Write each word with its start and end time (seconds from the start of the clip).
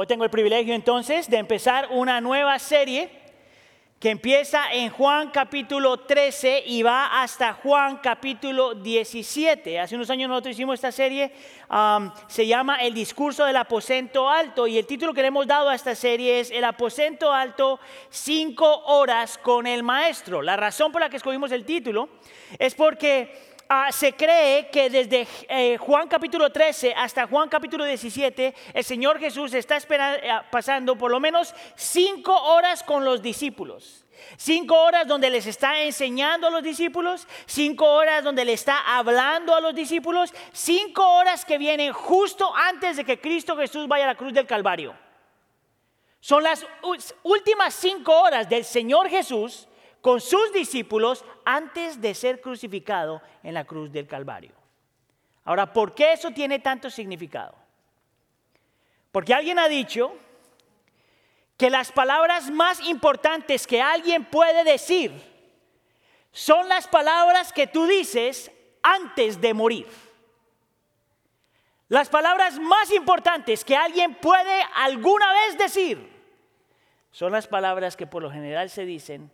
Hoy 0.00 0.06
tengo 0.06 0.22
el 0.22 0.30
privilegio 0.30 0.76
entonces 0.76 1.28
de 1.28 1.38
empezar 1.38 1.88
una 1.90 2.20
nueva 2.20 2.56
serie 2.60 3.10
que 3.98 4.10
empieza 4.10 4.72
en 4.72 4.90
Juan 4.90 5.32
capítulo 5.32 5.98
13 5.98 6.62
y 6.66 6.84
va 6.84 7.20
hasta 7.20 7.54
Juan 7.54 7.96
capítulo 7.96 8.76
17. 8.76 9.80
Hace 9.80 9.96
unos 9.96 10.08
años 10.10 10.28
nosotros 10.28 10.54
hicimos 10.54 10.74
esta 10.74 10.92
serie, 10.92 11.32
se 12.28 12.46
llama 12.46 12.76
El 12.76 12.94
discurso 12.94 13.44
del 13.44 13.56
aposento 13.56 14.30
alto 14.30 14.68
y 14.68 14.78
el 14.78 14.86
título 14.86 15.12
que 15.12 15.22
le 15.22 15.28
hemos 15.28 15.48
dado 15.48 15.68
a 15.68 15.74
esta 15.74 15.96
serie 15.96 16.38
es 16.38 16.52
El 16.52 16.62
aposento 16.62 17.32
alto, 17.32 17.80
cinco 18.08 18.84
horas 18.84 19.36
con 19.36 19.66
el 19.66 19.82
maestro. 19.82 20.42
La 20.42 20.56
razón 20.56 20.92
por 20.92 21.00
la 21.00 21.10
que 21.10 21.16
escogimos 21.16 21.50
el 21.50 21.64
título 21.64 22.08
es 22.56 22.72
porque 22.76 23.47
Ah, 23.70 23.92
se 23.92 24.14
cree 24.14 24.70
que 24.70 24.88
desde 24.88 25.28
eh, 25.46 25.76
Juan 25.76 26.08
capítulo 26.08 26.50
13 26.50 26.94
hasta 26.96 27.26
Juan 27.26 27.50
capítulo 27.50 27.84
17, 27.84 28.54
el 28.72 28.82
Señor 28.82 29.18
Jesús 29.18 29.52
está 29.52 29.76
esperando, 29.76 30.24
eh, 30.24 30.30
pasando 30.50 30.96
por 30.96 31.10
lo 31.10 31.20
menos 31.20 31.54
cinco 31.76 32.34
horas 32.34 32.82
con 32.82 33.04
los 33.04 33.20
discípulos. 33.20 34.06
Cinco 34.38 34.74
horas 34.80 35.06
donde 35.06 35.28
les 35.28 35.46
está 35.46 35.82
enseñando 35.82 36.46
a 36.46 36.50
los 36.50 36.62
discípulos, 36.62 37.28
cinco 37.44 37.84
horas 37.92 38.24
donde 38.24 38.46
le 38.46 38.54
está 38.54 38.96
hablando 38.96 39.54
a 39.54 39.60
los 39.60 39.74
discípulos, 39.74 40.32
cinco 40.50 41.06
horas 41.06 41.44
que 41.44 41.58
vienen 41.58 41.92
justo 41.92 42.50
antes 42.56 42.96
de 42.96 43.04
que 43.04 43.20
Cristo 43.20 43.54
Jesús 43.54 43.86
vaya 43.86 44.04
a 44.04 44.08
la 44.08 44.14
cruz 44.16 44.32
del 44.32 44.46
Calvario. 44.46 44.96
Son 46.20 46.42
las 46.42 46.66
últimas 47.22 47.74
cinco 47.74 48.18
horas 48.18 48.48
del 48.48 48.64
Señor 48.64 49.10
Jesús 49.10 49.67
con 50.00 50.20
sus 50.20 50.52
discípulos 50.52 51.24
antes 51.44 52.00
de 52.00 52.14
ser 52.14 52.40
crucificado 52.40 53.20
en 53.42 53.54
la 53.54 53.64
cruz 53.64 53.90
del 53.90 54.06
Calvario. 54.06 54.52
Ahora, 55.44 55.72
¿por 55.72 55.94
qué 55.94 56.12
eso 56.12 56.30
tiene 56.30 56.58
tanto 56.58 56.90
significado? 56.90 57.54
Porque 59.10 59.34
alguien 59.34 59.58
ha 59.58 59.68
dicho 59.68 60.14
que 61.56 61.70
las 61.70 61.90
palabras 61.90 62.50
más 62.50 62.80
importantes 62.86 63.66
que 63.66 63.82
alguien 63.82 64.24
puede 64.24 64.62
decir 64.64 65.12
son 66.30 66.68
las 66.68 66.86
palabras 66.86 67.52
que 67.52 67.66
tú 67.66 67.86
dices 67.86 68.50
antes 68.82 69.40
de 69.40 69.54
morir. 69.54 69.86
Las 71.88 72.10
palabras 72.10 72.58
más 72.58 72.92
importantes 72.92 73.64
que 73.64 73.74
alguien 73.74 74.14
puede 74.14 74.62
alguna 74.74 75.32
vez 75.32 75.58
decir 75.58 76.18
son 77.10 77.32
las 77.32 77.48
palabras 77.48 77.96
que 77.96 78.06
por 78.06 78.22
lo 78.22 78.30
general 78.30 78.68
se 78.68 78.84
dicen 78.84 79.32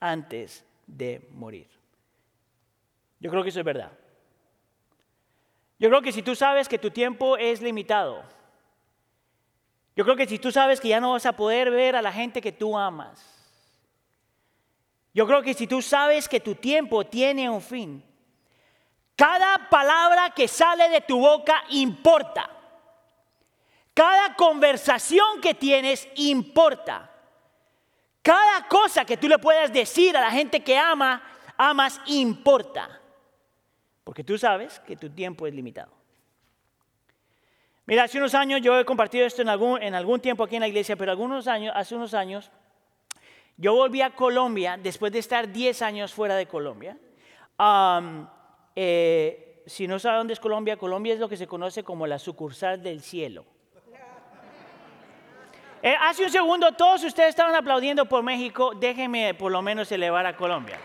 antes 0.00 0.64
de 0.86 1.28
morir. 1.32 1.68
Yo 3.20 3.30
creo 3.30 3.42
que 3.42 3.48
eso 3.48 3.60
es 3.60 3.64
verdad. 3.64 3.92
Yo 5.78 5.88
creo 5.88 6.02
que 6.02 6.12
si 6.12 6.22
tú 6.22 6.34
sabes 6.34 6.68
que 6.68 6.78
tu 6.78 6.90
tiempo 6.90 7.36
es 7.36 7.60
limitado, 7.60 8.22
yo 9.94 10.04
creo 10.04 10.16
que 10.16 10.26
si 10.26 10.38
tú 10.38 10.52
sabes 10.52 10.80
que 10.80 10.88
ya 10.88 11.00
no 11.00 11.12
vas 11.12 11.26
a 11.26 11.34
poder 11.34 11.70
ver 11.70 11.96
a 11.96 12.02
la 12.02 12.12
gente 12.12 12.40
que 12.40 12.52
tú 12.52 12.76
amas, 12.76 13.36
yo 15.14 15.26
creo 15.26 15.42
que 15.42 15.54
si 15.54 15.66
tú 15.66 15.80
sabes 15.80 16.28
que 16.28 16.40
tu 16.40 16.54
tiempo 16.54 17.06
tiene 17.06 17.48
un 17.48 17.62
fin, 17.62 18.04
cada 19.16 19.70
palabra 19.70 20.30
que 20.30 20.46
sale 20.46 20.90
de 20.90 21.00
tu 21.00 21.18
boca 21.18 21.64
importa. 21.70 22.50
Cada 23.94 24.34
conversación 24.36 25.40
que 25.40 25.54
tienes 25.54 26.06
importa. 26.16 27.10
Cada 28.26 28.66
cosa 28.66 29.04
que 29.04 29.16
tú 29.16 29.28
le 29.28 29.38
puedas 29.38 29.72
decir 29.72 30.16
a 30.16 30.20
la 30.20 30.32
gente 30.32 30.58
que 30.58 30.76
ama, 30.76 31.22
amas, 31.56 32.00
importa. 32.06 33.00
Porque 34.02 34.24
tú 34.24 34.36
sabes 34.36 34.80
que 34.80 34.96
tu 34.96 35.08
tiempo 35.10 35.46
es 35.46 35.54
limitado. 35.54 35.92
Mira, 37.84 38.02
hace 38.02 38.18
unos 38.18 38.34
años, 38.34 38.60
yo 38.62 38.80
he 38.80 38.84
compartido 38.84 39.24
esto 39.24 39.42
en 39.42 39.48
algún, 39.48 39.80
en 39.80 39.94
algún 39.94 40.18
tiempo 40.18 40.42
aquí 40.42 40.56
en 40.56 40.62
la 40.62 40.66
iglesia, 40.66 40.96
pero 40.96 41.12
algunos 41.12 41.46
años, 41.46 41.72
hace 41.76 41.94
unos 41.94 42.14
años, 42.14 42.50
yo 43.58 43.76
volví 43.76 44.02
a 44.02 44.10
Colombia 44.10 44.76
después 44.76 45.12
de 45.12 45.20
estar 45.20 45.52
10 45.52 45.82
años 45.82 46.12
fuera 46.12 46.34
de 46.34 46.46
Colombia. 46.46 46.98
Eh, 48.74 49.62
si 49.66 49.86
no 49.86 50.00
sabe 50.00 50.18
dónde 50.18 50.32
es 50.32 50.40
Colombia, 50.40 50.76
Colombia 50.76 51.14
es 51.14 51.20
lo 51.20 51.28
que 51.28 51.36
se 51.36 51.46
conoce 51.46 51.84
como 51.84 52.08
la 52.08 52.18
sucursal 52.18 52.82
del 52.82 53.02
cielo. 53.02 53.46
Eh, 55.86 55.94
hace 56.00 56.24
un 56.24 56.30
segundo 56.30 56.72
todos 56.72 57.04
ustedes 57.04 57.28
estaban 57.28 57.54
aplaudiendo 57.54 58.06
por 58.06 58.20
México, 58.20 58.72
déjenme 58.74 59.34
por 59.34 59.52
lo 59.52 59.62
menos 59.62 59.92
elevar 59.92 60.26
a 60.26 60.36
Colombia. 60.36 60.80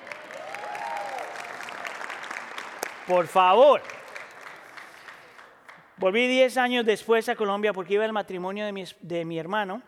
Por 3.07 3.25
favor. 3.25 3.81
Volví 5.97 6.28
10 6.28 6.56
años 6.57 6.85
después 6.85 7.28
a 7.29 7.35
Colombia 7.35 7.73
porque 7.73 7.95
iba 7.95 8.06
al 8.06 8.13
matrimonio 8.13 8.63
de 8.63 8.72
mi, 8.73 8.84
de 9.01 9.25
mi 9.25 9.40
hermano. 9.40 9.81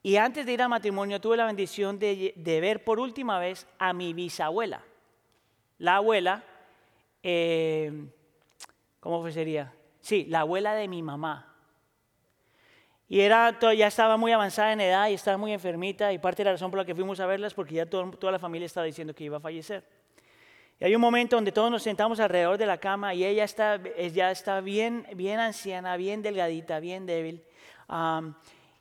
Y 0.00 0.14
antes 0.14 0.46
de 0.46 0.52
ir 0.52 0.62
al 0.62 0.68
matrimonio 0.68 1.20
tuve 1.20 1.36
la 1.36 1.46
bendición 1.46 1.98
de, 1.98 2.32
ver 2.36 2.84
por 2.84 3.00
última 3.00 3.40
vez 3.40 3.66
a 3.80 3.92
mi 3.92 4.14
bisabuela. 4.14 4.80
La 5.78 5.96
abuela, 5.96 6.44
eh, 7.20 7.90
¿cómo 9.00 9.28
sería? 9.28 9.72
Sí, 10.00 10.24
la 10.28 10.42
abuela 10.42 10.74
de 10.74 10.86
mi 10.86 11.02
mamá. 11.02 11.55
Y 13.08 13.20
era, 13.20 13.56
ya 13.74 13.86
estaba 13.86 14.16
muy 14.16 14.32
avanzada 14.32 14.72
en 14.72 14.80
edad 14.80 15.08
y 15.08 15.14
estaba 15.14 15.36
muy 15.36 15.52
enfermita 15.52 16.12
y 16.12 16.18
parte 16.18 16.42
de 16.42 16.46
la 16.46 16.52
razón 16.52 16.70
por 16.70 16.78
la 16.78 16.84
que 16.84 16.94
fuimos 16.94 17.20
a 17.20 17.26
verlas 17.26 17.54
porque 17.54 17.76
ya 17.76 17.86
toda 17.86 18.32
la 18.32 18.38
familia 18.38 18.66
estaba 18.66 18.84
diciendo 18.84 19.14
que 19.14 19.24
iba 19.24 19.36
a 19.36 19.40
fallecer. 19.40 19.84
Y 20.80 20.84
hay 20.84 20.94
un 20.94 21.00
momento 21.00 21.36
donde 21.36 21.52
todos 21.52 21.70
nos 21.70 21.84
sentamos 21.84 22.18
alrededor 22.18 22.58
de 22.58 22.66
la 22.66 22.78
cama 22.78 23.14
y 23.14 23.24
ella 23.24 23.44
está, 23.44 23.80
ya 24.12 24.30
está 24.32 24.60
bien, 24.60 25.06
bien 25.14 25.38
anciana, 25.38 25.96
bien 25.96 26.20
delgadita, 26.20 26.80
bien 26.80 27.06
débil. 27.06 27.44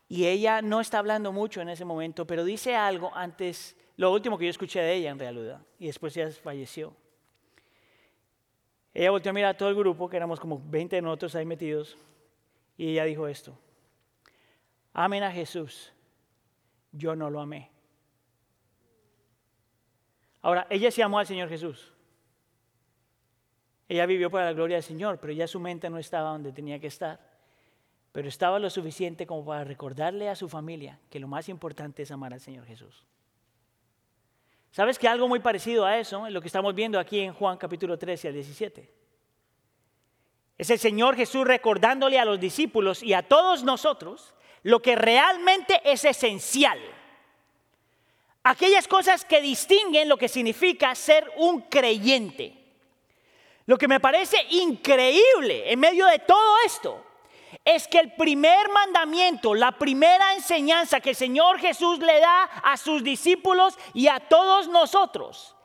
y 0.09 0.25
ella 0.25 0.61
no 0.63 0.81
está 0.81 0.97
hablando 0.99 1.31
mucho 1.31 1.61
en 1.61 1.69
ese 1.69 1.85
momento, 1.85 2.25
pero 2.25 2.43
dice 2.43 2.75
algo 2.75 3.11
antes, 3.15 3.77
lo 3.95 4.11
último 4.11 4.39
que 4.39 4.45
yo 4.45 4.49
escuché 4.49 4.81
de 4.81 4.93
ella 4.95 5.11
en 5.11 5.19
realidad, 5.19 5.61
y 5.77 5.85
después 5.85 6.15
ya 6.15 6.29
falleció. 6.31 6.93
Ella 8.91 9.11
volteó 9.11 9.29
a 9.29 9.33
mirar 9.33 9.51
a 9.51 9.57
todo 9.57 9.69
el 9.69 9.75
grupo, 9.75 10.09
que 10.09 10.17
éramos 10.17 10.39
como 10.39 10.59
20 10.65 10.95
de 10.95 11.01
nosotros 11.01 11.35
ahí 11.35 11.45
metidos, 11.45 11.95
y 12.75 12.89
ella 12.89 13.05
dijo 13.05 13.27
esto 13.27 13.57
amen 14.95 15.22
a 15.22 15.31
Jesús, 15.31 15.94
yo 16.91 17.16
no 17.16 17.29
lo 17.29 17.39
amé. 17.39 17.69
Ahora, 20.41 20.66
ella 20.69 20.89
se 20.89 21.03
amó 21.03 21.19
al 21.19 21.28
Señor 21.28 21.50
Jesús. 21.50 21.91
Ella 23.88 24.05
vivió 24.05 24.31
para 24.31 24.45
la 24.45 24.53
gloria 24.53 24.78
del 24.78 24.84
Señor, 24.84 25.19
pero 25.19 25.34
ya 25.34 25.47
su 25.47 25.59
mente 25.59 25.89
no 25.89 26.00
estaba 26.00 26.31
donde 26.31 26.51
tenía 26.51 26.79
que 26.79 26.88
estar. 26.88 27.19
Pero 28.11 28.29
estaba 28.29 28.57
lo 28.57 28.69
suficiente 28.69 29.28
como 29.28 29.45
para 29.45 29.63
recordarle 29.63 30.29
a 30.29 30.35
su 30.35 30.47
familia 30.47 31.00
que 31.09 31.19
lo 31.19 31.28
más 31.28 31.50
importante 31.50 32.03
es 32.03 32.11
amar 32.11 32.34
al 32.34 32.39
Señor 32.39 32.66
Jesús. 32.66 33.05
¿Sabes 34.72 34.97
que 34.97 35.07
algo 35.07 35.28
muy 35.28 35.39
parecido 35.39 35.85
a 35.85 35.97
eso 35.97 36.25
es 36.25 36.34
lo 36.34 36.41
que 36.41 36.47
estamos 36.47 36.73
viendo 36.73 37.00
aquí 37.00 37.19
en 37.19 37.34
Juan 37.34 37.57
capítulo 37.57 37.97
13 37.97 38.29
al 38.29 38.34
17? 38.34 38.94
Es 40.57 40.69
el 40.69 40.79
Señor 40.79 41.16
Jesús 41.16 41.45
recordándole 41.45 42.17
a 42.17 42.25
los 42.25 42.39
discípulos 42.39 43.03
y 43.03 43.13
a 43.13 43.28
todos 43.28 43.63
nosotros 43.63 44.34
lo 44.65 44.81
que 44.81 44.95
realmente 44.95 45.79
es 45.83 46.05
esencial. 46.05 46.79
Aquellas 48.43 48.87
cosas 48.87 49.23
que 49.23 49.39
distinguen 49.39 50.09
lo 50.09 50.17
que 50.17 50.27
significa 50.27 50.95
ser 50.95 51.31
un 51.37 51.61
creyente. 51.61 52.51
Lo 53.67 53.77
que 53.77 53.87
me 53.87 53.99
parece 53.99 54.37
increíble 54.49 55.71
en 55.71 55.79
medio 55.79 56.07
de 56.07 56.17
todo 56.17 56.55
esto 56.65 57.05
es 57.63 57.87
que 57.87 57.99
el 57.99 58.13
primer 58.13 58.69
mandamiento, 58.69 59.53
la 59.53 59.71
primera 59.71 60.33
enseñanza 60.33 60.99
que 60.99 61.11
el 61.11 61.15
Señor 61.15 61.59
Jesús 61.59 61.99
le 61.99 62.19
da 62.19 62.45
a 62.45 62.75
sus 62.75 63.03
discípulos 63.03 63.77
y 63.93 64.07
a 64.07 64.19
todos 64.19 64.67
nosotros, 64.67 65.55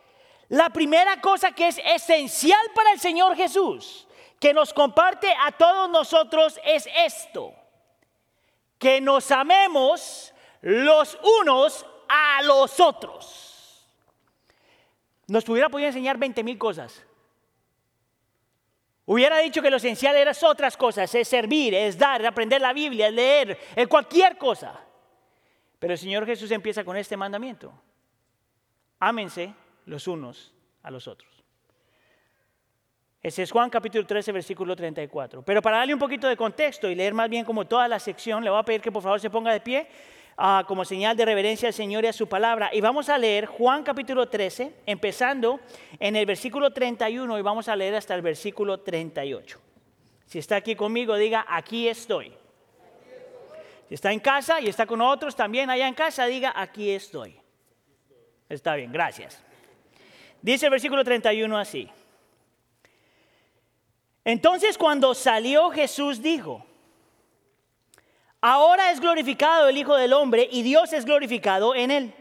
la 0.48 0.68
primera 0.68 1.22
cosa 1.22 1.52
que 1.52 1.68
es 1.68 1.80
esencial 1.86 2.60
para 2.74 2.92
el 2.92 3.00
Señor 3.00 3.34
Jesús, 3.34 4.06
que 4.38 4.52
nos 4.52 4.74
comparte 4.74 5.34
a 5.40 5.52
todos 5.52 5.88
nosotros 5.88 6.60
es 6.64 6.86
esto 6.94 7.54
que 8.80 9.00
nos 9.00 9.30
amemos 9.30 10.32
los 10.62 11.16
unos 11.42 11.86
a 12.08 12.42
los 12.42 12.80
otros. 12.80 13.86
Nos 15.28 15.48
hubiera 15.48 15.68
podido 15.68 15.88
enseñar 15.88 16.16
20 16.18 16.42
mil 16.42 16.58
cosas. 16.58 17.04
Hubiera 19.04 19.38
dicho 19.38 19.60
que 19.60 19.70
lo 19.70 19.76
esencial 19.76 20.16
eran 20.16 20.34
otras 20.44 20.76
cosas, 20.78 21.14
es 21.14 21.28
servir, 21.28 21.74
es 21.74 21.98
dar, 21.98 22.22
es 22.22 22.26
aprender 22.26 22.60
la 22.60 22.72
Biblia, 22.72 23.08
es 23.08 23.12
leer, 23.12 23.58
es 23.76 23.86
cualquier 23.86 24.38
cosa. 24.38 24.80
Pero 25.78 25.92
el 25.92 25.98
Señor 25.98 26.24
Jesús 26.24 26.50
empieza 26.50 26.82
con 26.82 26.96
este 26.96 27.16
mandamiento. 27.18 27.72
Ámense 28.98 29.52
los 29.84 30.08
unos 30.08 30.54
a 30.82 30.90
los 30.90 31.06
otros. 31.06 31.29
Ese 33.22 33.42
es 33.42 33.52
Juan 33.52 33.68
capítulo 33.68 34.06
13, 34.06 34.32
versículo 34.32 34.74
34. 34.74 35.42
Pero 35.42 35.60
para 35.60 35.78
darle 35.78 35.92
un 35.92 36.00
poquito 36.00 36.26
de 36.26 36.38
contexto 36.38 36.88
y 36.88 36.94
leer 36.94 37.12
más 37.12 37.28
bien 37.28 37.44
como 37.44 37.66
toda 37.66 37.86
la 37.86 37.98
sección, 37.98 38.42
le 38.42 38.48
voy 38.48 38.58
a 38.58 38.62
pedir 38.62 38.80
que 38.80 38.90
por 38.90 39.02
favor 39.02 39.20
se 39.20 39.28
ponga 39.28 39.52
de 39.52 39.60
pie 39.60 39.86
ah, 40.38 40.64
como 40.66 40.86
señal 40.86 41.14
de 41.18 41.26
reverencia 41.26 41.68
al 41.68 41.74
Señor 41.74 42.04
y 42.04 42.06
a 42.06 42.14
su 42.14 42.30
palabra. 42.30 42.70
Y 42.72 42.80
vamos 42.80 43.10
a 43.10 43.18
leer 43.18 43.44
Juan 43.44 43.82
capítulo 43.82 44.26
13, 44.26 44.74
empezando 44.86 45.60
en 45.98 46.16
el 46.16 46.24
versículo 46.24 46.72
31 46.72 47.38
y 47.38 47.42
vamos 47.42 47.68
a 47.68 47.76
leer 47.76 47.94
hasta 47.94 48.14
el 48.14 48.22
versículo 48.22 48.80
38. 48.80 49.60
Si 50.24 50.38
está 50.38 50.56
aquí 50.56 50.74
conmigo, 50.74 51.14
diga, 51.16 51.44
aquí 51.46 51.88
estoy. 51.88 52.32
Si 53.88 53.94
está 53.94 54.12
en 54.12 54.20
casa 54.20 54.62
y 54.62 54.68
está 54.68 54.86
con 54.86 55.02
otros 55.02 55.36
también 55.36 55.68
allá 55.68 55.86
en 55.86 55.94
casa, 55.94 56.24
diga, 56.24 56.54
aquí 56.56 56.90
estoy. 56.90 57.36
Está 58.48 58.76
bien, 58.76 58.90
gracias. 58.90 59.44
Dice 60.40 60.66
el 60.66 60.70
versículo 60.70 61.04
31 61.04 61.58
así. 61.58 61.90
Entonces 64.24 64.76
cuando 64.76 65.14
salió 65.14 65.70
Jesús 65.70 66.22
dijo, 66.22 66.64
ahora 68.40 68.90
es 68.90 69.00
glorificado 69.00 69.68
el 69.68 69.78
Hijo 69.78 69.96
del 69.96 70.12
Hombre 70.12 70.48
y 70.50 70.62
Dios 70.62 70.92
es 70.92 71.04
glorificado 71.04 71.74
en 71.74 71.90
él. 71.90 72.14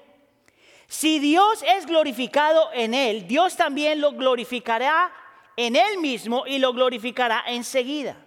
Si 0.88 1.20
Dios 1.20 1.64
es 1.76 1.86
glorificado 1.86 2.72
en 2.74 2.94
él, 2.94 3.28
Dios 3.28 3.56
también 3.56 4.02
lo 4.02 4.14
glorificará 4.14 5.14
en 5.56 5.76
él 5.76 6.00
mismo 6.00 6.46
y 6.48 6.58
lo 6.58 6.74
glorificará 6.74 7.44
enseguida. 7.48 8.18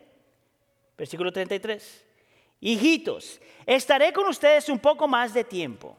Versículo 0.97 1.33
33. 1.33 2.05
Hijitos, 2.61 3.41
estaré 3.67 4.13
con 4.13 4.29
ustedes 4.29 4.69
un 4.69 4.79
poco 4.79 5.09
más 5.09 5.35
de 5.35 5.43
tiempo. 5.43 5.97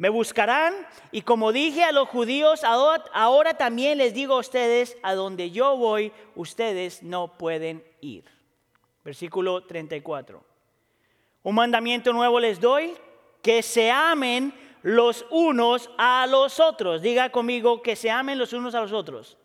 Me 0.00 0.08
buscarán 0.08 0.72
y 1.12 1.20
como 1.20 1.52
dije 1.52 1.84
a 1.84 1.92
los 1.92 2.08
judíos, 2.08 2.62
ahora 2.64 3.52
también 3.58 3.98
les 3.98 4.14
digo 4.14 4.36
a 4.36 4.38
ustedes, 4.38 4.96
a 5.02 5.14
donde 5.14 5.50
yo 5.50 5.76
voy, 5.76 6.10
ustedes 6.34 7.02
no 7.02 7.36
pueden 7.36 7.84
ir. 8.00 8.24
Versículo 9.04 9.62
34. 9.66 10.42
Un 11.42 11.54
mandamiento 11.54 12.14
nuevo 12.14 12.40
les 12.40 12.58
doy, 12.58 12.94
que 13.42 13.62
se 13.62 13.90
amen 13.90 14.54
los 14.82 15.26
unos 15.28 15.90
a 15.98 16.26
los 16.26 16.60
otros. 16.60 17.02
Diga 17.02 17.28
conmigo 17.28 17.82
que 17.82 17.94
se 17.94 18.10
amen 18.10 18.38
los 18.38 18.54
unos 18.54 18.74
a 18.74 18.80
los 18.80 18.94
otros. 18.94 19.36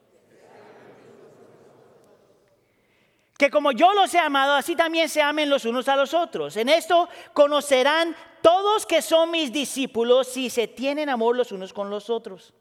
Que 3.37 3.49
como 3.49 3.71
yo 3.71 3.93
los 3.93 4.13
he 4.13 4.19
amado, 4.19 4.53
así 4.53 4.75
también 4.75 5.09
se 5.09 5.21
amen 5.21 5.49
los 5.49 5.65
unos 5.65 5.87
a 5.89 5.95
los 5.95 6.13
otros. 6.13 6.55
En 6.55 6.69
esto 6.69 7.09
conocerán 7.33 8.15
todos 8.41 8.85
que 8.85 9.01
son 9.01 9.31
mis 9.31 9.51
discípulos 9.51 10.27
si 10.27 10.49
se 10.49 10.67
tienen 10.67 11.09
amor 11.09 11.35
los 11.35 11.51
unos 11.51 11.73
con 11.73 11.89
los 11.89 12.09
otros. 12.09 12.53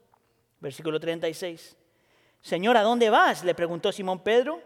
Versículo 0.59 0.99
36. 0.99 1.77
Señor, 2.41 2.77
¿a 2.77 2.81
dónde 2.81 3.09
vas? 3.09 3.43
le 3.43 3.55
preguntó 3.55 3.91
Simón 3.91 4.19
Pedro. 4.19 4.61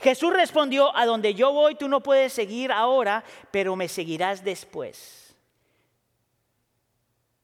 Jesús 0.00 0.32
respondió, 0.32 0.94
a 0.94 1.06
donde 1.06 1.34
yo 1.34 1.52
voy 1.52 1.76
tú 1.76 1.88
no 1.88 2.02
puedes 2.02 2.32
seguir 2.32 2.70
ahora, 2.70 3.24
pero 3.50 3.76
me 3.76 3.88
seguirás 3.88 4.44
después. 4.44 5.34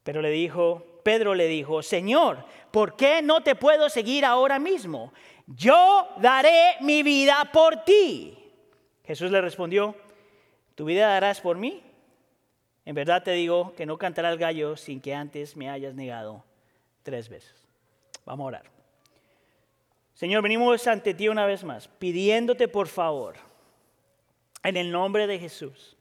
Pero 0.02 0.20
le 0.20 0.31
dijo, 0.31 0.84
Pedro 1.02 1.34
le 1.34 1.46
dijo, 1.46 1.82
Señor, 1.82 2.44
¿por 2.70 2.96
qué 2.96 3.23
no 3.23 3.43
te 3.43 3.55
puedo 3.55 3.88
seguir 3.88 4.25
ahora 4.25 4.58
mismo? 4.58 5.12
Yo 5.56 6.08
daré 6.19 6.76
mi 6.81 7.02
vida 7.02 7.50
por 7.52 7.85
ti. 7.85 8.37
Jesús 9.05 9.31
le 9.31 9.41
respondió, 9.41 9.97
¿tu 10.76 10.85
vida 10.85 11.08
darás 11.08 11.41
por 11.41 11.56
mí? 11.56 11.82
En 12.85 12.94
verdad 12.94 13.25
te 13.25 13.32
digo 13.32 13.75
que 13.75 13.85
no 13.85 13.99
cantará 13.99 14.31
el 14.31 14.38
gallo 14.38 14.76
sin 14.76 15.00
que 15.00 15.14
antes 15.14 15.56
me 15.56 15.69
hayas 15.69 15.94
negado 15.94 16.44
tres 17.02 17.29
veces. 17.29 17.67
Vamos 18.25 18.44
a 18.44 18.47
orar. 18.47 18.70
Señor, 20.14 20.43
venimos 20.43 20.87
ante 20.87 21.14
ti 21.14 21.29
una 21.29 21.47
vez 21.47 21.64
más, 21.64 21.88
pidiéndote 21.88 22.69
por 22.69 22.87
favor, 22.87 23.37
en 24.62 24.76
el 24.76 24.93
nombre 24.93 25.26
de 25.26 25.38
Jesús, 25.38 25.97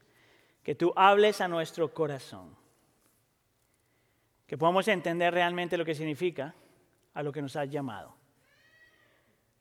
que 0.62 0.74
tú 0.74 0.92
hables 0.94 1.40
a 1.40 1.48
nuestro 1.48 1.92
corazón, 1.92 2.54
que 4.46 4.58
podamos 4.58 4.86
entender 4.88 5.32
realmente 5.32 5.76
lo 5.76 5.84
que 5.84 5.94
significa 5.94 6.54
a 7.14 7.22
lo 7.22 7.32
que 7.32 7.42
nos 7.42 7.56
has 7.56 7.68
llamado. 7.68 8.19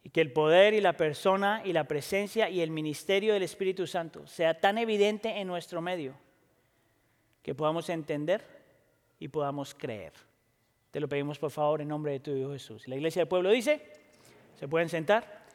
Y 0.03 0.09
que 0.09 0.21
el 0.21 0.31
poder 0.31 0.73
y 0.73 0.81
la 0.81 0.93
persona 0.93 1.61
y 1.65 1.73
la 1.73 1.83
presencia 1.83 2.49
y 2.49 2.61
el 2.61 2.71
ministerio 2.71 3.33
del 3.33 3.43
Espíritu 3.43 3.85
Santo 3.85 4.25
sea 4.27 4.59
tan 4.59 4.77
evidente 4.77 5.39
en 5.39 5.47
nuestro 5.47 5.81
medio 5.81 6.15
que 7.43 7.53
podamos 7.53 7.89
entender 7.89 8.45
y 9.19 9.27
podamos 9.27 9.73
creer. 9.73 10.13
Te 10.91 10.99
lo 10.99 11.09
pedimos 11.09 11.37
por 11.37 11.51
favor 11.51 11.81
en 11.81 11.87
nombre 11.87 12.13
de 12.13 12.19
tu 12.19 12.31
Hijo 12.31 12.51
Jesús. 12.53 12.87
La 12.87 12.95
iglesia 12.95 13.21
del 13.21 13.27
pueblo 13.27 13.49
dice... 13.49 13.99
¿Se 14.59 14.67
pueden 14.67 14.89
sentar? 14.89 15.45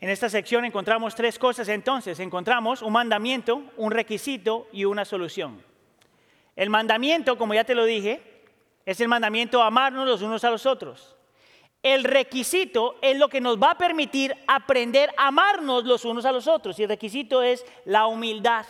En 0.00 0.10
esta 0.10 0.28
sección 0.28 0.64
encontramos 0.64 1.16
tres 1.16 1.40
cosas 1.40 1.68
entonces. 1.68 2.20
Encontramos 2.20 2.82
un 2.82 2.92
mandamiento, 2.92 3.64
un 3.76 3.90
requisito 3.90 4.68
y 4.72 4.84
una 4.84 5.04
solución. 5.04 5.60
El 6.54 6.70
mandamiento, 6.70 7.36
como 7.36 7.54
ya 7.54 7.64
te 7.64 7.74
lo 7.74 7.84
dije, 7.84 8.22
es 8.86 9.00
el 9.00 9.08
mandamiento 9.08 9.60
amarnos 9.60 10.06
los 10.06 10.22
unos 10.22 10.44
a 10.44 10.50
los 10.50 10.66
otros. 10.66 11.16
El 11.84 12.02
requisito 12.02 12.96
es 13.02 13.18
lo 13.18 13.28
que 13.28 13.42
nos 13.42 13.62
va 13.62 13.72
a 13.72 13.78
permitir 13.78 14.34
aprender 14.46 15.10
a 15.18 15.26
amarnos 15.26 15.84
los 15.84 16.06
unos 16.06 16.24
a 16.24 16.32
los 16.32 16.48
otros. 16.48 16.78
Y 16.78 16.84
el 16.84 16.88
requisito 16.88 17.42
es 17.42 17.62
la 17.84 18.06
humildad. 18.06 18.64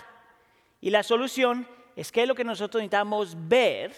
Y 0.80 0.90
la 0.90 1.04
solución 1.04 1.64
es 1.94 2.10
que 2.10 2.22
es 2.22 2.28
lo 2.28 2.34
que 2.34 2.42
nosotros 2.42 2.80
necesitamos 2.80 3.36
ver 3.36 3.94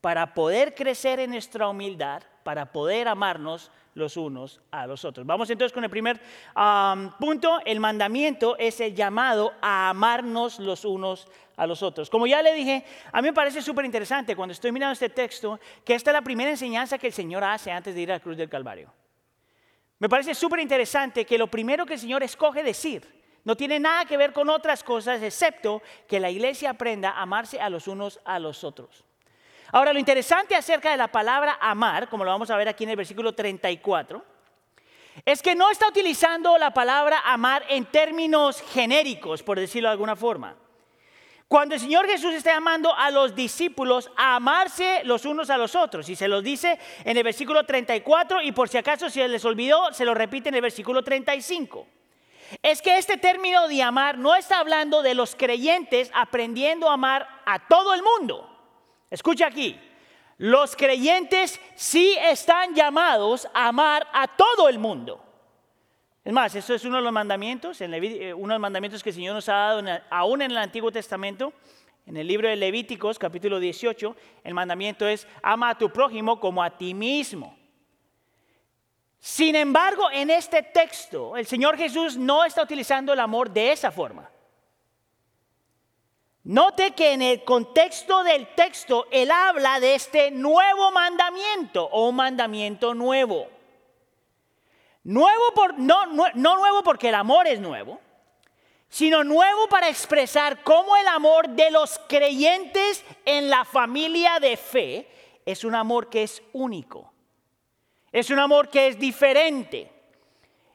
para 0.00 0.34
poder 0.34 0.74
crecer 0.74 1.20
en 1.20 1.30
nuestra 1.30 1.68
humildad, 1.68 2.22
para 2.42 2.72
poder 2.72 3.08
amarnos 3.08 3.70
los 3.94 4.16
unos 4.16 4.60
a 4.70 4.86
los 4.86 5.04
otros. 5.04 5.26
Vamos 5.26 5.50
entonces 5.50 5.72
con 5.72 5.84
el 5.84 5.90
primer 5.90 6.20
punto. 7.18 7.60
El 7.64 7.80
mandamiento 7.80 8.56
es 8.58 8.80
el 8.80 8.94
llamado 8.94 9.52
a 9.60 9.90
amarnos 9.90 10.58
los 10.58 10.84
unos 10.84 11.26
a 11.56 11.66
los 11.66 11.82
otros. 11.82 12.08
Como 12.08 12.26
ya 12.26 12.42
le 12.42 12.54
dije, 12.54 12.84
a 13.12 13.20
mí 13.20 13.28
me 13.28 13.34
parece 13.34 13.60
súper 13.60 13.84
interesante 13.84 14.34
cuando 14.34 14.52
estoy 14.52 14.72
mirando 14.72 14.92
este 14.92 15.10
texto 15.10 15.60
que 15.84 15.94
esta 15.94 16.10
es 16.10 16.14
la 16.14 16.22
primera 16.22 16.50
enseñanza 16.50 16.98
que 16.98 17.08
el 17.08 17.12
Señor 17.12 17.44
hace 17.44 17.70
antes 17.70 17.94
de 17.94 18.00
ir 18.00 18.10
a 18.10 18.14
la 18.14 18.20
cruz 18.20 18.36
del 18.36 18.48
Calvario. 18.48 18.92
Me 19.98 20.08
parece 20.08 20.34
súper 20.34 20.60
interesante 20.60 21.26
que 21.26 21.36
lo 21.36 21.48
primero 21.48 21.84
que 21.84 21.94
el 21.94 22.00
Señor 22.00 22.22
escoge 22.22 22.62
decir 22.62 23.20
no 23.44 23.56
tiene 23.56 23.78
nada 23.80 24.04
que 24.04 24.16
ver 24.16 24.32
con 24.32 24.48
otras 24.48 24.84
cosas 24.84 25.22
excepto 25.22 25.82
que 26.06 26.20
la 26.20 26.30
iglesia 26.30 26.70
aprenda 26.70 27.10
a 27.10 27.22
amarse 27.22 27.60
a 27.60 27.68
los 27.68 27.88
unos 27.88 28.20
a 28.24 28.38
los 28.38 28.64
otros. 28.64 29.04
Ahora, 29.72 29.92
lo 29.92 29.98
interesante 29.98 30.56
acerca 30.56 30.90
de 30.90 30.96
la 30.96 31.08
palabra 31.08 31.58
amar, 31.60 32.08
como 32.08 32.24
lo 32.24 32.30
vamos 32.30 32.50
a 32.50 32.56
ver 32.56 32.68
aquí 32.68 32.84
en 32.84 32.90
el 32.90 32.96
versículo 32.96 33.32
34, 33.32 34.24
es 35.24 35.42
que 35.42 35.54
no 35.54 35.70
está 35.70 35.88
utilizando 35.88 36.56
la 36.58 36.72
palabra 36.72 37.20
amar 37.24 37.64
en 37.68 37.84
términos 37.84 38.62
genéricos, 38.72 39.42
por 39.42 39.58
decirlo 39.58 39.88
de 39.88 39.92
alguna 39.92 40.16
forma. 40.16 40.56
Cuando 41.46 41.74
el 41.74 41.80
Señor 41.80 42.06
Jesús 42.06 42.32
está 42.32 42.54
llamando 42.54 42.94
a 42.94 43.10
los 43.10 43.34
discípulos 43.34 44.10
a 44.16 44.36
amarse 44.36 45.02
los 45.04 45.24
unos 45.24 45.50
a 45.50 45.56
los 45.56 45.74
otros, 45.74 46.08
y 46.08 46.16
se 46.16 46.28
los 46.28 46.44
dice 46.44 46.78
en 47.04 47.16
el 47.16 47.24
versículo 47.24 47.64
34, 47.64 48.42
y 48.42 48.52
por 48.52 48.68
si 48.68 48.78
acaso 48.78 49.10
se 49.10 49.26
les 49.26 49.44
olvidó, 49.44 49.92
se 49.92 50.04
lo 50.04 50.14
repite 50.14 50.48
en 50.48 50.54
el 50.54 50.62
versículo 50.62 51.02
35. 51.02 51.86
Es 52.62 52.82
que 52.82 52.98
este 52.98 53.16
término 53.16 53.68
de 53.68 53.82
amar 53.82 54.18
no 54.18 54.34
está 54.34 54.58
hablando 54.58 55.02
de 55.02 55.14
los 55.14 55.34
creyentes 55.34 56.10
aprendiendo 56.14 56.88
a 56.88 56.94
amar 56.94 57.28
a 57.44 57.66
todo 57.68 57.94
el 57.94 58.02
mundo. 58.02 58.59
Escucha 59.10 59.46
aquí, 59.46 59.78
los 60.38 60.74
creyentes 60.76 61.60
sí 61.74 62.16
están 62.18 62.74
llamados 62.74 63.46
a 63.52 63.68
amar 63.68 64.06
a 64.12 64.26
todo 64.28 64.68
el 64.68 64.78
mundo. 64.78 65.22
Es 66.24 66.32
más, 66.32 66.54
eso 66.54 66.74
es 66.74 66.84
uno 66.84 66.96
de 66.96 67.02
los 67.02 67.12
mandamientos, 67.12 67.80
eh, 67.80 68.32
uno 68.34 68.54
de 68.54 68.54
los 68.54 68.60
mandamientos 68.60 69.02
que 69.02 69.10
el 69.10 69.16
Señor 69.16 69.34
nos 69.34 69.48
ha 69.48 69.54
dado 69.54 70.00
aún 70.10 70.42
en 70.42 70.50
el 70.50 70.58
Antiguo 70.58 70.92
Testamento. 70.92 71.52
En 72.06 72.16
el 72.16 72.26
libro 72.26 72.48
de 72.48 72.56
Levíticos, 72.56 73.18
capítulo 73.18 73.60
18, 73.60 74.16
el 74.42 74.54
mandamiento 74.54 75.06
es, 75.06 75.28
ama 75.42 75.70
a 75.70 75.78
tu 75.78 75.90
prójimo 75.90 76.40
como 76.40 76.62
a 76.62 76.76
ti 76.76 76.94
mismo. 76.94 77.56
Sin 79.18 79.54
embargo, 79.54 80.10
en 80.10 80.30
este 80.30 80.62
texto, 80.62 81.36
el 81.36 81.46
Señor 81.46 81.76
Jesús 81.76 82.16
no 82.16 82.44
está 82.44 82.62
utilizando 82.62 83.12
el 83.12 83.20
amor 83.20 83.50
de 83.50 83.72
esa 83.72 83.90
forma. 83.90 84.30
Note 86.44 86.92
que 86.92 87.12
en 87.12 87.22
el 87.22 87.44
contexto 87.44 88.24
del 88.24 88.54
texto 88.54 89.06
él 89.10 89.30
habla 89.30 89.78
de 89.78 89.94
este 89.94 90.30
nuevo 90.30 90.90
mandamiento 90.90 91.84
o 91.84 92.08
un 92.08 92.16
mandamiento 92.16 92.94
nuevo. 92.94 93.48
Nuevo 95.04 95.52
por, 95.54 95.78
no, 95.78 96.06
no, 96.06 96.24
no 96.34 96.56
nuevo 96.56 96.82
porque 96.82 97.10
el 97.10 97.14
amor 97.14 97.46
es 97.46 97.60
nuevo, 97.60 98.00
sino 98.88 99.22
nuevo 99.22 99.68
para 99.68 99.88
expresar 99.88 100.62
cómo 100.62 100.96
el 100.96 101.08
amor 101.08 101.48
de 101.50 101.70
los 101.70 102.00
creyentes 102.08 103.04
en 103.24 103.50
la 103.50 103.64
familia 103.64 104.40
de 104.40 104.56
fe 104.56 105.08
es 105.44 105.64
un 105.64 105.74
amor 105.74 106.08
que 106.08 106.22
es 106.22 106.42
único. 106.52 107.12
Es 108.12 108.30
un 108.30 108.38
amor 108.38 108.68
que 108.68 108.88
es 108.88 108.98
diferente. 108.98 109.99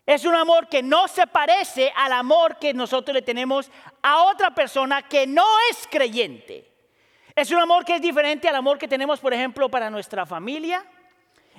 Es 0.06 0.24
un 0.24 0.36
amor 0.36 0.68
que 0.68 0.84
no 0.84 1.08
se 1.08 1.26
parece 1.26 1.92
al 1.96 2.12
amor 2.12 2.58
que 2.58 2.74
nosotros 2.74 3.14
le 3.14 3.24
tenemos 3.24 3.72
a 4.04 4.24
otra 4.24 4.52
persona 4.54 5.02
que 5.02 5.26
no 5.26 5.46
es 5.72 5.88
creyente. 5.90 6.72
Es 7.36 7.50
un 7.50 7.58
amor 7.58 7.84
que 7.84 7.96
es 7.96 8.02
diferente 8.02 8.48
al 8.48 8.56
amor 8.56 8.78
que 8.78 8.88
tenemos, 8.88 9.20
por 9.20 9.34
ejemplo, 9.34 9.68
para 9.70 9.90
nuestra 9.90 10.26
familia. 10.26 10.86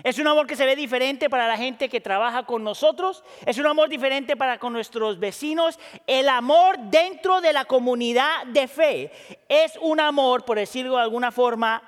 Es 0.04 0.18
un 0.18 0.28
amor 0.28 0.46
que 0.46 0.54
se 0.54 0.64
ve 0.64 0.76
diferente 0.76 1.28
para 1.28 1.48
la 1.48 1.56
gente 1.56 1.88
que 1.88 2.00
trabaja 2.00 2.44
con 2.46 2.62
nosotros. 2.62 3.24
Es 3.44 3.58
un 3.58 3.66
amor 3.66 3.88
diferente 3.88 4.36
para 4.36 4.58
con 4.58 4.72
nuestros 4.72 5.18
vecinos. 5.18 5.78
El 6.06 6.28
amor 6.28 6.78
dentro 6.78 7.40
de 7.40 7.52
la 7.52 7.64
comunidad 7.64 8.46
de 8.46 8.68
fe 8.68 9.10
es 9.48 9.76
un 9.80 9.98
amor, 9.98 10.44
por 10.44 10.58
decirlo 10.58 10.96
de 10.96 11.02
alguna 11.02 11.32
forma, 11.32 11.82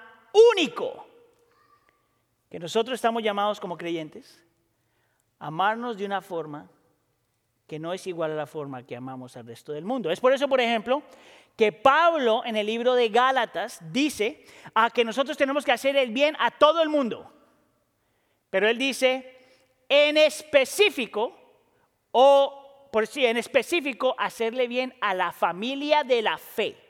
único. 0.52 1.06
Que 2.50 2.58
nosotros 2.58 2.96
estamos 2.96 3.22
llamados 3.22 3.60
como 3.60 3.76
creyentes 3.76 4.48
amarnos 5.38 5.97
de 5.97 6.04
una 6.04 6.21
forma 6.21 6.68
que 7.66 7.78
no 7.78 7.92
es 7.92 8.07
igual 8.07 8.33
a 8.33 8.35
la 8.35 8.47
forma 8.47 8.83
que 8.85 8.97
amamos 8.97 9.37
al 9.37 9.47
resto 9.47 9.73
del 9.73 9.85
mundo. 9.85 10.11
Es 10.11 10.21
por 10.21 10.33
eso, 10.33 10.49
por 10.49 10.61
ejemplo, 10.61 11.02
que 11.54 11.73
Pablo 11.73 12.42
en 12.45 12.57
el 12.57 12.66
libro 12.66 12.95
de 12.95 13.09
Gálatas 13.11 13.80
dice 13.92 14.45
a 14.75 14.90
que 14.90 15.04
nosotros 15.04 15.37
tenemos 15.37 15.64
que 15.64 15.73
hacer 15.73 15.97
el 15.97 16.11
bien 16.11 16.37
a 16.38 16.50
todo 16.50 16.83
el 16.83 16.88
mundo. 16.88 17.30
Pero 18.49 18.68
él 18.68 18.78
dice, 18.78 19.37
en 19.88 20.16
específico, 20.16 21.37
o 22.11 22.88
por 22.90 23.07
sí, 23.07 23.26
en 23.26 23.37
específico, 23.37 24.14
hacerle 24.18 24.66
bien 24.66 24.95
a 25.00 25.12
la 25.12 25.33
familia 25.33 26.04
de 26.04 26.23
la 26.23 26.38
fe. 26.38 26.88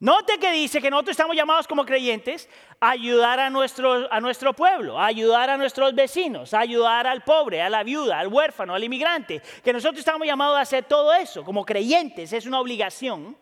Note 0.00 0.38
que 0.38 0.52
dice 0.52 0.80
que 0.80 0.90
nosotros 0.90 1.14
estamos 1.14 1.34
llamados 1.34 1.66
como 1.66 1.84
creyentes 1.84 2.48
a 2.78 2.90
ayudar 2.90 3.40
a 3.40 3.50
nuestro, 3.50 4.12
a 4.12 4.20
nuestro 4.20 4.52
pueblo, 4.52 4.96
a 4.96 5.06
ayudar 5.06 5.50
a 5.50 5.56
nuestros 5.56 5.92
vecinos, 5.92 6.54
a 6.54 6.60
ayudar 6.60 7.08
al 7.08 7.24
pobre, 7.24 7.60
a 7.60 7.68
la 7.68 7.82
viuda, 7.82 8.20
al 8.20 8.28
huérfano, 8.28 8.74
al 8.74 8.84
inmigrante. 8.84 9.42
Que 9.64 9.72
nosotros 9.72 9.98
estamos 9.98 10.24
llamados 10.24 10.56
a 10.56 10.60
hacer 10.60 10.84
todo 10.84 11.12
eso 11.14 11.44
como 11.44 11.64
creyentes, 11.64 12.32
es 12.32 12.46
una 12.46 12.60
obligación. 12.60 13.36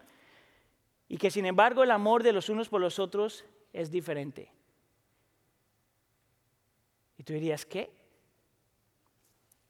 Y 1.09 1.19
que 1.19 1.31
sin 1.31 1.45
embargo 1.45 1.83
el 1.83 1.91
amor 1.91 2.23
de 2.23 2.33
los 2.33 2.49
unos 2.49 2.71
por 2.71 2.81
los 2.81 2.99
otros 2.99 3.45
es 3.75 3.91
diferente. 3.91 4.51
Y 7.19 7.23
tú 7.23 7.35
dirías, 7.35 7.67
¿qué? 7.67 7.91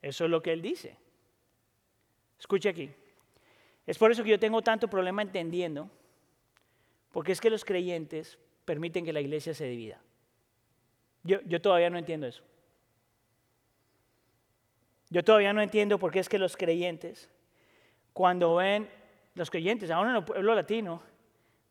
Eso 0.00 0.24
es 0.24 0.30
lo 0.30 0.40
que 0.40 0.52
él 0.52 0.62
dice. 0.62 0.96
Escuche 2.38 2.68
aquí. 2.68 2.88
Es 3.84 3.98
por 3.98 4.12
eso 4.12 4.22
que 4.22 4.30
yo 4.30 4.38
tengo 4.38 4.62
tanto 4.62 4.88
problema 4.88 5.22
entendiendo 5.22 5.90
porque 7.16 7.32
es 7.32 7.40
que 7.40 7.48
los 7.48 7.64
creyentes 7.64 8.38
permiten 8.66 9.02
que 9.02 9.10
la 9.10 9.22
iglesia 9.22 9.54
se 9.54 9.64
divida. 9.64 9.98
Yo, 11.22 11.40
yo 11.46 11.62
todavía 11.62 11.88
no 11.88 11.96
entiendo 11.96 12.26
eso. 12.26 12.42
Yo 15.08 15.24
todavía 15.24 15.54
no 15.54 15.62
entiendo 15.62 15.98
por 15.98 16.12
qué 16.12 16.18
es 16.18 16.28
que 16.28 16.38
los 16.38 16.58
creyentes, 16.58 17.30
cuando 18.12 18.56
ven, 18.56 18.90
los 19.34 19.50
creyentes, 19.50 19.90
aún 19.90 20.10
en 20.10 20.16
el 20.16 20.24
pueblo 20.24 20.54
latino, 20.54 21.00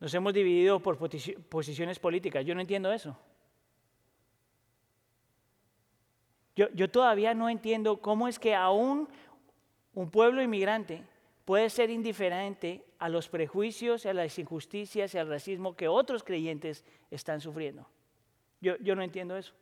nos 0.00 0.12
hemos 0.14 0.34
dividido 0.34 0.80
por 0.80 0.98
posiciones 0.98 2.00
políticas. 2.00 2.44
Yo 2.44 2.52
no 2.56 2.60
entiendo 2.60 2.92
eso. 2.92 3.16
Yo, 6.56 6.66
yo, 6.74 6.90
todavía 6.90 7.34
no 7.34 7.48
entiendo 7.48 8.00
cómo 8.00 8.26
es 8.26 8.40
que 8.40 8.52
aún 8.52 9.08
un 9.94 10.10
pueblo 10.10 10.42
inmigrante 10.42 11.04
puede 11.46 11.70
ser 11.70 11.90
indiferente 11.90 12.84
a 12.98 13.08
los 13.08 13.28
prejuicios, 13.28 14.04
a 14.04 14.12
las 14.12 14.36
injusticias 14.38 15.14
y 15.14 15.18
al 15.18 15.28
racismo 15.28 15.76
que 15.76 15.86
otros 15.86 16.24
creyentes 16.24 16.84
están 17.08 17.40
sufriendo. 17.40 17.88
Yo, 18.60 18.96
no 18.96 19.02
entiendo 19.02 19.36
eso. 19.36 19.54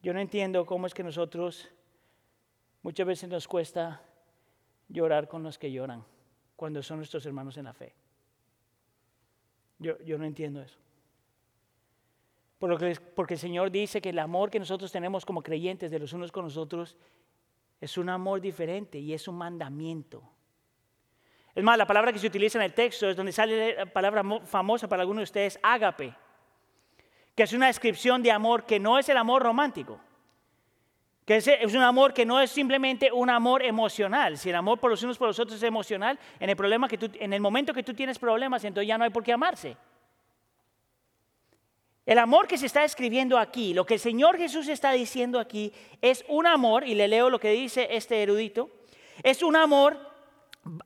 Yo 0.00 0.14
no 0.14 0.20
entiendo 0.20 0.64
cómo 0.64 0.86
es 0.86 0.94
que 0.94 1.02
nosotros 1.02 1.68
muchas 2.82 3.08
veces 3.08 3.28
nos 3.28 3.48
cuesta 3.48 4.00
llorar 4.88 5.26
con 5.26 5.42
los 5.42 5.58
que 5.58 5.72
lloran 5.72 6.04
cuando 6.54 6.80
son 6.80 6.98
nuestros 6.98 7.26
hermanos 7.26 7.56
en 7.56 7.64
la 7.64 7.72
fe. 7.72 7.92
Yo, 9.80 9.98
yo 10.04 10.16
no 10.16 10.24
entiendo 10.24 10.62
eso. 10.62 10.78
Porque, 12.60 12.96
porque 13.16 13.34
el 13.34 13.40
Señor 13.40 13.72
dice 13.72 14.00
que 14.00 14.10
el 14.10 14.18
amor 14.20 14.48
que 14.48 14.60
nosotros 14.60 14.92
tenemos 14.92 15.26
como 15.26 15.42
creyentes 15.42 15.90
de 15.90 15.98
los 15.98 16.12
unos 16.12 16.30
con 16.30 16.44
los 16.44 16.56
otros 16.56 16.96
es 17.80 17.96
un 17.96 18.08
amor 18.08 18.40
diferente 18.40 18.98
y 18.98 19.14
es 19.14 19.28
un 19.28 19.36
mandamiento. 19.36 20.22
Es 21.54 21.64
más, 21.64 21.76
la 21.76 21.86
palabra 21.86 22.12
que 22.12 22.18
se 22.18 22.26
utiliza 22.26 22.58
en 22.58 22.64
el 22.64 22.74
texto 22.74 23.08
es 23.08 23.16
donde 23.16 23.32
sale 23.32 23.74
la 23.74 23.86
palabra 23.86 24.22
famosa 24.44 24.88
para 24.88 25.02
algunos 25.02 25.20
de 25.20 25.24
ustedes, 25.24 25.58
ágape, 25.62 26.14
que 27.34 27.42
es 27.42 27.52
una 27.52 27.66
descripción 27.66 28.22
de 28.22 28.30
amor 28.30 28.64
que 28.64 28.78
no 28.78 28.98
es 28.98 29.08
el 29.08 29.16
amor 29.16 29.42
romántico, 29.42 30.00
que 31.24 31.36
es, 31.36 31.74
un 31.74 31.82
amor 31.82 32.14
que 32.14 32.24
no 32.24 32.40
es 32.40 32.50
simplemente 32.50 33.12
un 33.12 33.28
amor 33.28 33.62
emocional. 33.62 34.38
Si 34.38 34.50
el 34.50 34.56
amor 34.56 34.78
por 34.78 34.90
los 34.90 35.02
unos 35.02 35.18
por 35.18 35.28
los 35.28 35.38
otros 35.38 35.56
es 35.56 35.62
emocional, 35.62 36.18
en 36.40 36.48
el, 36.48 36.56
problema 36.56 36.88
que 36.88 36.96
tú, 36.96 37.10
en 37.14 37.32
el 37.32 37.40
momento 37.40 37.74
que 37.74 37.82
tú 37.82 37.92
tienes 37.92 38.18
problemas, 38.18 38.64
entonces 38.64 38.88
ya 38.88 38.96
no 38.96 39.04
hay 39.04 39.10
por 39.10 39.22
qué 39.22 39.32
amarse. 39.32 39.76
El 42.08 42.18
amor 42.18 42.48
que 42.48 42.56
se 42.56 42.64
está 42.64 42.84
escribiendo 42.84 43.36
aquí, 43.36 43.74
lo 43.74 43.84
que 43.84 43.92
el 43.92 44.00
Señor 44.00 44.38
Jesús 44.38 44.66
está 44.68 44.92
diciendo 44.92 45.38
aquí, 45.38 45.74
es 46.00 46.24
un 46.28 46.46
amor, 46.46 46.88
y 46.88 46.94
le 46.94 47.06
leo 47.06 47.28
lo 47.28 47.38
que 47.38 47.50
dice 47.50 47.86
este 47.90 48.22
erudito, 48.22 48.70
es 49.22 49.42
un 49.42 49.54
amor 49.54 50.10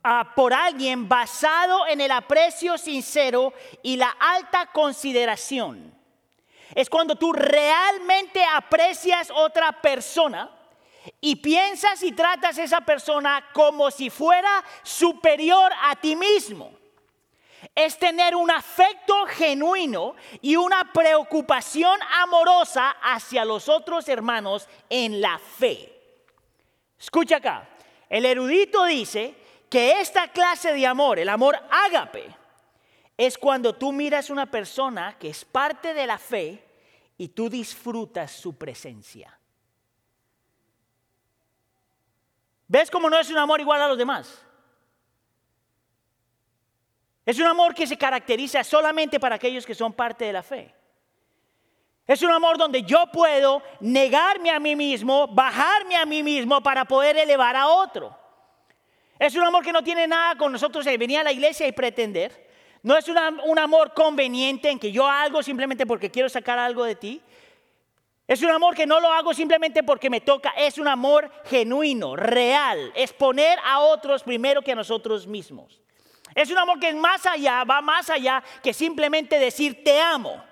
ah, 0.02 0.32
por 0.34 0.52
alguien 0.52 1.08
basado 1.08 1.86
en 1.86 2.00
el 2.00 2.10
aprecio 2.10 2.76
sincero 2.76 3.54
y 3.84 3.96
la 3.98 4.08
alta 4.18 4.66
consideración. 4.72 5.94
Es 6.74 6.90
cuando 6.90 7.14
tú 7.14 7.32
realmente 7.32 8.42
aprecias 8.44 9.30
otra 9.32 9.80
persona 9.80 10.50
y 11.20 11.36
piensas 11.36 12.02
y 12.02 12.10
tratas 12.10 12.58
a 12.58 12.64
esa 12.64 12.80
persona 12.80 13.44
como 13.52 13.92
si 13.92 14.10
fuera 14.10 14.64
superior 14.82 15.70
a 15.84 15.94
ti 15.94 16.16
mismo 16.16 16.81
es 17.74 17.98
tener 17.98 18.34
un 18.34 18.50
afecto 18.50 19.26
genuino 19.26 20.14
y 20.40 20.56
una 20.56 20.92
preocupación 20.92 21.98
amorosa 22.20 22.96
hacia 23.02 23.44
los 23.44 23.68
otros 23.68 24.08
hermanos 24.08 24.68
en 24.88 25.20
la 25.20 25.38
fe. 25.38 25.92
Escucha 26.98 27.36
acá, 27.36 27.68
el 28.08 28.24
erudito 28.26 28.84
dice 28.84 29.34
que 29.68 30.00
esta 30.00 30.28
clase 30.28 30.72
de 30.72 30.86
amor, 30.86 31.18
el 31.18 31.28
amor 31.28 31.58
ágape, 31.70 32.34
es 33.16 33.38
cuando 33.38 33.74
tú 33.74 33.92
miras 33.92 34.30
una 34.30 34.50
persona 34.50 35.16
que 35.18 35.28
es 35.28 35.44
parte 35.44 35.94
de 35.94 36.06
la 36.06 36.18
fe 36.18 36.64
y 37.16 37.28
tú 37.28 37.48
disfrutas 37.48 38.32
su 38.32 38.56
presencia. 38.56 39.38
¿Ves 42.68 42.90
cómo 42.90 43.10
no 43.10 43.18
es 43.18 43.30
un 43.30 43.38
amor 43.38 43.60
igual 43.60 43.82
a 43.82 43.88
los 43.88 43.98
demás? 43.98 44.44
Es 47.24 47.38
un 47.38 47.46
amor 47.46 47.74
que 47.74 47.86
se 47.86 47.96
caracteriza 47.96 48.64
solamente 48.64 49.20
para 49.20 49.36
aquellos 49.36 49.64
que 49.64 49.74
son 49.74 49.92
parte 49.92 50.24
de 50.24 50.32
la 50.32 50.42
fe. 50.42 50.74
Es 52.06 52.20
un 52.22 52.30
amor 52.30 52.58
donde 52.58 52.82
yo 52.82 53.06
puedo 53.12 53.62
negarme 53.80 54.50
a 54.50 54.58
mí 54.58 54.74
mismo, 54.74 55.28
bajarme 55.28 55.96
a 55.96 56.04
mí 56.04 56.22
mismo 56.22 56.60
para 56.60 56.84
poder 56.84 57.16
elevar 57.16 57.54
a 57.54 57.68
otro. 57.68 58.16
Es 59.18 59.36
un 59.36 59.44
amor 59.44 59.62
que 59.62 59.72
no 59.72 59.84
tiene 59.84 60.08
nada 60.08 60.34
con 60.34 60.50
nosotros 60.50 60.84
de 60.84 60.98
venir 60.98 61.20
a 61.20 61.22
la 61.22 61.30
iglesia 61.30 61.66
y 61.66 61.72
pretender. 61.72 62.50
No 62.82 62.96
es 62.96 63.06
un 63.08 63.58
amor 63.58 63.94
conveniente 63.94 64.68
en 64.68 64.80
que 64.80 64.90
yo 64.90 65.06
hago 65.06 65.44
simplemente 65.44 65.86
porque 65.86 66.10
quiero 66.10 66.28
sacar 66.28 66.58
algo 66.58 66.82
de 66.82 66.96
ti. 66.96 67.22
Es 68.26 68.42
un 68.42 68.50
amor 68.50 68.74
que 68.74 68.86
no 68.86 68.98
lo 68.98 69.12
hago 69.12 69.32
simplemente 69.32 69.84
porque 69.84 70.10
me 70.10 70.20
toca. 70.20 70.50
Es 70.56 70.78
un 70.78 70.88
amor 70.88 71.30
genuino, 71.44 72.16
real. 72.16 72.92
Es 72.96 73.12
poner 73.12 73.60
a 73.64 73.78
otros 73.78 74.24
primero 74.24 74.62
que 74.62 74.72
a 74.72 74.74
nosotros 74.74 75.28
mismos. 75.28 75.80
Es 76.34 76.50
un 76.50 76.58
amor 76.58 76.78
que 76.78 76.88
es 76.88 76.94
más 76.94 77.26
allá, 77.26 77.64
va 77.64 77.80
más 77.80 78.10
allá 78.10 78.42
que 78.62 78.72
simplemente 78.72 79.38
decir 79.38 79.82
te 79.84 80.00
amo. 80.00 80.42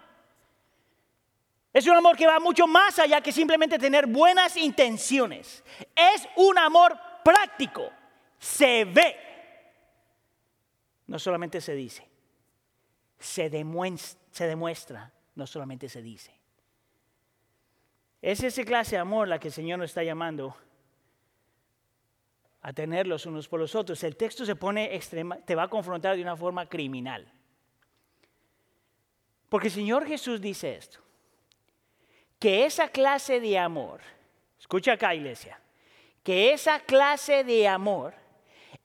Es 1.72 1.87
un 1.87 1.94
amor 1.94 2.16
que 2.16 2.26
va 2.26 2.40
mucho 2.40 2.66
más 2.66 2.99
allá 2.99 3.20
que 3.20 3.32
simplemente 3.32 3.78
tener 3.78 4.06
buenas 4.06 4.56
intenciones. 4.56 5.62
Es 5.94 6.28
un 6.37 6.58
amor 6.58 6.99
práctico. 7.25 7.90
Se 8.38 8.84
ve. 8.84 9.16
No 11.06 11.18
solamente 11.18 11.60
se 11.60 11.75
dice. 11.75 12.08
Se 13.18 13.49
demuestra, 13.50 15.12
no 15.34 15.46
solamente 15.46 15.88
se 15.88 16.02
dice. 16.02 16.34
Es 18.22 18.42
esa 18.42 18.64
clase 18.64 18.96
de 18.96 19.00
amor 19.00 19.28
la 19.28 19.38
que 19.38 19.49
el 19.49 19.54
Señor 19.54 19.78
nos 19.78 19.90
está 19.90 20.02
llamando 20.02 20.56
a 22.62 22.73
tenerlos 22.73 23.26
unos 23.26 23.49
por 23.49 23.61
los 23.61 23.75
otros. 23.75 24.02
El 24.05 24.17
texto 24.17 24.45
se 24.45 24.57
pone 24.57 24.95
extrema, 24.95 25.38
te 25.38 25.55
va 25.55 25.64
a 25.64 25.69
confrontar 25.69 26.17
de 26.17 26.23
una 26.23 26.37
forma 26.37 26.67
criminal. 26.69 27.31
Porque 29.49 29.69
el 29.69 29.75
Señor 29.75 30.07
Jesús 30.07 30.40
dice 30.40 30.76
esto, 30.76 31.00
que 32.38 32.64
esa 32.64 32.88
clase 32.88 33.40
de 33.40 33.59
amor, 33.59 34.00
escucha 34.59 34.93
acá 34.93 35.14
iglesia, 35.14 35.61
que 36.23 36.52
esa 36.52 36.81
clase 36.81 37.45
de 37.45 37.67
amor 37.67 38.14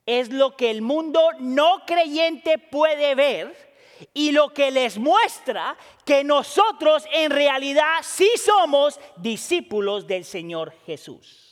es 0.04 0.30
lo 0.30 0.56
que 0.56 0.70
el 0.70 0.82
mundo 0.82 1.20
no 1.38 1.84
creyente 1.86 2.58
puede 2.58 3.14
ver 3.14 3.66
y 4.12 4.32
lo 4.32 4.52
que 4.52 4.70
les 4.70 4.98
muestra 4.98 5.76
que 6.04 6.24
nosotros 6.24 7.04
en 7.12 7.30
realidad 7.30 7.98
sí 8.02 8.30
somos 8.36 9.00
discípulos 9.16 10.06
del 10.06 10.24
Señor 10.24 10.72
Jesús. 10.84 11.45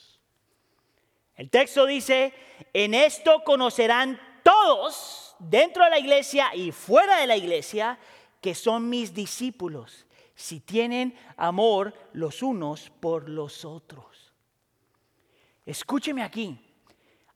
El 1.36 1.50
texto 1.50 1.86
dice, 1.86 2.32
en 2.72 2.94
esto 2.94 3.42
conocerán 3.44 4.20
todos 4.42 5.36
dentro 5.38 5.84
de 5.84 5.90
la 5.90 5.98
iglesia 5.98 6.54
y 6.54 6.70
fuera 6.70 7.18
de 7.18 7.26
la 7.26 7.36
iglesia 7.36 7.98
que 8.40 8.54
son 8.54 8.88
mis 8.88 9.14
discípulos, 9.14 10.06
si 10.34 10.60
tienen 10.60 11.16
amor 11.36 11.94
los 12.12 12.42
unos 12.42 12.90
por 13.00 13.28
los 13.28 13.64
otros. 13.64 14.32
Escúcheme 15.66 16.22
aquí. 16.22 16.60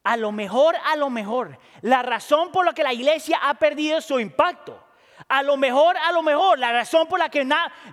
A 0.05 0.17
lo 0.17 0.33
mejor, 0.33 0.77
a 0.85 0.97
lo 0.97 1.11
mejor, 1.11 1.59
la 1.83 2.03
razón 2.03 2.53
por 2.53 2.65
la 2.65 2.73
que 2.73 2.83
la 2.83 2.93
iglesia 2.93 3.39
ha 3.43 3.55
perdido 3.55 4.01
su 4.01 4.21
impacto, 4.21 4.83
A 5.27 5.43
lo 5.43 5.57
mejor, 5.57 5.97
a 5.97 6.13
lo 6.13 6.23
mejor, 6.23 6.59
la 6.59 6.73
razón 6.73 7.09
por 7.09 7.19
la 7.19 7.29
que 7.29 7.45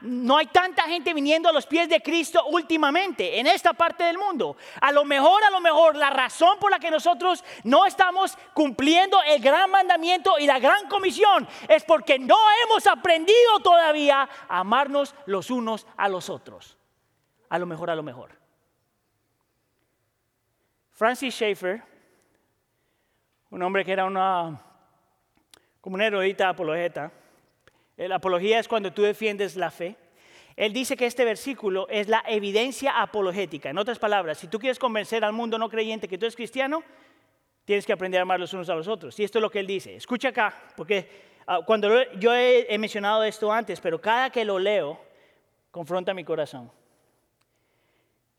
no 0.02 0.38
hay 0.38 0.46
tanta 0.48 0.84
gente 0.84 1.14
viniendo 1.14 1.50
a 1.50 1.54
los 1.54 1.66
pies 1.66 1.90
de 1.90 2.02
Cristo 2.02 2.46
últimamente 2.46 3.40
en 3.40 3.48
esta 3.48 3.74
parte 3.74 4.04
del 4.04 4.18
mundo. 4.18 4.58
A 4.80 4.92
lo 4.92 5.06
mejor, 5.06 5.44
a 5.44 5.50
lo 5.50 5.60
mejor, 5.60 5.96
la 5.96 6.12
razón 6.12 6.60
por 6.60 6.70
la 6.70 6.80
que 6.80 6.92
nosotros 6.92 7.44
no 7.64 7.86
estamos 7.86 8.38
cumpliendo 8.54 9.18
el 9.24 9.42
gran 9.42 9.72
mandamiento 9.72 10.38
y 10.38 10.46
la 10.46 10.60
gran 10.60 10.88
comisión 10.88 11.48
es 11.68 11.84
porque 11.84 12.20
no 12.20 12.38
hemos 12.64 12.86
aprendido 12.86 13.60
todavía 13.64 14.30
a 14.48 14.60
amarnos 14.60 15.16
los 15.26 15.50
unos 15.50 15.88
a 15.98 16.08
los 16.08 16.30
otros. 16.30 16.78
A 17.50 17.58
lo 17.58 17.66
mejor, 17.66 17.90
a 17.90 17.96
lo 17.96 18.04
mejor. 18.04 18.38
Francis 20.92 21.34
Schaeffer, 21.34 21.84
un 23.50 23.62
hombre 23.62 23.84
que 23.84 23.92
era 23.92 24.06
una, 24.06 24.62
como 25.86 25.94
una 25.94 26.08
erudita 26.08 26.50
apologeta, 26.50 27.12
la 27.96 28.16
apología 28.16 28.58
es 28.58 28.68
cuando 28.68 28.92
tú 28.92 29.04
defiendes 29.04 29.56
la 29.56 29.70
fe. 29.70 29.96
Él 30.56 30.74
dice 30.74 30.98
que 30.98 31.06
este 31.06 31.24
versículo 31.24 31.88
es 31.90 32.08
la 32.08 32.24
evidencia 32.28 33.00
apologética. 33.00 33.70
En 33.70 33.78
otras 33.78 34.00
palabras, 34.00 34.40
si 34.40 34.48
tú 34.48 34.58
quieres 34.58 34.80
convencer 34.80 35.24
al 35.24 35.32
mundo 35.32 35.60
no 35.60 35.70
creyente 35.70 36.08
que 36.08 36.18
tú 36.18 36.26
eres 36.26 36.36
cristiano, 36.36 36.84
tienes 37.66 37.86
que 37.86 37.94
aprender 37.94 38.18
a 38.18 38.24
amar 38.24 38.40
los 38.40 38.52
unos 38.52 38.68
a 38.68 38.74
los 38.74 38.88
otros. 38.88 39.20
Y 39.20 39.24
esto 39.26 39.38
es 39.38 39.44
lo 39.44 39.52
que 39.52 39.60
él 39.60 39.68
dice. 39.68 39.96
Escucha 39.96 40.30
acá, 40.30 40.60
porque 40.76 41.08
ah, 41.46 41.60
cuando 41.64 42.02
yo 42.14 42.34
he 42.34 42.76
mencionado 42.80 43.24
esto 43.24 43.52
antes, 43.52 43.80
pero 43.80 44.02
cada 44.02 44.32
que 44.32 44.44
lo 44.44 44.58
leo, 44.58 45.00
confronta 45.70 46.16
mi 46.16 46.24
corazón. 46.24 46.72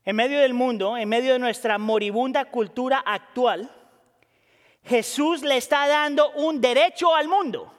En 0.03 0.17
medio 0.17 0.39
del 0.39 0.53
mundo, 0.53 0.97
en 0.97 1.07
medio 1.07 1.31
de 1.31 1.39
nuestra 1.39 1.77
moribunda 1.77 2.43
cultura 2.43 2.99
actual, 3.05 3.71
Jesús 4.87 5.41
le 5.41 5.57
está 5.57 5.87
dando 5.87 6.31
un 6.31 6.61
derecho 6.61 7.13
al 7.13 7.27
mundo. 7.27 7.73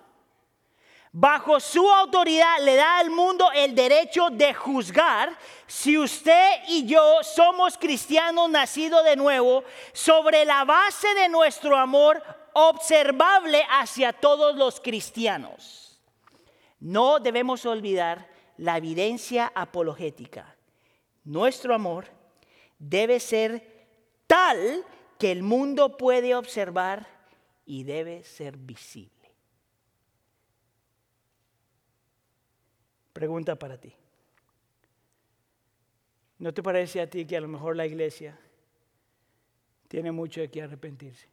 Bajo 1.11 1.59
su 1.59 1.91
autoridad 1.91 2.61
le 2.61 2.77
da 2.77 2.99
al 2.99 3.11
mundo 3.11 3.51
el 3.53 3.75
derecho 3.75 4.29
de 4.31 4.53
juzgar 4.53 5.37
si 5.67 5.97
usted 5.97 6.51
y 6.69 6.87
yo 6.87 7.23
somos 7.23 7.79
cristianos 7.79 8.51
nacidos 8.51 9.05
de 9.05 9.17
nuevo 9.17 9.65
sobre 9.93 10.45
la 10.45 10.65
base 10.65 11.13
de 11.15 11.29
nuestro 11.31 11.77
amor 11.77 12.23
observable 12.53 13.65
hacia 13.71 14.13
todos 14.13 14.57
los 14.57 14.81
cristianos. 14.81 16.01
No 16.79 17.19
debemos 17.21 17.65
olvidar 17.65 18.29
la 18.59 18.77
evidencia 18.77 19.51
apologética. 19.55 20.57
Nuestro 21.25 21.75
amor 21.75 22.07
debe 22.79 23.19
ser 23.19 23.87
tal 24.27 24.85
que 25.19 25.33
el 25.33 25.43
mundo 25.43 25.97
puede 25.97 26.35
observar 26.35 27.07
y 27.67 27.83
debe 27.83 28.25
ser 28.25 28.57
visible. 28.57 29.13
Pregunta 33.13 33.57
para 33.57 33.79
ti. 33.79 33.93
¿No 36.39 36.55
te 36.55 36.63
parece 36.63 37.01
a 37.01 37.11
ti 37.11 37.27
que 37.27 37.37
a 37.37 37.41
lo 37.41 37.49
mejor 37.49 37.75
la 37.75 37.85
iglesia 37.85 38.39
tiene 39.89 40.13
mucho 40.13 40.41
de 40.41 40.49
qué 40.49 40.63
arrepentirse? 40.63 41.27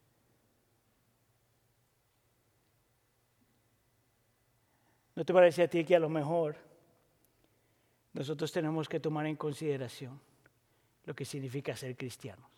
¿No 5.14 5.24
te 5.24 5.32
parece 5.32 5.62
a 5.62 5.68
ti 5.68 5.84
que 5.84 5.94
a 5.94 6.00
lo 6.00 6.08
mejor 6.08 6.56
nosotros 8.12 8.50
tenemos 8.50 8.88
que 8.88 8.98
tomar 8.98 9.26
en 9.26 9.36
consideración 9.36 10.20
lo 11.04 11.14
que 11.14 11.24
significa 11.24 11.76
ser 11.76 11.96
cristianos? 11.96 12.55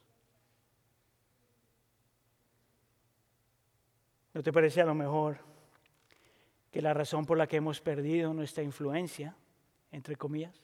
¿No 4.35 4.43
te 4.43 4.53
parece 4.53 4.81
a 4.81 4.87
lo 4.87 4.95
mejor 4.95 5.39
que 6.71 6.83
la 6.83 6.95
razón 6.95 7.25
por 7.25 7.39
la 7.39 7.47
que 7.47 7.57
hemos 7.57 7.81
perdido 7.81 8.35
nuestra 8.35 8.63
influencia, 8.63 9.35
entre 9.91 10.17
comillas, 10.17 10.63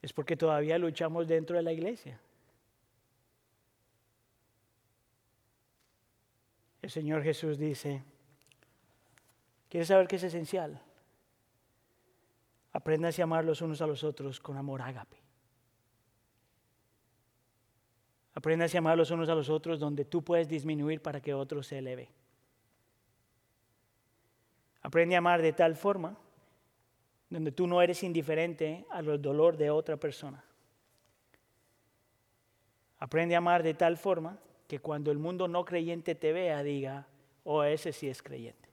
es 0.00 0.12
porque 0.12 0.36
todavía 0.36 0.78
luchamos 0.78 1.26
dentro 1.26 1.56
de 1.56 1.62
la 1.62 1.72
iglesia. 1.72 2.20
El 6.82 6.90
Señor 6.90 7.22
Jesús 7.22 7.58
dice, 7.58 8.04
¿quieres 9.70 9.88
saber 9.88 10.06
qué 10.06 10.16
es 10.16 10.22
esencial? 10.24 10.80
Aprendas 12.72 13.18
a 13.18 13.22
amar 13.22 13.44
los 13.44 13.62
unos 13.62 13.80
a 13.80 13.86
los 13.86 14.04
otros 14.04 14.38
con 14.38 14.58
amor 14.58 14.82
ágape. 14.82 15.16
Aprendas 18.34 18.74
a 18.74 18.78
amar 18.78 18.98
los 18.98 19.10
unos 19.10 19.28
a 19.28 19.34
los 19.34 19.48
otros 19.48 19.80
donde 19.80 20.04
tú 20.04 20.22
puedes 20.22 20.48
disminuir 20.48 21.00
para 21.00 21.22
que 21.22 21.32
otro 21.32 21.62
se 21.62 21.78
eleve. 21.78 22.10
Aprende 24.84 25.16
a 25.16 25.18
amar 25.18 25.40
de 25.40 25.52
tal 25.52 25.74
forma 25.74 26.14
donde 27.30 27.50
tú 27.50 27.66
no 27.66 27.80
eres 27.82 28.02
indiferente 28.02 28.84
al 28.90 29.20
dolor 29.20 29.56
de 29.56 29.70
otra 29.70 29.96
persona. 29.96 30.44
Aprende 32.98 33.34
a 33.34 33.38
amar 33.38 33.62
de 33.62 33.74
tal 33.74 33.96
forma 33.96 34.38
que 34.68 34.78
cuando 34.78 35.10
el 35.10 35.18
mundo 35.18 35.48
no 35.48 35.64
creyente 35.64 36.14
te 36.14 36.32
vea, 36.32 36.62
diga, 36.62 37.06
oh, 37.44 37.64
ese 37.64 37.92
sí 37.92 38.08
es 38.08 38.22
creyente. 38.22 38.68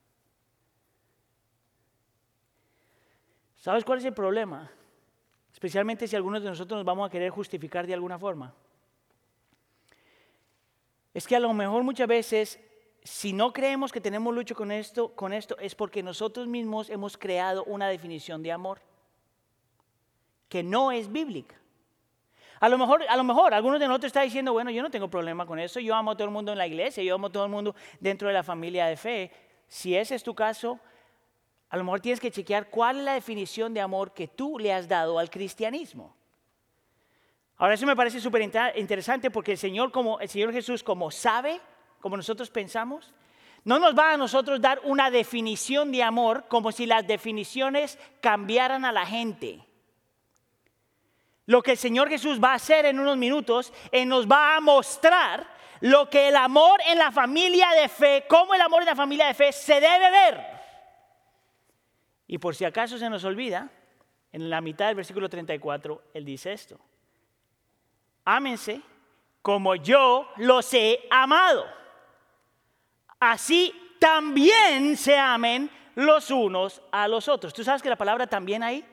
¿Sabes 3.55 3.85
cuál 3.85 3.99
es 3.99 4.05
el 4.05 4.13
problema? 4.13 4.69
Especialmente 5.53 6.07
si 6.07 6.15
algunos 6.17 6.43
de 6.43 6.49
nosotros 6.49 6.77
nos 6.77 6.85
vamos 6.85 7.07
a 7.07 7.11
querer 7.11 7.29
justificar 7.29 7.87
de 7.87 7.93
alguna 7.93 8.19
forma. 8.19 8.53
Es 11.13 11.25
que 11.25 11.37
a 11.37 11.39
lo 11.39 11.53
mejor 11.53 11.83
muchas 11.83 12.07
veces 12.07 12.59
si 13.03 13.33
no 13.33 13.51
creemos 13.51 13.91
que 13.91 14.01
tenemos 14.01 14.33
lucha 14.33 14.53
con 14.53 14.71
esto, 14.71 15.09
con 15.15 15.33
esto, 15.33 15.57
es 15.57 15.73
porque 15.73 16.03
nosotros 16.03 16.47
mismos 16.47 16.89
hemos 16.89 17.17
creado 17.17 17.63
una 17.63 17.87
definición 17.87 18.43
de 18.43 18.51
amor 18.51 18.79
que 20.47 20.61
no 20.63 20.91
es 20.91 21.11
bíblica. 21.11 21.55
A 22.59 22.69
lo 22.69 22.77
mejor, 22.77 23.03
a 23.09 23.17
lo 23.17 23.23
mejor, 23.23 23.55
algunos 23.55 23.79
de 23.79 23.87
nosotros 23.87 24.09
están 24.09 24.25
diciendo, 24.25 24.53
bueno, 24.53 24.69
yo 24.69 24.83
no 24.83 24.91
tengo 24.91 25.07
problema 25.07 25.47
con 25.47 25.57
eso, 25.57 25.79
yo 25.79 25.95
amo 25.95 26.11
a 26.11 26.15
todo 26.15 26.25
el 26.25 26.33
mundo 26.33 26.51
en 26.51 26.59
la 26.59 26.67
iglesia, 26.67 27.01
yo 27.03 27.15
amo 27.15 27.27
a 27.27 27.31
todo 27.31 27.45
el 27.45 27.49
mundo 27.49 27.75
dentro 27.99 28.27
de 28.27 28.35
la 28.35 28.43
familia 28.43 28.85
de 28.85 28.97
fe. 28.97 29.31
Si 29.67 29.95
ese 29.95 30.13
es 30.13 30.21
tu 30.21 30.35
caso, 30.35 30.79
a 31.69 31.77
lo 31.77 31.83
mejor 31.83 32.01
tienes 32.01 32.19
que 32.19 32.29
chequear 32.29 32.69
cuál 32.69 32.99
es 32.99 33.03
la 33.03 33.13
definición 33.13 33.73
de 33.73 33.81
amor 33.81 34.13
que 34.13 34.27
tú 34.27 34.59
le 34.59 34.71
has 34.71 34.87
dado 34.87 35.17
al 35.17 35.31
cristianismo. 35.31 36.15
Ahora 37.57 37.73
eso 37.73 37.87
me 37.87 37.95
parece 37.95 38.19
súper 38.19 38.43
interesante 38.75 39.31
porque 39.31 39.53
el 39.53 39.57
Señor, 39.57 39.91
como, 39.91 40.19
el 40.19 40.29
Señor 40.29 40.51
Jesús, 40.51 40.83
como 40.83 41.09
sabe 41.09 41.61
como 42.01 42.17
nosotros 42.17 42.49
pensamos? 42.49 43.13
No 43.63 43.77
nos 43.77 43.97
va 43.97 44.13
a 44.13 44.17
nosotros 44.17 44.59
dar 44.59 44.81
una 44.83 45.11
definición 45.11 45.91
de 45.91 46.01
amor 46.01 46.45
como 46.47 46.71
si 46.71 46.85
las 46.85 47.05
definiciones 47.05 47.99
cambiaran 48.19 48.85
a 48.85 48.91
la 48.91 49.05
gente. 49.05 49.63
Lo 51.45 51.61
que 51.61 51.71
el 51.71 51.77
Señor 51.77 52.09
Jesús 52.09 52.41
va 52.43 52.51
a 52.51 52.55
hacer 52.55 52.85
en 52.85 52.99
unos 52.99 53.17
minutos, 53.17 53.71
Él 53.91 54.07
nos 54.07 54.27
va 54.27 54.55
a 54.55 54.61
mostrar 54.61 55.47
lo 55.81 56.09
que 56.09 56.29
el 56.29 56.35
amor 56.35 56.79
en 56.87 56.97
la 56.97 57.11
familia 57.11 57.69
de 57.79 57.87
fe, 57.87 58.25
cómo 58.27 58.53
el 58.53 58.61
amor 58.61 58.81
en 58.81 58.87
la 58.87 58.95
familia 58.95 59.27
de 59.27 59.33
fe 59.33 59.51
se 59.51 59.75
debe 59.75 60.11
ver. 60.11 60.45
Y 62.27 62.37
por 62.37 62.55
si 62.55 62.65
acaso 62.65 62.97
se 62.97 63.09
nos 63.09 63.23
olvida, 63.23 63.69
en 64.31 64.49
la 64.49 64.61
mitad 64.61 64.87
del 64.87 64.95
versículo 64.95 65.27
34, 65.29 66.01
Él 66.13 66.25
dice 66.25 66.53
esto. 66.53 66.79
Ámense 68.23 68.81
como 69.41 69.75
yo 69.75 70.29
los 70.37 70.73
he 70.73 70.99
amado 71.09 71.80
así 73.21 73.73
también 73.99 74.97
se 74.97 75.17
amen 75.17 75.69
los 75.95 76.31
unos 76.31 76.81
a 76.91 77.07
los 77.07 77.29
otros. 77.29 77.53
¿Tú 77.53 77.63
sabes 77.63 77.81
que 77.81 77.89
la 77.89 77.95
palabra 77.95 78.27
también 78.27 78.63
ahí? 78.63 78.83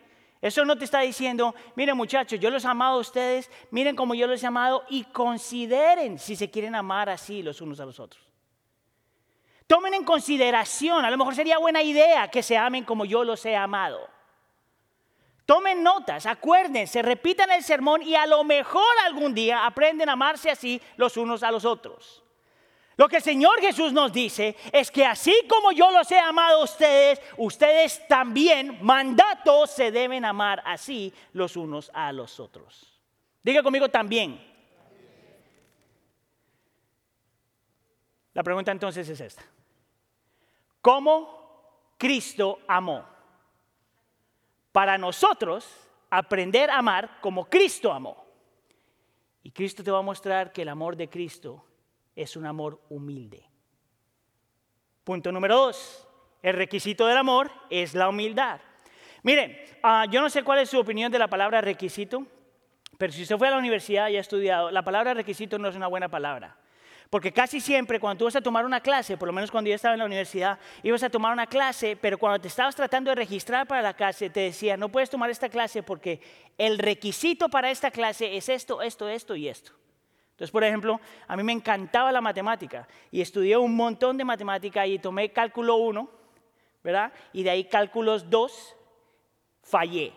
Eso 0.41 0.65
no 0.65 0.79
te 0.79 0.85
está 0.85 1.01
diciendo, 1.01 1.55
miren 1.75 1.97
muchachos, 1.97 2.39
yo 2.39 2.51
los 2.51 2.65
he 2.65 2.69
amado 2.69 2.99
a 2.99 3.01
ustedes, 3.01 3.51
miren 3.73 3.97
como 3.97 4.15
yo 4.15 4.29
los 4.29 4.41
he 4.41 4.47
amado 4.47 4.85
y 4.89 5.03
consideren 5.05 6.19
si 6.19 6.37
se 6.37 6.49
quieren 6.49 6.77
amar 6.77 7.09
así 7.09 7.43
los 7.43 7.61
unos 7.61 7.81
a 7.81 7.87
los 7.87 7.99
otros. 7.99 8.23
Tomen 9.67 9.95
en 9.95 10.05
consideración, 10.05 11.05
a 11.05 11.11
lo 11.11 11.19
mejor 11.19 11.35
sería 11.35 11.59
buena 11.59 11.83
idea 11.83 12.29
que 12.29 12.43
se 12.43 12.57
amen 12.57 12.85
como 12.85 13.05
yo 13.05 13.25
los 13.25 13.45
he 13.45 13.57
amado. 13.57 14.09
Tomen 15.45 15.83
notas, 15.83 16.27
acuérdense, 16.27 17.03
repitan 17.03 17.51
el 17.51 17.65
sermón 17.65 18.03
y 18.03 18.15
a 18.15 18.27
lo 18.27 18.45
mejor 18.45 18.85
algún 19.07 19.35
día 19.35 19.67
aprenden 19.67 20.09
a 20.11 20.13
amarse 20.13 20.51
así 20.51 20.81
los 20.97 21.17
unos 21.17 21.43
a 21.43 21.51
los 21.51 21.65
otros. 21.65 22.23
Lo 22.99 23.09
que 23.09 23.19
el 23.19 23.23
Señor 23.23 23.61
Jesús 23.61 23.93
nos 23.93 24.13
dice 24.13 24.57
es 24.73 24.91
que 24.91 25.07
así 25.07 25.33
como 25.49 25.71
yo 25.71 25.93
los 25.93 26.11
he 26.11 26.19
amado 26.19 26.59
a 26.59 26.65
ustedes, 26.65 27.21
ustedes 27.37 28.05
también, 28.09 28.77
mandatos, 28.83 29.71
se 29.71 29.93
deben 29.93 30.25
amar 30.25 30.61
así 30.67 31.15
los 31.33 31.57
unos 31.57 31.93
a 31.95 32.11
los 32.11 32.41
otros. 32.41 33.01
Diga 33.41 33.63
conmigo 33.63 33.89
también. 33.89 34.45
La 38.35 38.43
pregunta 38.43 38.73
entonces 38.73 39.09
es 39.09 39.21
esta. 39.21 39.45
¿Cómo 40.81 41.93
Cristo 41.99 42.63
amó? 42.67 43.05
Para 44.73 44.99
nosotros, 44.99 45.73
aprender 46.11 46.69
a 46.69 46.79
amar 46.79 47.21
como 47.21 47.49
Cristo 47.49 47.93
amó. 47.93 48.27
Y 49.45 49.53
Cristo 49.53 49.85
te 49.85 49.93
va 49.93 50.01
a 50.01 50.03
mostrar 50.03 50.53
que 50.53 50.63
el 50.63 50.69
amor 50.69 50.97
de 50.97 51.09
Cristo 51.09 51.65
es 52.19 52.37
un 52.37 52.47
amor 52.47 52.81
humilde. 52.91 53.49
Punto 55.05 55.31
número 55.31 55.57
dos, 55.57 56.07
el 56.43 56.55
requisito 56.55 57.07
del 57.07 57.17
amor 57.17 57.51
es 57.71 57.95
la 57.95 58.09
humildad. 58.09 58.61
Miren, 59.23 59.57
ah, 59.83 60.05
yo 60.11 60.21
no 60.21 60.29
sé 60.29 60.43
cuál 60.43 60.59
es 60.59 60.69
su 60.69 60.79
opinión 60.79 61.11
de 61.13 61.19
la 61.19 61.29
palabra 61.29 61.61
requisito, 61.61 62.27
pero 62.99 63.13
si 63.13 63.23
usted 63.23 63.39
fue 63.39 63.49
a 63.49 63.53
la 63.53 63.59
universidad 63.59 64.09
y 64.09 64.17
ha 64.17 64.21
estudiado, 64.21 64.71
la 64.71 64.83
palabra 64.83 65.15
requisito 65.15 65.59
no 65.59 65.69
es 65.69 65.77
una 65.77 65.87
buena 65.87 66.09
palabra. 66.09 66.57
Porque 67.09 67.33
casi 67.33 67.61
siempre 67.61 68.01
cuando 68.01 68.19
tú 68.19 68.25
vas 68.27 68.37
a 68.37 68.43
tomar 68.43 68.67
una 68.67 68.81
clase, 68.81 69.17
por 69.17 69.29
lo 69.29 69.33
menos 69.33 69.51
cuando 69.51 69.69
yo 69.69 69.77
estaba 69.77 69.95
en 69.95 70.01
la 70.01 70.05
universidad, 70.05 70.59
ibas 70.83 71.03
a 71.05 71.09
tomar 71.09 71.33
una 71.33 71.47
clase, 71.47 71.97
pero 71.97 72.19
cuando 72.19 72.41
te 72.41 72.49
estabas 72.49 72.77
tratando 72.77 73.11
de 73.11 73.15
registrar 73.15 73.67
para 73.67 73.81
la 73.81 73.95
clase, 73.95 74.29
te 74.29 74.41
decía, 74.41 74.77
no 74.77 74.91
puedes 74.91 75.09
tomar 75.09 75.31
esta 75.31 75.49
clase 75.49 75.83
porque 75.83 76.21
el 76.59 76.79
requisito 76.79 77.49
para 77.49 77.71
esta 77.71 77.91
clase 77.91 78.37
es 78.37 78.49
esto, 78.49 78.83
esto, 78.83 79.09
esto 79.09 79.37
y 79.37 79.49
esto. 79.49 79.73
Entonces, 80.39 80.53
por 80.53 80.63
ejemplo, 80.63 81.01
a 81.27 81.37
mí 81.37 81.43
me 81.43 81.51
encantaba 81.51 82.13
la 82.13 82.21
matemática 82.21 82.87
y 83.11 83.21
estudié 83.21 83.57
un 83.57 83.75
montón 83.75 84.17
de 84.17 84.25
matemática 84.25 84.87
y 84.87 85.01
tomé 85.01 85.33
cálculo 85.33 85.75
1, 85.79 86.09
¿verdad? 86.85 87.13
Y 87.33 87.43
de 87.43 87.51
ahí 87.51 87.65
cálculos 87.65 88.31
2, 88.31 88.77
fallé. 89.65 90.13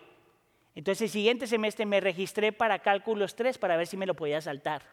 Entonces, 0.76 1.02
el 1.02 1.10
siguiente 1.10 1.48
semestre 1.48 1.88
me 1.88 2.00
registré 2.00 2.52
para 2.52 2.78
cálculos 2.78 3.36
3 3.36 3.58
para 3.58 3.78
ver 3.78 3.88
si 3.88 3.98
me 3.98 4.06
lo 4.06 4.14
podía 4.14 4.40
saltar. 4.42 4.84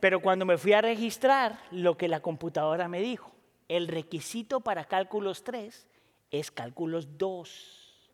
Pero 0.00 0.20
cuando 0.20 0.46
me 0.46 0.56
fui 0.56 0.72
a 0.72 0.80
registrar, 0.80 1.58
lo 1.70 1.98
que 1.98 2.08
la 2.08 2.20
computadora 2.20 2.88
me 2.88 3.02
dijo, 3.02 3.32
el 3.68 3.86
requisito 3.86 4.60
para 4.60 4.86
cálculos 4.86 5.44
3 5.44 5.86
es 6.30 6.50
cálculos 6.50 7.18
2. 7.18 8.10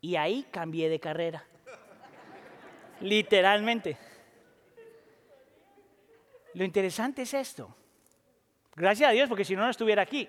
Y 0.00 0.16
ahí 0.16 0.46
cambié 0.50 0.88
de 0.88 1.00
carrera. 1.00 1.44
Literalmente. 3.00 4.05
Lo 6.56 6.64
interesante 6.64 7.20
es 7.20 7.34
esto. 7.34 7.68
Gracias 8.74 9.10
a 9.10 9.12
Dios, 9.12 9.28
porque 9.28 9.44
si 9.44 9.54
no, 9.54 9.60
no 9.60 9.68
estuviera 9.68 10.00
aquí. 10.00 10.26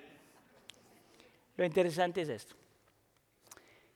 Lo 1.56 1.63
interesante 1.63 2.22
es 2.22 2.28
esto. 2.28 2.54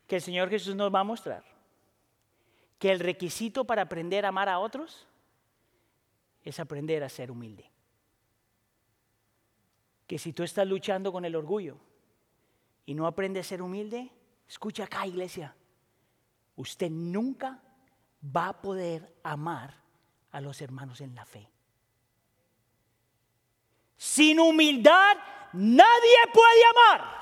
Que 0.07 0.15
el 0.15 0.21
Señor 0.21 0.49
Jesús 0.49 0.73
nos 0.73 0.95
va 0.95 1.01
a 1.01 1.03
mostrar 1.03 1.43
que 2.79 2.89
el 2.89 3.01
requisito 3.01 3.65
para 3.65 3.81
aprender 3.81 4.23
a 4.25 4.29
amar 4.29 4.47
a 4.47 4.59
otros 4.59 5.05
es 6.41 6.57
aprender 6.61 7.03
a 7.03 7.09
ser 7.09 7.31
humilde. 7.31 7.69
Que 10.07 10.17
si 10.17 10.31
tú 10.31 10.43
estás 10.43 10.65
luchando 10.65 11.11
con 11.11 11.25
el 11.25 11.35
orgullo 11.35 11.75
y 12.85 12.93
no 12.93 13.07
aprendes 13.07 13.45
a 13.45 13.49
ser 13.49 13.61
humilde, 13.61 14.09
escucha 14.47 14.85
acá 14.85 15.05
iglesia, 15.05 15.53
usted 16.55 16.89
nunca 16.89 17.61
va 18.25 18.47
a 18.47 18.61
poder 18.61 19.17
amar 19.21 19.75
a 20.31 20.39
los 20.39 20.61
hermanos 20.61 21.01
en 21.01 21.13
la 21.13 21.25
fe. 21.25 21.49
Sin 24.01 24.39
humildad 24.39 25.15
nadie 25.53 26.17
puede 26.33 26.61
amar. 26.71 27.21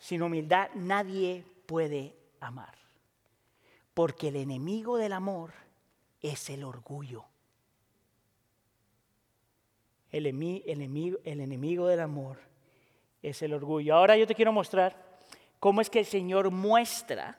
Sin 0.00 0.20
humildad 0.20 0.68
nadie 0.74 1.44
puede 1.64 2.12
amar. 2.40 2.74
Porque 3.94 4.26
el 4.26 4.34
enemigo 4.34 4.96
del 4.96 5.12
amor 5.12 5.52
es 6.20 6.50
el 6.50 6.64
orgullo. 6.64 7.24
El, 10.10 10.26
enemigo, 10.26 11.18
el 11.22 11.40
enemigo 11.40 11.86
del 11.86 12.00
amor 12.00 12.40
es 13.22 13.40
el 13.42 13.54
orgullo. 13.54 13.94
Ahora 13.94 14.16
yo 14.16 14.26
te 14.26 14.34
quiero 14.34 14.50
mostrar 14.50 15.20
cómo 15.60 15.80
es 15.80 15.88
que 15.88 16.00
el 16.00 16.06
Señor 16.06 16.50
muestra 16.50 17.38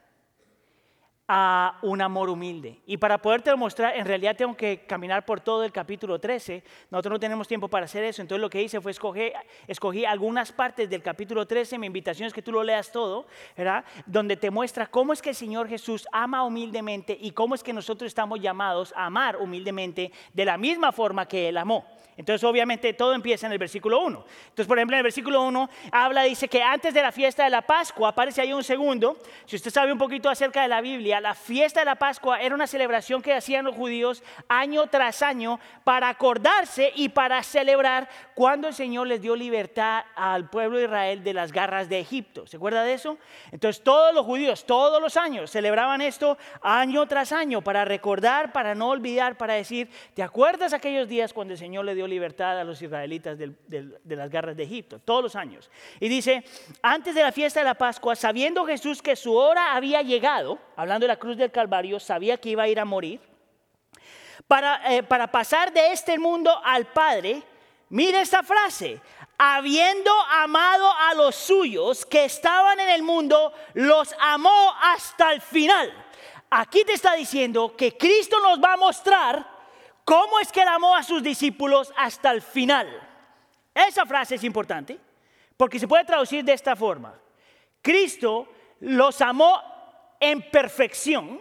a 1.30 1.78
un 1.82 2.00
amor 2.00 2.30
humilde. 2.30 2.80
Y 2.86 2.96
para 2.96 3.18
poderte 3.18 3.54
mostrar, 3.54 3.94
en 3.94 4.06
realidad 4.06 4.34
tengo 4.34 4.56
que 4.56 4.86
caminar 4.86 5.26
por 5.26 5.40
todo 5.40 5.62
el 5.62 5.70
capítulo 5.70 6.18
13. 6.18 6.64
Nosotros 6.90 7.12
no 7.12 7.20
tenemos 7.20 7.46
tiempo 7.46 7.68
para 7.68 7.84
hacer 7.84 8.02
eso. 8.04 8.22
Entonces 8.22 8.40
lo 8.40 8.48
que 8.48 8.62
hice 8.62 8.80
fue 8.80 8.92
escoger, 8.92 9.34
escogí 9.66 10.06
algunas 10.06 10.50
partes 10.52 10.88
del 10.88 11.02
capítulo 11.02 11.46
13. 11.46 11.76
Mi 11.76 11.86
invitación 11.86 12.26
es 12.26 12.32
que 12.32 12.40
tú 12.40 12.50
lo 12.50 12.62
leas 12.62 12.90
todo, 12.90 13.26
¿verdad? 13.54 13.84
Donde 14.06 14.38
te 14.38 14.50
muestra 14.50 14.86
cómo 14.86 15.12
es 15.12 15.20
que 15.20 15.30
el 15.30 15.36
Señor 15.36 15.68
Jesús 15.68 16.08
ama 16.12 16.44
humildemente 16.44 17.16
y 17.20 17.32
cómo 17.32 17.54
es 17.54 17.62
que 17.62 17.74
nosotros 17.74 18.08
estamos 18.08 18.40
llamados 18.40 18.94
a 18.96 19.04
amar 19.04 19.36
humildemente 19.36 20.10
de 20.32 20.44
la 20.46 20.56
misma 20.56 20.92
forma 20.92 21.28
que 21.28 21.50
Él 21.50 21.58
amó. 21.58 21.84
Entonces, 22.18 22.42
obviamente, 22.42 22.92
todo 22.94 23.14
empieza 23.14 23.46
en 23.46 23.52
el 23.52 23.58
versículo 23.58 24.00
1. 24.00 24.24
Entonces, 24.48 24.66
por 24.66 24.76
ejemplo, 24.76 24.96
en 24.96 24.98
el 24.98 25.04
versículo 25.04 25.40
1 25.44 25.70
habla, 25.92 26.24
dice 26.24 26.48
que 26.48 26.60
antes 26.60 26.92
de 26.92 27.00
la 27.00 27.12
fiesta 27.12 27.44
de 27.44 27.50
la 27.50 27.62
Pascua, 27.62 28.08
aparece 28.08 28.40
ahí 28.40 28.52
un 28.52 28.64
segundo, 28.64 29.18
si 29.46 29.54
usted 29.54 29.70
sabe 29.70 29.92
un 29.92 29.98
poquito 29.98 30.28
acerca 30.28 30.62
de 30.62 30.68
la 30.68 30.80
Biblia, 30.80 31.17
la 31.20 31.34
fiesta 31.34 31.80
de 31.80 31.86
la 31.86 31.96
Pascua 31.96 32.40
era 32.40 32.54
una 32.54 32.66
celebración 32.66 33.22
que 33.22 33.34
hacían 33.34 33.64
los 33.64 33.74
judíos 33.74 34.22
año 34.48 34.86
tras 34.86 35.22
año 35.22 35.58
para 35.84 36.08
acordarse 36.08 36.92
y 36.94 37.08
para 37.08 37.42
celebrar 37.42 38.08
cuando 38.34 38.68
el 38.68 38.74
Señor 38.74 39.06
les 39.06 39.20
dio 39.20 39.34
libertad 39.34 40.04
al 40.14 40.48
pueblo 40.50 40.78
de 40.78 40.84
Israel 40.84 41.24
de 41.24 41.34
las 41.34 41.52
garras 41.52 41.88
de 41.88 42.00
Egipto. 42.00 42.46
¿Se 42.46 42.56
acuerda 42.56 42.82
de 42.84 42.94
eso? 42.94 43.18
Entonces, 43.50 43.82
todos 43.82 44.14
los 44.14 44.24
judíos, 44.24 44.64
todos 44.64 45.00
los 45.00 45.16
años, 45.16 45.50
celebraban 45.50 46.00
esto 46.00 46.38
año 46.62 47.06
tras 47.06 47.32
año 47.32 47.62
para 47.62 47.84
recordar, 47.84 48.52
para 48.52 48.74
no 48.74 48.88
olvidar, 48.90 49.36
para 49.36 49.54
decir, 49.54 49.90
¿te 50.14 50.22
acuerdas 50.22 50.72
aquellos 50.72 51.08
días 51.08 51.32
cuando 51.32 51.54
el 51.54 51.58
Señor 51.58 51.84
le 51.84 51.94
dio 51.94 52.06
libertad 52.06 52.58
a 52.60 52.64
los 52.64 52.80
israelitas 52.80 53.38
de 53.38 54.16
las 54.16 54.30
garras 54.30 54.56
de 54.56 54.62
Egipto, 54.62 54.98
todos 54.98 55.22
los 55.22 55.36
años. 55.36 55.70
Y 56.00 56.08
dice, 56.08 56.44
antes 56.82 57.14
de 57.14 57.22
la 57.22 57.32
fiesta 57.32 57.60
de 57.60 57.64
la 57.64 57.74
Pascua, 57.74 58.14
sabiendo 58.14 58.64
Jesús 58.64 59.02
que 59.02 59.16
su 59.16 59.34
hora 59.34 59.74
había 59.74 60.02
llegado, 60.02 60.58
hablando 60.76 61.06
la 61.08 61.16
cruz 61.16 61.36
del 61.36 61.50
Calvario, 61.50 61.98
sabía 61.98 62.36
que 62.36 62.50
iba 62.50 62.62
a 62.62 62.68
ir 62.68 62.78
a 62.78 62.84
morir, 62.84 63.20
para, 64.46 64.94
eh, 64.94 65.02
para 65.02 65.26
pasar 65.26 65.72
de 65.72 65.92
este 65.92 66.18
mundo 66.18 66.56
al 66.64 66.86
Padre, 66.86 67.42
mire 67.88 68.20
esta 68.20 68.42
frase, 68.42 69.00
habiendo 69.36 70.12
amado 70.30 70.90
a 70.92 71.14
los 71.14 71.34
suyos 71.34 72.06
que 72.06 72.24
estaban 72.24 72.78
en 72.78 72.90
el 72.90 73.02
mundo, 73.02 73.52
los 73.74 74.14
amó 74.20 74.72
hasta 74.80 75.32
el 75.32 75.40
final. 75.40 75.92
Aquí 76.50 76.84
te 76.84 76.92
está 76.92 77.14
diciendo 77.14 77.74
que 77.76 77.96
Cristo 77.98 78.38
nos 78.40 78.62
va 78.62 78.74
a 78.74 78.76
mostrar 78.76 79.58
¿Cómo 80.08 80.40
es 80.40 80.50
que 80.50 80.62
él 80.62 80.68
amó 80.68 80.96
a 80.96 81.02
sus 81.02 81.22
discípulos 81.22 81.92
hasta 81.94 82.30
el 82.30 82.40
final? 82.40 82.88
Esa 83.74 84.06
frase 84.06 84.36
es 84.36 84.44
importante 84.44 84.98
porque 85.54 85.78
se 85.78 85.86
puede 85.86 86.06
traducir 86.06 86.42
de 86.42 86.54
esta 86.54 86.74
forma. 86.74 87.12
Cristo 87.82 88.48
los 88.80 89.20
amó 89.20 89.60
en 90.20 90.50
perfección 90.50 91.40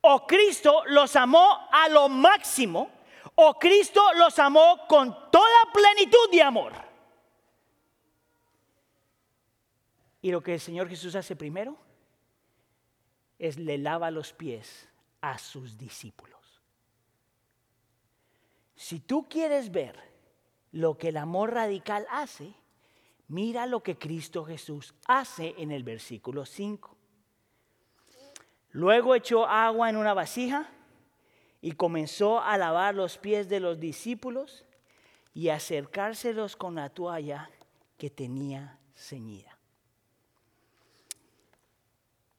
o 0.00 0.26
Cristo 0.26 0.82
los 0.86 1.14
amó 1.16 1.68
a 1.70 1.88
lo 1.88 2.08
máximo 2.08 2.90
o 3.34 3.58
Cristo 3.58 4.02
los 4.16 4.38
amó 4.38 4.86
con 4.88 5.30
toda 5.30 5.72
plenitud 5.72 6.30
de 6.30 6.42
amor. 6.42 6.72
Y 10.22 10.30
lo 10.30 10.42
que 10.42 10.54
el 10.54 10.60
Señor 10.60 10.88
Jesús 10.88 11.14
hace 11.14 11.36
primero 11.36 11.76
es 13.38 13.58
le 13.58 13.78
lava 13.78 14.10
los 14.10 14.32
pies 14.32 14.88
a 15.20 15.38
sus 15.38 15.78
discípulos. 15.78 16.38
Si 18.76 19.00
tú 19.00 19.28
quieres 19.28 19.70
ver 19.70 19.98
lo 20.72 20.96
que 20.98 21.08
el 21.08 21.16
amor 21.16 21.54
radical 21.54 22.06
hace, 22.10 22.54
mira 23.28 23.66
lo 23.66 23.82
que 23.82 23.98
Cristo 23.98 24.44
Jesús 24.44 24.94
hace 25.06 25.54
en 25.58 25.70
el 25.70 25.84
versículo 25.84 26.44
5. 26.44 26.99
Luego 28.72 29.14
echó 29.14 29.46
agua 29.46 29.90
en 29.90 29.96
una 29.96 30.14
vasija 30.14 30.68
y 31.60 31.72
comenzó 31.72 32.40
a 32.40 32.56
lavar 32.56 32.94
los 32.94 33.18
pies 33.18 33.48
de 33.48 33.60
los 33.60 33.80
discípulos 33.80 34.64
y 35.34 35.48
acercárselos 35.48 36.56
con 36.56 36.74
la 36.76 36.88
toalla 36.90 37.50
que 37.98 38.10
tenía 38.10 38.78
ceñida. 38.94 39.56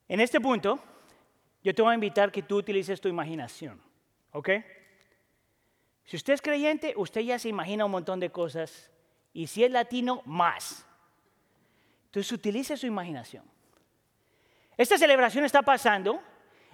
En 0.08 0.20
este 0.20 0.42
punto, 0.42 0.80
yo 1.64 1.74
te 1.74 1.82
voy 1.82 1.92
a 1.92 1.96
invitar 1.96 2.32
que 2.32 2.42
tú 2.42 2.58
utilices 2.58 3.00
tu 3.00 3.08
imaginación, 3.08 3.82
¿ok? 4.32 4.50
Si 6.06 6.18
usted 6.18 6.34
es 6.34 6.42
creyente, 6.42 6.94
usted 6.98 7.22
ya 7.22 7.40
se 7.40 7.50
imagina 7.50 7.86
un 7.86 7.92
montón 7.92 8.20
de 8.20 8.30
cosas. 8.30 8.92
Y 9.32 9.48
si 9.48 9.64
es 9.64 9.72
latino, 9.72 10.22
más. 10.26 10.86
Entonces 12.08 12.32
utilice 12.34 12.76
su 12.76 12.88
imaginación. 12.88 13.46
Esta 14.82 14.98
celebración 14.98 15.46
está 15.46 15.62
pasando 15.62 16.20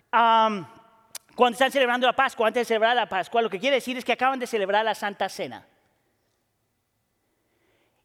cuando 0.09 1.51
están 1.51 1.69
celebrando 1.69 2.07
la 2.07 2.13
Pascua, 2.13 2.47
antes 2.47 2.61
de 2.61 2.65
celebrar 2.65 2.95
la 2.95 3.05
Pascua. 3.05 3.41
Lo 3.41 3.49
que 3.49 3.59
quiere 3.59 3.75
decir 3.75 3.97
es 3.97 4.05
que 4.05 4.13
acaban 4.13 4.39
de 4.39 4.47
celebrar 4.47 4.85
la 4.85 4.95
Santa 4.95 5.27
Cena. 5.27 5.67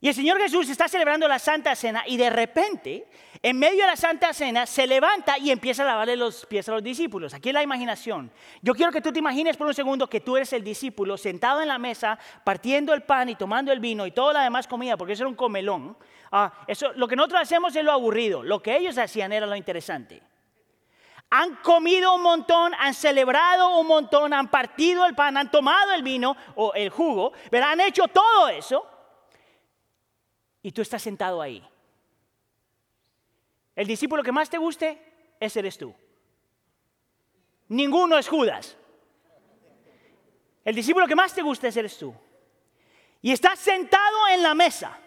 Y 0.03 0.09
el 0.09 0.15
Señor 0.15 0.37
Jesús 0.41 0.69
está 0.69 0.89
celebrando 0.89 1.29
la 1.29 1.39
Santa 1.39 1.77
Cena 1.77 2.03
y 2.05 2.17
de 2.17 2.29
repente, 2.29 3.07
en 3.41 3.57
medio 3.57 3.83
de 3.83 3.87
la 3.87 3.97
Santa 3.97 4.33
Cena, 4.33 4.67
se 4.67 4.85
levanta 4.85 5.39
y 5.39 5.53
empieza 5.53 5.85
a 5.85 5.87
lavarle 5.87 6.17
los 6.17 6.45
pies 6.45 6.69
a 6.69 6.73
los 6.73 6.83
discípulos. 6.83 7.33
Aquí 7.35 7.51
es 7.51 7.55
la 7.55 7.63
imaginación. 7.63 8.33
Yo 8.63 8.75
quiero 8.75 8.91
que 8.91 9.01
tú 9.01 9.13
te 9.13 9.21
imagines 9.21 9.57
por 9.57 9.69
un 9.69 9.75
segundo 9.75 10.09
que 10.09 10.19
tú 10.19 10.37
eres 10.37 10.53
el 10.55 10.65
discípulo 10.65 11.17
sentado 11.17 11.63
en 11.63 11.69
la 11.69 11.79
mesa, 11.79 12.19
partiendo 12.43 12.93
el 12.95 13.05
pan 13.05 13.29
y 13.29 13.37
tomando 13.37 13.71
el 13.71 13.79
vino 13.79 14.05
y 14.05 14.11
toda 14.11 14.33
la 14.33 14.43
demás 14.43 14.67
comida, 14.67 14.97
porque 14.97 15.13
eso 15.13 15.23
era 15.23 15.29
un 15.29 15.37
comelón. 15.37 15.97
Ah, 16.33 16.53
lo 16.97 17.07
que 17.07 17.15
nosotros 17.15 17.41
hacemos 17.41 17.77
es 17.77 17.85
lo 17.85 17.93
aburrido. 17.93 18.43
Lo 18.43 18.61
que 18.61 18.77
ellos 18.77 18.99
hacían 18.99 19.33
era 19.33 19.47
lo 19.47 19.55
interesante. 19.55 20.21
Han 21.31 21.55
comido 21.63 22.13
un 22.17 22.23
montón, 22.23 22.73
han 22.77 22.93
celebrado 22.93 23.79
un 23.79 23.87
montón, 23.87 24.35
han 24.35 24.51
partido 24.51 25.07
el 25.07 25.15
pan, 25.15 25.37
han 25.37 25.53
tomado 25.53 25.93
el 25.93 26.03
vino 26.03 26.37
o 26.57 26.75
el 26.75 26.91
jugo, 26.91 27.33
pero 27.53 27.67
han 27.67 27.81
hecho 27.81 28.09
todo 28.09 28.49
eso 28.49 28.92
y 30.63 30.73
tú 30.73 30.83
estás 30.83 31.03
sentado 31.03 31.43
ahí. 31.43 31.67
El 33.75 33.87
discípulo 33.87 34.23
que 34.23 34.33
más 34.33 34.51
te 34.51 34.59
guste, 34.59 34.99
ese 35.41 35.61
eres 35.61 35.79
tú. 35.79 35.95
Ninguno 37.69 38.19
es 38.19 38.29
Judas. 38.29 38.77
El 40.65 40.75
discípulo 40.75 41.07
que 41.07 41.17
más 41.17 41.35
te 41.35 41.43
guste, 41.43 41.69
ese 41.69 41.81
eres 41.81 41.99
tú. 41.99 42.15
Y 43.23 43.33
estás 43.33 43.59
sentado 43.59 44.29
en 44.29 44.43
la 44.43 44.55
mesa. 44.55 44.99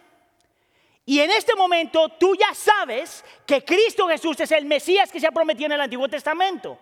Y 1.04 1.20
en 1.20 1.30
este 1.30 1.54
momento 1.54 2.08
tú 2.18 2.34
ya 2.34 2.52
sabes 2.52 3.24
que 3.46 3.64
Cristo 3.64 4.08
Jesús 4.08 4.40
es 4.40 4.50
el 4.50 4.64
Mesías 4.64 5.12
que 5.12 5.20
se 5.20 5.26
ha 5.26 5.32
prometido 5.32 5.66
en 5.66 5.72
el 5.72 5.80
Antiguo 5.80 6.08
Testamento. 6.08 6.78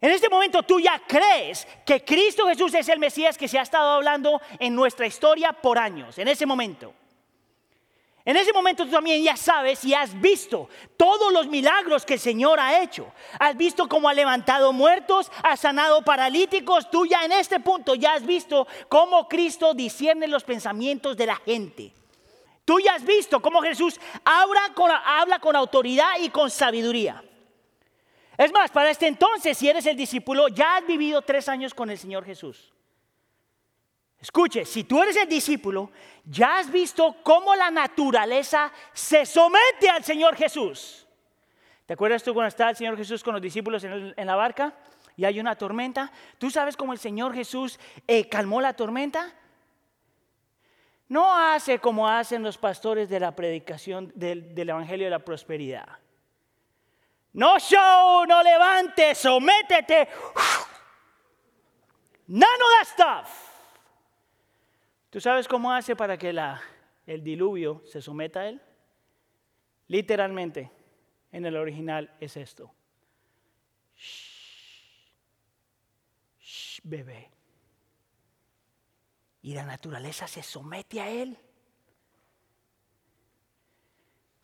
En 0.00 0.10
este 0.10 0.28
momento 0.28 0.62
tú 0.64 0.80
ya 0.80 1.00
crees 1.06 1.66
que 1.86 2.04
Cristo 2.04 2.46
Jesús 2.48 2.74
es 2.74 2.88
el 2.88 2.98
Mesías 2.98 3.38
que 3.38 3.48
se 3.48 3.58
ha 3.58 3.62
estado 3.62 3.92
hablando 3.92 4.40
en 4.58 4.74
nuestra 4.74 5.06
historia 5.06 5.52
por 5.52 5.78
años, 5.78 6.18
en 6.18 6.28
ese 6.28 6.44
momento. 6.44 6.92
En 8.26 8.36
ese 8.36 8.52
momento 8.52 8.84
tú 8.84 8.90
también 8.90 9.22
ya 9.22 9.36
sabes 9.36 9.84
y 9.84 9.94
has 9.94 10.20
visto 10.20 10.68
todos 10.96 11.32
los 11.32 11.46
milagros 11.46 12.04
que 12.04 12.14
el 12.14 12.20
Señor 12.20 12.58
ha 12.58 12.82
hecho. 12.82 13.12
Has 13.38 13.56
visto 13.56 13.88
cómo 13.88 14.08
ha 14.08 14.14
levantado 14.14 14.72
muertos, 14.72 15.30
ha 15.44 15.56
sanado 15.56 16.02
paralíticos. 16.02 16.90
Tú 16.90 17.06
ya 17.06 17.24
en 17.24 17.30
este 17.30 17.60
punto 17.60 17.94
ya 17.94 18.14
has 18.14 18.26
visto 18.26 18.66
cómo 18.88 19.28
Cristo 19.28 19.74
discierne 19.74 20.26
los 20.26 20.42
pensamientos 20.42 21.16
de 21.16 21.26
la 21.26 21.36
gente. 21.36 21.92
Tú 22.64 22.80
ya 22.80 22.94
has 22.94 23.04
visto 23.04 23.40
cómo 23.40 23.62
Jesús 23.62 24.00
habla 24.24 24.72
con, 24.74 24.90
habla 24.90 25.38
con 25.38 25.54
autoridad 25.54 26.18
y 26.20 26.28
con 26.28 26.50
sabiduría. 26.50 27.22
Es 28.36 28.50
más, 28.50 28.72
para 28.72 28.90
este 28.90 29.06
entonces, 29.06 29.56
si 29.56 29.68
eres 29.68 29.86
el 29.86 29.96
discípulo, 29.96 30.48
ya 30.48 30.78
has 30.78 30.86
vivido 30.86 31.22
tres 31.22 31.48
años 31.48 31.72
con 31.72 31.90
el 31.90 31.96
Señor 31.96 32.24
Jesús. 32.24 32.72
Escuche, 34.26 34.64
si 34.64 34.82
tú 34.82 35.00
eres 35.00 35.14
el 35.14 35.28
discípulo, 35.28 35.92
ya 36.24 36.58
has 36.58 36.68
visto 36.68 37.14
cómo 37.22 37.54
la 37.54 37.70
naturaleza 37.70 38.72
se 38.92 39.24
somete 39.24 39.88
al 39.88 40.02
Señor 40.02 40.34
Jesús. 40.34 41.06
¿Te 41.86 41.92
acuerdas 41.92 42.24
tú 42.24 42.34
cuando 42.34 42.48
estaba 42.48 42.70
el 42.70 42.76
Señor 42.76 42.96
Jesús 42.96 43.22
con 43.22 43.34
los 43.34 43.40
discípulos 43.40 43.84
en, 43.84 44.26
la 44.26 44.34
barca 44.34 44.74
y 45.16 45.24
hay 45.24 45.38
una 45.38 45.54
tormenta? 45.54 46.10
¿Tú 46.38 46.50
sabes 46.50 46.76
cómo 46.76 46.92
el 46.92 46.98
Señor 46.98 47.34
Jesús 47.34 47.78
eh, 48.08 48.28
calmó 48.28 48.60
la 48.60 48.72
tormenta? 48.72 49.32
No 51.08 51.32
hace 51.32 51.78
como 51.78 52.08
hacen 52.08 52.42
los 52.42 52.58
pastores 52.58 53.08
de 53.08 53.20
la 53.20 53.30
predicación 53.36 54.10
del, 54.16 54.56
del 54.56 54.70
Evangelio 54.70 55.06
de 55.06 55.10
la 55.10 55.20
Prosperidad. 55.20 55.86
No 57.32 57.60
show, 57.60 58.26
no 58.26 58.42
levantes, 58.42 59.18
sométete. 59.18 60.08
None 62.26 62.42
of 62.42 62.68
that 62.80 62.88
stuff. 62.88 63.45
¿Tú 65.10 65.20
sabes 65.20 65.48
cómo 65.48 65.72
hace 65.72 65.96
para 65.96 66.18
que 66.18 66.34
el 67.06 67.22
diluvio 67.22 67.82
se 67.86 68.02
someta 68.02 68.40
a 68.40 68.48
él? 68.48 68.60
Literalmente, 69.88 70.70
en 71.32 71.46
el 71.46 71.56
original 71.56 72.14
es 72.20 72.36
esto. 72.36 72.72
Shh, 73.96 75.10
shh, 76.40 76.80
bebé. 76.82 77.30
Y 79.42 79.54
la 79.54 79.64
naturaleza 79.64 80.26
se 80.26 80.42
somete 80.42 81.00
a 81.00 81.08
él. 81.08 81.38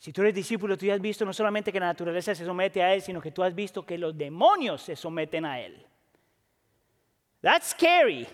Si 0.03 0.12
tú 0.12 0.22
eres 0.22 0.35
discípulo, 0.35 0.77
tú 0.77 0.85
ya 0.85 0.94
has 0.94 1.01
visto 1.01 1.25
no 1.25 1.33
solamente 1.33 1.72
que 1.72 1.79
la 1.79 1.87
naturaleza 1.87 2.35
se 2.35 2.44
somete 2.44 2.83
a 2.83 2.92
Él, 2.92 3.03
sino 3.03 3.20
que 3.20 3.31
tú 3.31 3.40
has 3.44 3.55
visto 3.55 3.87
que 3.87 3.96
los 3.96 4.18
demonios 4.18 4.83
se 4.83 4.96
someten 4.96 5.44
a 5.44 5.61
Él. 5.61 5.87
That's 7.40 7.68
scary. 7.68 8.27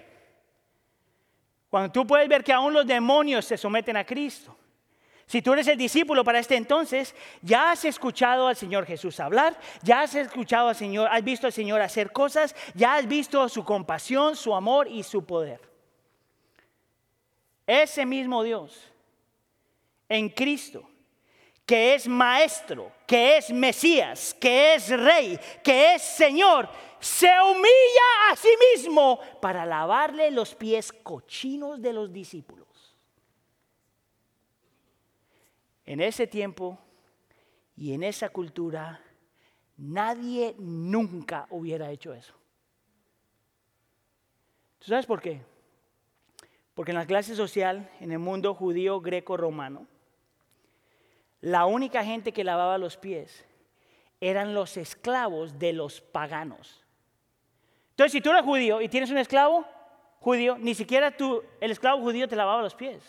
Cuando 1.71 1.93
tú 1.93 2.07
puedes 2.07 2.29
ver 2.29 2.43
que 2.43 2.53
aún 2.53 2.73
los 2.73 2.87
demonios 2.87 3.45
se 3.45 3.59
someten 3.59 3.97
a 3.97 4.05
Cristo. 4.05 4.57
Si 5.27 5.43
tú 5.43 5.53
eres 5.53 5.69
el 5.69 5.77
discípulo 5.77 6.25
para 6.25 6.39
este 6.39 6.57
entonces, 6.57 7.15
ya 7.43 7.71
has 7.71 7.85
escuchado 7.85 8.49
al 8.49 8.57
Señor 8.57 8.87
Jesús 8.87 9.21
hablar, 9.21 9.59
ya 9.83 10.01
has 10.01 10.15
escuchado 10.15 10.69
al 10.69 10.75
Señor, 10.75 11.09
has 11.13 11.23
visto 11.23 11.47
al 11.47 11.53
Señor 11.53 11.83
hacer 11.83 12.13
cosas, 12.13 12.57
ya 12.75 12.95
has 12.95 13.07
visto 13.07 13.47
su 13.51 13.63
compasión, 13.63 14.37
su 14.37 14.55
amor 14.55 14.89
y 14.89 15.03
su 15.03 15.27
poder. 15.27 15.61
Ese 17.67 18.07
mismo 18.07 18.43
Dios 18.43 18.91
en 20.09 20.31
Cristo 20.31 20.89
que 21.69 21.95
es 21.95 22.09
maestro, 22.09 22.91
que 23.07 23.37
es 23.37 23.51
Mesías, 23.51 24.35
que 24.41 24.77
es 24.77 24.89
rey, 24.89 25.39
que 25.63 25.93
es 25.93 26.03
Señor, 26.03 26.67
se 27.01 27.27
humilla 27.27 28.31
a 28.31 28.37
sí 28.37 28.49
mismo 28.75 29.21
para 29.41 29.65
lavarle 29.65 30.31
los 30.31 30.55
pies 30.55 30.93
cochinos 30.93 31.81
de 31.81 31.93
los 31.93 32.13
discípulos. 32.13 32.67
En 35.85 36.01
ese 36.01 36.27
tiempo 36.27 36.79
y 37.77 37.93
en 37.93 38.03
esa 38.03 38.29
cultura, 38.29 39.01
nadie 39.77 40.55
nunca 40.59 41.47
hubiera 41.51 41.91
hecho 41.91 42.13
eso. 42.13 42.35
¿Tú 44.79 44.87
sabes 44.89 45.07
por 45.07 45.21
qué? 45.21 45.41
Porque 46.75 46.93
en 46.93 46.99
la 46.99 47.07
clase 47.07 47.35
social, 47.35 47.91
en 48.01 48.13
el 48.13 48.19
mundo 48.19 48.55
judío 48.55 49.01
greco-romano, 49.01 49.87
la 51.41 51.67
única 51.67 52.05
gente 52.05 52.33
que 52.33 52.45
lavaba 52.45 52.79
los 52.79 52.97
pies 52.97 53.45
eran 54.21 54.55
los 54.55 54.77
esclavos 54.77 55.59
de 55.59 55.73
los 55.73 56.01
paganos. 56.01 56.85
Entonces, 57.99 58.13
si 58.13 58.21
tú 58.21 58.31
eres 58.31 58.45
judío 58.45 58.81
y 58.81 58.89
tienes 58.89 59.11
un 59.11 59.19
esclavo 59.19 59.65
judío, 60.21 60.57
ni 60.57 60.73
siquiera 60.73 61.11
tú, 61.11 61.43
el 61.61 61.73
esclavo 61.73 62.01
judío 62.01 62.29
te 62.29 62.37
lavaba 62.37 62.63
los 62.63 62.77
pies. 62.77 63.03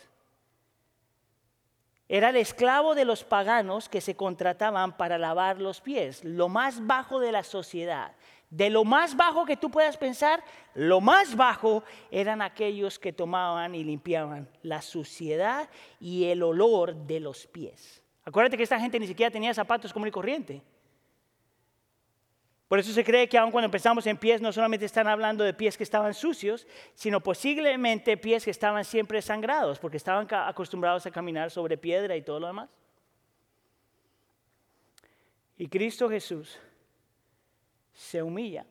Era 2.08 2.30
el 2.30 2.38
esclavo 2.38 2.95
de 2.95 3.06
los 3.06 3.23
paganos 3.23 3.88
que 3.88 4.02
se 4.02 4.15
contrataban 4.15 4.97
para 4.97 5.19
lavar 5.19 5.62
los 5.62 5.80
pies, 5.80 6.23
lo 6.23 6.49
más 6.49 6.88
bajo 6.88 7.19
de 7.19 7.32
la 7.32 7.43
sociedad. 7.43 8.13
De 8.49 8.71
lo 8.71 8.84
más 8.84 9.15
bajo 9.15 9.45
que 9.45 9.58
tú 9.58 9.69
puedas 9.69 9.95
pensar, 9.95 10.43
lo 10.73 11.02
más 11.02 11.36
bajo 11.36 11.84
eran 12.10 12.41
aquellos 12.41 12.97
que 12.97 13.13
tomaban 13.13 13.75
y 13.75 13.84
limpiaban 13.84 14.49
la 14.63 14.82
suciedad 14.82 15.69
y 15.99 16.25
el 16.25 16.41
olor 16.41 16.95
de 16.95 17.19
los 17.19 17.45
pies. 17.45 18.02
Acuérdate 18.25 18.58
que 18.58 18.63
esta 18.63 18.80
gente 18.80 18.99
ni 18.99 19.06
siquiera 19.06 19.30
tenía 19.30 19.54
zapatos 19.54 19.93
común 19.93 20.08
y 20.08 20.12
corriente. 20.12 20.63
Por 22.69 22.77
eso 22.77 22.93
se 22.93 23.03
cree 23.03 23.27
que 23.27 23.36
aun 23.36 23.49
cuando 23.49 23.65
empezamos 23.65 24.05
en 24.05 24.15
pies, 24.15 24.41
no 24.41 24.53
solamente 24.53 24.86
están 24.86 25.08
hablando 25.08 25.43
de 25.43 25.55
pies 25.55 25.75
que 25.75 25.84
estaban 25.84 26.13
sucios, 26.13 26.67
sino 26.93 27.19
posiblemente 27.19 28.15
pies 28.15 28.45
que 28.45 28.51
estaban 28.51 28.86
siempre 28.86 29.23
sangrados, 29.23 29.79
porque 29.79 29.97
estaban 29.97 30.27
acostumbrados 30.32 31.03
a 31.08 31.12
caminar 31.12 31.49
sobre 31.49 31.79
piedra 31.79 32.15
y 32.15 32.21
todo 32.21 32.39
lo 32.39 32.45
demás. 32.45 32.69
Y 35.58 35.67
Cristo 35.67 36.08
Jesús 36.08 36.60
se 37.91 38.21
humilla 38.21 38.67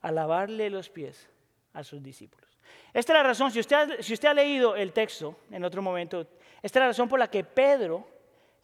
a 0.00 0.12
lavarle 0.12 0.70
los 0.70 0.88
pies 0.88 1.28
a 1.72 1.82
sus 1.82 2.00
discípulos. 2.00 2.48
Esta 2.92 3.12
es 3.12 3.16
la 3.18 3.22
razón, 3.24 3.50
si 3.50 3.58
usted, 3.58 4.00
si 4.00 4.12
usted 4.12 4.28
ha 4.28 4.34
leído 4.34 4.76
el 4.76 4.92
texto 4.92 5.36
en 5.50 5.64
otro 5.64 5.82
momento, 5.82 6.28
esta 6.62 6.78
es 6.78 6.82
la 6.82 6.86
razón 6.86 7.08
por 7.08 7.18
la 7.18 7.28
que 7.28 7.42
Pedro 7.42 8.13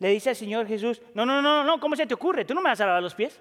le 0.01 0.09
dice 0.09 0.31
al 0.31 0.37
Señor 0.37 0.67
Jesús, 0.67 1.01
no, 1.15 1.25
no, 1.25 1.41
no, 1.41 1.63
no, 1.63 1.79
¿cómo 1.79 1.95
se 1.95 2.07
te 2.07 2.15
ocurre? 2.15 2.47
Tú 2.47 2.55
no 2.55 2.63
me 2.63 2.71
vas 2.71 2.81
a 2.81 2.87
lavar 2.87 3.03
los 3.03 3.15
pies. 3.15 3.39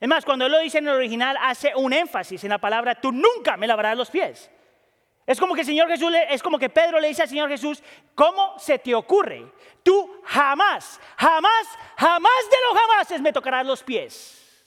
Es 0.00 0.08
más, 0.08 0.24
cuando 0.24 0.46
él 0.46 0.52
lo 0.52 0.58
dice 0.58 0.78
en 0.78 0.88
el 0.88 0.94
original, 0.94 1.36
hace 1.40 1.76
un 1.76 1.92
énfasis 1.92 2.42
en 2.42 2.50
la 2.50 2.58
palabra, 2.58 3.00
tú 3.00 3.12
nunca 3.12 3.56
me 3.58 3.66
lavarás 3.66 3.96
los 3.96 4.10
pies. 4.10 4.50
Es 5.26 5.38
como 5.38 5.54
que 5.54 5.60
el 5.60 5.66
Señor 5.66 5.88
Jesús, 5.88 6.12
es 6.28 6.42
como 6.42 6.58
que 6.58 6.70
Pedro 6.70 6.98
le 6.98 7.08
dice 7.08 7.22
al 7.22 7.28
Señor 7.28 7.50
Jesús, 7.50 7.82
¿cómo 8.14 8.58
se 8.58 8.78
te 8.78 8.94
ocurre? 8.94 9.52
Tú 9.82 10.20
jamás, 10.24 10.98
jamás, 11.16 11.68
jamás 11.96 12.50
de 12.50 12.56
los 12.68 12.80
jamases 12.80 13.20
me 13.20 13.32
tocarás 13.32 13.66
los 13.66 13.82
pies. 13.82 14.66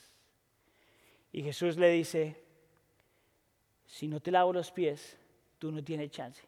Y 1.32 1.42
Jesús 1.42 1.78
le 1.78 1.90
dice, 1.90 2.42
si 3.88 4.08
no 4.08 4.20
te 4.20 4.32
lavo 4.32 4.54
los 4.54 4.72
pies, 4.72 5.18
tú 5.58 5.72
no 5.72 5.84
tienes 5.84 6.12
chance. 6.12 6.42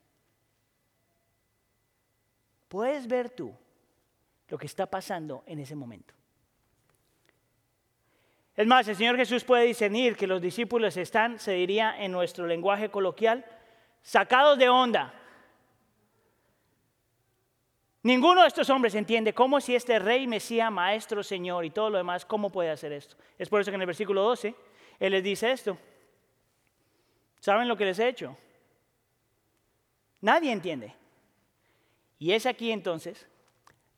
Puedes 2.68 3.08
ver 3.08 3.30
tú 3.30 3.54
lo 4.50 4.58
que 4.58 4.66
está 4.66 4.86
pasando 4.86 5.44
en 5.46 5.60
ese 5.60 5.76
momento. 5.76 6.14
Es 8.56 8.66
más, 8.66 8.88
el 8.88 8.96
Señor 8.96 9.16
Jesús 9.18 9.44
puede 9.44 9.66
discernir 9.66 10.18
que 10.18 10.26
los 10.26 10.42
discípulos 10.42 10.98
están, 10.98 11.38
se 11.38 11.52
diría 11.52 11.96
en 12.04 12.12
nuestro 12.12 12.48
lenguaje 12.48 12.90
coloquial, 12.90 13.46
sacados 14.02 14.58
de 14.58 14.68
onda. 14.68 15.14
Ninguno 18.02 18.42
de 18.42 18.48
estos 18.48 18.70
hombres 18.70 18.96
entiende 18.96 19.34
cómo 19.34 19.62
si 19.62 19.76
este 19.76 20.00
rey, 20.00 20.26
Mesías, 20.26 20.72
maestro, 20.72 21.22
Señor 21.22 21.66
y 21.66 21.70
todo 21.70 21.92
lo 21.92 21.98
demás, 21.98 22.26
cómo 22.26 22.50
puede 22.50 22.72
hacer 22.72 22.94
esto. 22.94 23.16
Es 23.38 23.48
por 23.48 23.62
eso 23.62 23.70
que 23.70 23.76
en 23.76 23.82
el 23.82 23.88
versículo 23.88 24.24
12 24.24 24.56
Él 25.00 25.12
les 25.12 25.24
dice 25.24 25.52
esto. 25.52 25.78
¿Saben 27.40 27.68
lo 27.68 27.78
que 27.78 27.86
les 27.86 28.00
he 28.00 28.08
hecho? 28.08 28.36
Nadie 30.22 30.52
entiende. 30.52 30.96
Y 32.20 32.32
es 32.32 32.46
aquí 32.46 32.72
entonces 32.72 33.28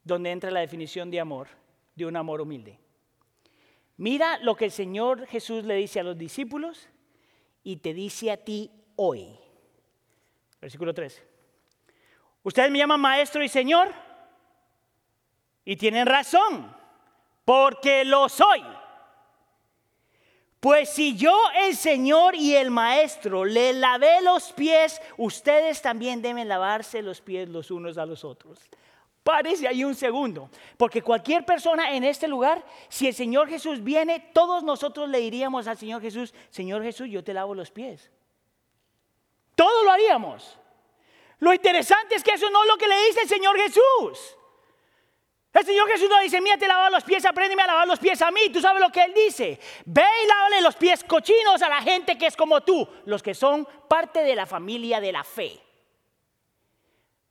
donde 0.03 0.31
entra 0.31 0.51
la 0.51 0.59
definición 0.59 1.09
de 1.11 1.19
amor, 1.19 1.47
de 1.95 2.05
un 2.05 2.15
amor 2.15 2.41
humilde. 2.41 2.79
Mira 3.97 4.37
lo 4.39 4.55
que 4.55 4.65
el 4.65 4.71
Señor 4.71 5.27
Jesús 5.27 5.65
le 5.65 5.75
dice 5.75 5.99
a 5.99 6.03
los 6.03 6.17
discípulos 6.17 6.87
y 7.63 7.77
te 7.77 7.93
dice 7.93 8.31
a 8.31 8.37
ti 8.37 8.71
hoy. 8.95 9.37
Versículo 10.61 10.93
13. 10.93 11.27
Ustedes 12.43 12.71
me 12.71 12.77
llaman 12.77 13.01
maestro 13.01 13.43
y 13.43 13.49
señor. 13.49 13.93
Y 15.65 15.75
tienen 15.75 16.05
razón, 16.05 16.75
porque 17.45 18.03
lo 18.05 18.27
soy. 18.27 18.63
Pues 20.59 20.89
si 20.89 21.15
yo, 21.15 21.37
el 21.63 21.75
Señor 21.75 22.35
y 22.35 22.55
el 22.55 22.69
Maestro, 22.69 23.45
le 23.45 23.71
lavé 23.71 24.21
los 24.21 24.51
pies, 24.51 25.01
ustedes 25.17 25.81
también 25.81 26.21
deben 26.21 26.49
lavarse 26.49 27.01
los 27.01 27.21
pies 27.21 27.47
los 27.47 27.71
unos 27.71 27.97
a 27.97 28.05
los 28.05 28.25
otros. 28.25 28.59
Párese 29.23 29.67
ahí 29.67 29.83
un 29.83 29.95
segundo, 29.95 30.49
porque 30.75 31.01
cualquier 31.01 31.45
persona 31.45 31.93
en 31.93 32.03
este 32.03 32.27
lugar, 32.27 32.65
si 32.89 33.07
el 33.07 33.13
Señor 33.13 33.47
Jesús 33.47 33.81
viene, 33.83 34.19
todos 34.33 34.63
nosotros 34.63 35.07
le 35.07 35.19
diríamos 35.19 35.67
al 35.67 35.77
Señor 35.77 36.01
Jesús, 36.01 36.33
Señor 36.49 36.83
Jesús, 36.83 37.07
yo 37.09 37.23
te 37.23 37.33
lavo 37.33 37.55
los 37.55 37.71
pies. 37.71 38.09
Todos 39.55 39.85
lo 39.85 39.91
haríamos. 39.91 40.57
Lo 41.39 41.53
interesante 41.53 42.15
es 42.15 42.23
que 42.23 42.31
eso 42.31 42.49
no 42.49 42.63
es 42.63 42.69
lo 42.69 42.77
que 42.77 42.87
le 42.87 43.05
dice 43.05 43.21
el 43.21 43.29
Señor 43.29 43.57
Jesús. 43.57 44.35
El 45.51 45.65
Señor 45.65 45.87
Jesús 45.89 46.07
no 46.09 46.19
dice, 46.21 46.39
mira, 46.41 46.57
te 46.57 46.67
lavo 46.67 46.89
los 46.91 47.03
pies, 47.03 47.25
apréndeme 47.25 47.63
a 47.63 47.67
lavar 47.67 47.87
los 47.87 47.99
pies 47.99 48.21
a 48.21 48.29
mí. 48.29 48.49
Tú 48.53 48.61
sabes 48.61 48.79
lo 48.79 48.91
que 48.91 49.03
Él 49.03 49.13
dice. 49.13 49.59
Ve 49.85 50.03
y 50.23 50.27
lávale 50.27 50.61
los 50.61 50.75
pies 50.75 51.03
cochinos 51.03 51.61
a 51.61 51.69
la 51.69 51.81
gente 51.81 52.17
que 52.17 52.27
es 52.27 52.35
como 52.35 52.61
tú, 52.61 52.87
los 53.05 53.23
que 53.23 53.33
son 53.33 53.67
parte 53.87 54.23
de 54.23 54.35
la 54.35 54.45
familia 54.45 55.01
de 55.01 55.11
la 55.11 55.23
fe. 55.23 55.59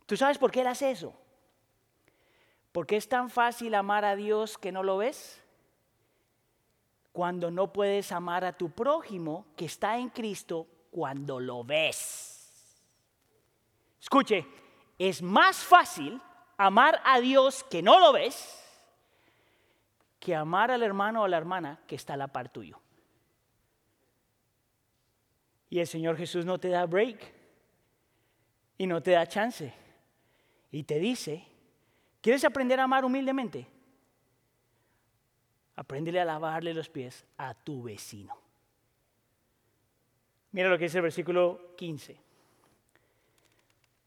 ¿Tú 0.05 0.17
sabes 0.17 0.37
por 0.37 0.51
qué 0.51 0.63
Él 0.63 0.67
hace 0.67 0.91
eso? 0.91 1.15
Porque 2.73 2.97
es 2.97 3.09
tan 3.09 3.31
fácil 3.31 3.75
amar 3.75 4.05
a 4.05 4.17
Dios 4.17 4.59
que 4.59 4.73
no 4.73 4.83
lo 4.83 4.97
ves. 4.97 5.41
Cuando 7.13 7.51
no 7.51 7.73
puedes 7.73 8.11
amar 8.11 8.45
a 8.45 8.57
tu 8.57 8.71
prójimo 8.71 9.47
que 9.57 9.67
está 9.67 9.97
en 9.97 10.09
Cristo 10.11 10.67
cuando 10.91 11.39
lo 11.39 11.63
ves. 11.63 12.85
Escuche, 14.01 14.47
es 14.99 15.23
más 15.23 15.59
fácil 15.59 16.21
amar 16.59 17.01
a 17.05 17.21
Dios 17.21 17.65
que 17.65 17.81
no 17.83 17.99
lo 18.01 18.13
ves 18.13 18.59
que 20.19 20.35
amar 20.35 20.71
al 20.71 20.83
hermano 20.83 21.23
o 21.23 21.25
a 21.25 21.29
la 21.29 21.39
hermana 21.39 21.81
que 21.87 21.95
está 21.95 22.15
a 22.15 22.17
la 22.17 22.29
par 22.29 22.51
tuyo. 22.51 22.81
Y 25.71 25.79
el 25.79 25.87
Señor 25.87 26.17
Jesús 26.17 26.45
no 26.45 26.59
te 26.59 26.69
da 26.69 26.85
break 26.87 27.33
y 28.77 28.87
no 28.87 29.03
te 29.03 29.13
da 29.13 29.27
chance. 29.27 29.73
Y 30.71 30.83
te 30.83 30.99
dice, 30.99 31.47
¿quieres 32.21 32.45
aprender 32.45 32.81
a 32.81 32.85
amar 32.85 33.05
humildemente? 33.05 33.67
Apréndele 35.77 36.21
a 36.21 36.25
lavarle 36.25 36.75
los 36.75 36.89
pies 36.89 37.25
a 37.37 37.55
tu 37.55 37.83
vecino. 37.85 38.37
Mira 40.51 40.69
lo 40.69 40.79
que 40.79 40.85
dice 40.85 40.99
el 40.99 41.03
versículo 41.03 41.75
15. 41.77 42.19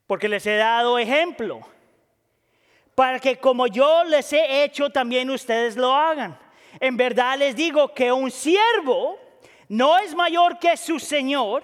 Porque 0.07 0.27
les 0.27 0.45
he 0.45 0.55
dado 0.55 0.99
ejemplo 0.99 1.61
para 2.95 3.19
que 3.19 3.37
como 3.37 3.67
yo 3.67 4.03
les 4.03 4.31
he 4.33 4.63
hecho, 4.63 4.89
también 4.89 5.29
ustedes 5.29 5.75
lo 5.75 5.93
hagan. 5.93 6.37
En 6.79 6.97
verdad 6.97 7.37
les 7.37 7.55
digo 7.55 7.93
que 7.93 8.11
un 8.11 8.31
siervo 8.31 9.17
no 9.69 9.97
es 9.97 10.13
mayor 10.15 10.59
que 10.59 10.75
su 10.77 10.99
Señor, 10.99 11.63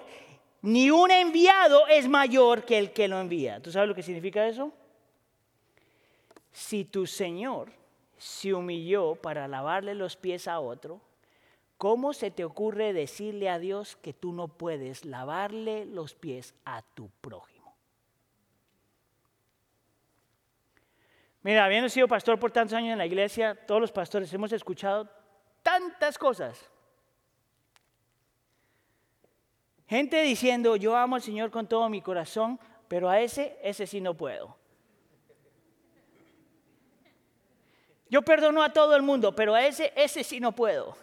ni 0.62 0.90
un 0.90 1.10
enviado 1.10 1.86
es 1.88 2.08
mayor 2.08 2.64
que 2.64 2.78
el 2.78 2.92
que 2.92 3.08
lo 3.08 3.20
envía. 3.20 3.60
¿Tú 3.60 3.70
sabes 3.70 3.88
lo 3.88 3.94
que 3.94 4.02
significa 4.02 4.46
eso? 4.46 4.72
Si 6.52 6.84
tu 6.84 7.06
Señor 7.06 7.70
se 8.16 8.52
humilló 8.52 9.14
para 9.14 9.46
lavarle 9.46 9.94
los 9.94 10.16
pies 10.16 10.48
a 10.48 10.58
otro, 10.58 11.00
¿cómo 11.76 12.12
se 12.12 12.30
te 12.30 12.44
ocurre 12.44 12.92
decirle 12.92 13.48
a 13.48 13.58
Dios 13.58 13.96
que 13.96 14.12
tú 14.12 14.32
no 14.32 14.48
puedes 14.48 15.04
lavarle 15.04 15.86
los 15.86 16.14
pies 16.14 16.54
a 16.64 16.82
tu 16.82 17.10
prójimo? 17.20 17.57
Mira, 21.48 21.64
habiendo 21.64 21.88
sido 21.88 22.06
pastor 22.06 22.38
por 22.38 22.50
tantos 22.50 22.74
años 22.74 22.92
en 22.92 22.98
la 22.98 23.06
iglesia, 23.06 23.54
todos 23.54 23.80
los 23.80 23.90
pastores 23.90 24.30
hemos 24.34 24.52
escuchado 24.52 25.08
tantas 25.62 26.18
cosas. 26.18 26.62
Gente 29.86 30.20
diciendo, 30.20 30.76
yo 30.76 30.94
amo 30.94 31.16
al 31.16 31.22
Señor 31.22 31.50
con 31.50 31.66
todo 31.66 31.88
mi 31.88 32.02
corazón, 32.02 32.60
pero 32.86 33.08
a 33.08 33.18
ese, 33.22 33.58
ese 33.62 33.86
sí 33.86 33.98
no 33.98 34.12
puedo. 34.12 34.58
Yo 38.10 38.20
perdono 38.20 38.62
a 38.62 38.74
todo 38.74 38.94
el 38.94 39.00
mundo, 39.00 39.34
pero 39.34 39.54
a 39.54 39.64
ese, 39.64 39.90
ese 39.96 40.24
sí 40.24 40.40
no 40.40 40.52
puedo. 40.52 40.98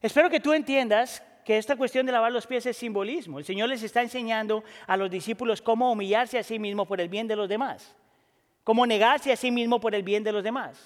Espero 0.00 0.30
que 0.30 0.38
tú 0.38 0.52
entiendas 0.52 1.20
que 1.44 1.58
esta 1.58 1.74
cuestión 1.74 2.06
de 2.06 2.12
lavar 2.12 2.30
los 2.30 2.46
pies 2.46 2.64
es 2.64 2.76
simbolismo. 2.76 3.40
El 3.40 3.44
Señor 3.44 3.70
les 3.70 3.82
está 3.82 4.02
enseñando 4.02 4.62
a 4.86 4.96
los 4.96 5.10
discípulos 5.10 5.60
cómo 5.60 5.90
humillarse 5.90 6.38
a 6.38 6.44
sí 6.44 6.60
mismo 6.60 6.86
por 6.86 7.00
el 7.00 7.08
bien 7.08 7.26
de 7.26 7.34
los 7.34 7.48
demás 7.48 7.97
cómo 8.68 8.84
negarse 8.84 9.32
a 9.32 9.36
sí 9.36 9.50
mismo 9.50 9.80
por 9.80 9.94
el 9.94 10.02
bien 10.02 10.22
de 10.22 10.30
los 10.30 10.44
demás, 10.44 10.78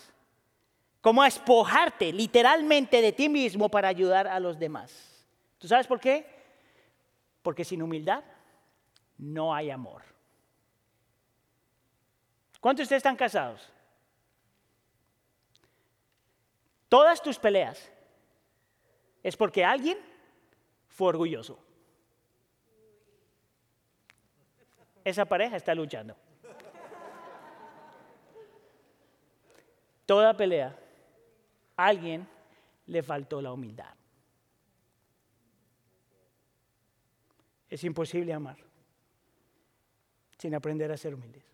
cómo 1.00 1.24
espojarte 1.24 2.12
literalmente 2.12 3.02
de 3.02 3.10
ti 3.10 3.28
mismo 3.28 3.68
para 3.68 3.88
ayudar 3.88 4.28
a 4.28 4.38
los 4.38 4.56
demás. 4.56 5.26
¿Tú 5.58 5.66
sabes 5.66 5.88
por 5.88 5.98
qué? 5.98 6.24
Porque 7.42 7.64
sin 7.64 7.82
humildad 7.82 8.22
no 9.18 9.52
hay 9.52 9.72
amor. 9.72 10.02
¿Cuántos 12.60 12.82
de 12.82 12.84
ustedes 12.84 13.00
están 13.00 13.16
casados? 13.16 13.68
Todas 16.88 17.20
tus 17.20 17.36
peleas 17.36 17.90
es 19.24 19.36
porque 19.36 19.64
alguien 19.64 19.98
fue 20.86 21.08
orgulloso. 21.08 21.58
Esa 25.02 25.24
pareja 25.24 25.56
está 25.56 25.74
luchando. 25.74 26.16
Toda 30.06 30.36
pelea, 30.36 30.76
a 31.76 31.86
alguien 31.86 32.26
le 32.86 33.02
faltó 33.02 33.40
la 33.40 33.52
humildad. 33.52 33.94
Es 37.68 37.82
imposible 37.84 38.32
amar 38.32 38.56
sin 40.38 40.54
aprender 40.54 40.90
a 40.90 40.96
ser 40.96 41.14
humildes. 41.14 41.44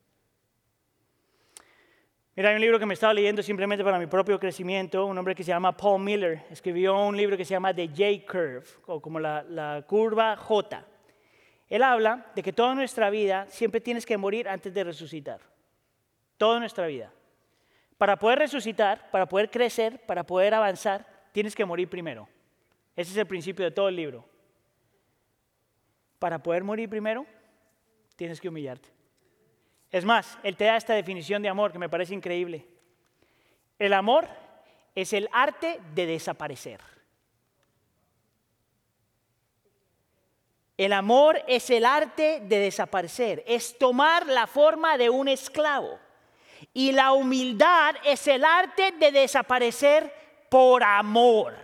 Mira, 2.35 2.51
hay 2.51 2.55
un 2.55 2.61
libro 2.61 2.79
que 2.79 2.87
me 2.87 2.95
estaba 2.95 3.13
leyendo 3.13 3.43
simplemente 3.43 3.85
para 3.85 3.99
mi 3.99 4.07
propio 4.07 4.39
crecimiento. 4.39 5.05
Un 5.07 5.19
hombre 5.19 5.35
que 5.35 5.43
se 5.43 5.49
llama 5.49 5.77
Paul 5.77 6.03
Miller 6.03 6.45
escribió 6.51 6.97
un 6.97 7.17
libro 7.17 7.37
que 7.37 7.45
se 7.45 7.51
llama 7.51 7.75
The 7.75 7.89
J 7.89 8.27
Curve, 8.31 8.65
o 8.87 9.01
como 9.01 9.21
la 9.21 9.85
curva 9.87 10.37
J. 10.37 10.87
Él 11.69 11.83
habla 11.83 12.31
de 12.35 12.43
que 12.43 12.53
toda 12.53 12.75
nuestra 12.75 13.11
vida 13.11 13.47
siempre 13.49 13.81
tienes 13.81 14.07
que 14.07 14.17
morir 14.17 14.49
antes 14.49 14.73
de 14.73 14.85
resucitar. 14.85 15.41
Toda 16.37 16.61
nuestra 16.61 16.87
vida. 16.87 17.13
Para 17.99 18.17
poder 18.17 18.39
resucitar, 18.39 19.11
para 19.11 19.27
poder 19.27 19.51
crecer, 19.51 20.01
para 20.07 20.25
poder 20.25 20.55
avanzar, 20.55 21.05
tienes 21.33 21.55
que 21.55 21.65
morir 21.65 21.91
primero. 21.91 22.29
Ese 22.95 23.11
es 23.11 23.17
el 23.17 23.27
principio 23.27 23.65
de 23.65 23.73
todo 23.73 23.89
el 23.89 23.97
libro. 23.97 24.25
Para 26.19 26.43
poder 26.43 26.65
morir 26.65 26.89
primero, 26.89 27.27
tienes 28.17 28.41
que 28.41 28.49
humillarte. 28.49 28.89
Es 29.91 30.05
más, 30.05 30.39
él 30.43 30.57
te 30.57 30.65
da 30.65 30.77
esta 30.77 30.95
definición 30.95 31.43
de 31.43 31.49
amor 31.49 31.73
que 31.73 31.79
me 31.79 31.89
parece 31.89 32.15
increíble. 32.15 32.67
El 33.79 33.93
amor 33.93 34.29
es 34.95 35.13
el 35.13 35.29
arte 35.33 35.81
de 35.95 36.07
desaparecer. 36.07 36.81
El 40.77 40.93
amor 40.93 41.43
es 41.49 41.71
el 41.71 41.85
arte 41.85 42.41
de 42.45 42.59
desaparecer, 42.61 43.43
es 43.49 43.77
tomar 43.77 44.27
la 44.27 44.47
forma 44.47 44.97
de 44.97 45.11
un 45.11 45.27
esclavo. 45.27 45.99
Y 46.73 46.93
la 46.93 47.13
humildad 47.13 47.97
es 48.05 48.27
el 48.29 48.45
arte 48.45 48.93
de 48.93 49.13
desaparecer 49.13 50.13
por 50.51 50.83
amor. 50.83 51.55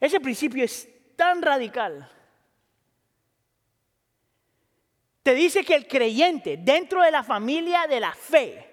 Ese 0.00 0.20
principio 0.20 0.64
es 0.64 0.88
tan 1.16 1.42
radical. 1.42 2.10
Te 5.22 5.34
dice 5.34 5.64
que 5.64 5.74
el 5.74 5.88
creyente 5.88 6.56
dentro 6.56 7.02
de 7.02 7.10
la 7.10 7.24
familia 7.24 7.86
de 7.88 8.00
la 8.00 8.12
fe 8.12 8.66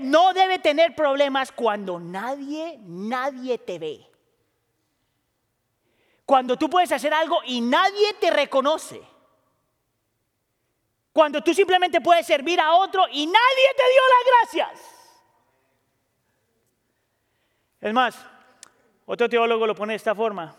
no 0.00 0.32
debe 0.32 0.58
tener 0.58 0.94
problemas 0.94 1.52
cuando 1.52 1.98
nadie, 1.98 2.78
nadie 2.82 3.58
te 3.58 3.78
ve. 3.78 4.06
Cuando 6.24 6.56
tú 6.56 6.68
puedes 6.68 6.90
hacer 6.92 7.14
algo 7.14 7.38
y 7.46 7.60
nadie 7.60 8.14
te 8.20 8.30
reconoce. 8.30 9.00
Cuando 11.16 11.40
tú 11.40 11.54
simplemente 11.54 11.98
puedes 12.02 12.26
servir 12.26 12.60
a 12.60 12.74
otro 12.74 13.06
y 13.10 13.24
nadie 13.24 13.74
te 13.74 13.82
dio 13.90 14.02
las 14.12 14.22
gracias. 14.60 14.96
Es 17.80 17.94
más, 17.94 18.22
otro 19.06 19.26
teólogo 19.26 19.66
lo 19.66 19.74
pone 19.74 19.94
de 19.94 19.96
esta 19.96 20.14
forma. 20.14 20.54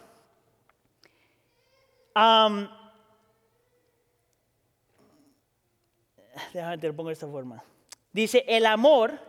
déjame 6.52 6.80
te 6.80 6.88
lo 6.88 6.96
pongo 6.96 7.10
de 7.10 7.14
esta 7.14 7.28
forma. 7.28 7.64
Dice, 8.12 8.44
el 8.48 8.66
amor 8.66 9.20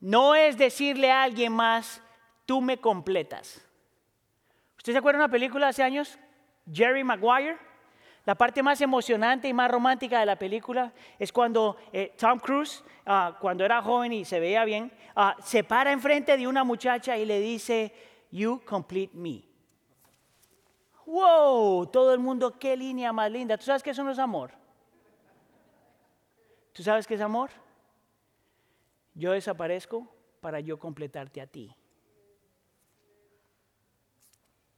no 0.00 0.34
es 0.34 0.58
decirle 0.58 1.12
a 1.12 1.22
alguien 1.22 1.52
más, 1.52 2.02
tú 2.46 2.60
me 2.60 2.80
completas. 2.80 3.64
¿Usted 4.76 4.90
se 4.90 4.98
acuerda 4.98 5.20
de 5.20 5.24
una 5.26 5.30
película 5.30 5.68
hace 5.68 5.84
años? 5.84 6.18
Jerry 6.68 7.04
Maguire. 7.04 7.67
La 8.28 8.34
parte 8.34 8.62
más 8.62 8.78
emocionante 8.82 9.48
y 9.48 9.54
más 9.54 9.70
romántica 9.70 10.20
de 10.20 10.26
la 10.26 10.36
película 10.36 10.92
es 11.18 11.32
cuando 11.32 11.78
eh, 11.90 12.12
Tom 12.18 12.38
Cruise, 12.38 12.84
ah, 13.06 13.38
cuando 13.40 13.64
era 13.64 13.80
joven 13.80 14.12
y 14.12 14.26
se 14.26 14.38
veía 14.38 14.66
bien, 14.66 14.92
ah, 15.16 15.34
se 15.42 15.64
para 15.64 15.92
enfrente 15.92 16.36
de 16.36 16.46
una 16.46 16.62
muchacha 16.62 17.16
y 17.16 17.24
le 17.24 17.40
dice, 17.40 17.90
You 18.30 18.60
complete 18.66 19.16
me. 19.16 19.44
¡Wow! 21.06 21.86
Todo 21.86 22.12
el 22.12 22.18
mundo, 22.18 22.58
qué 22.58 22.76
línea 22.76 23.14
más 23.14 23.32
linda. 23.32 23.56
¿Tú 23.56 23.64
sabes 23.64 23.82
que 23.82 23.92
eso 23.92 24.04
no 24.04 24.10
es 24.10 24.18
amor? 24.18 24.52
¿Tú 26.74 26.82
sabes 26.82 27.06
qué 27.06 27.14
es 27.14 27.22
amor? 27.22 27.48
Yo 29.14 29.32
desaparezco 29.32 30.06
para 30.42 30.60
yo 30.60 30.78
completarte 30.78 31.40
a 31.40 31.46
ti. 31.46 31.74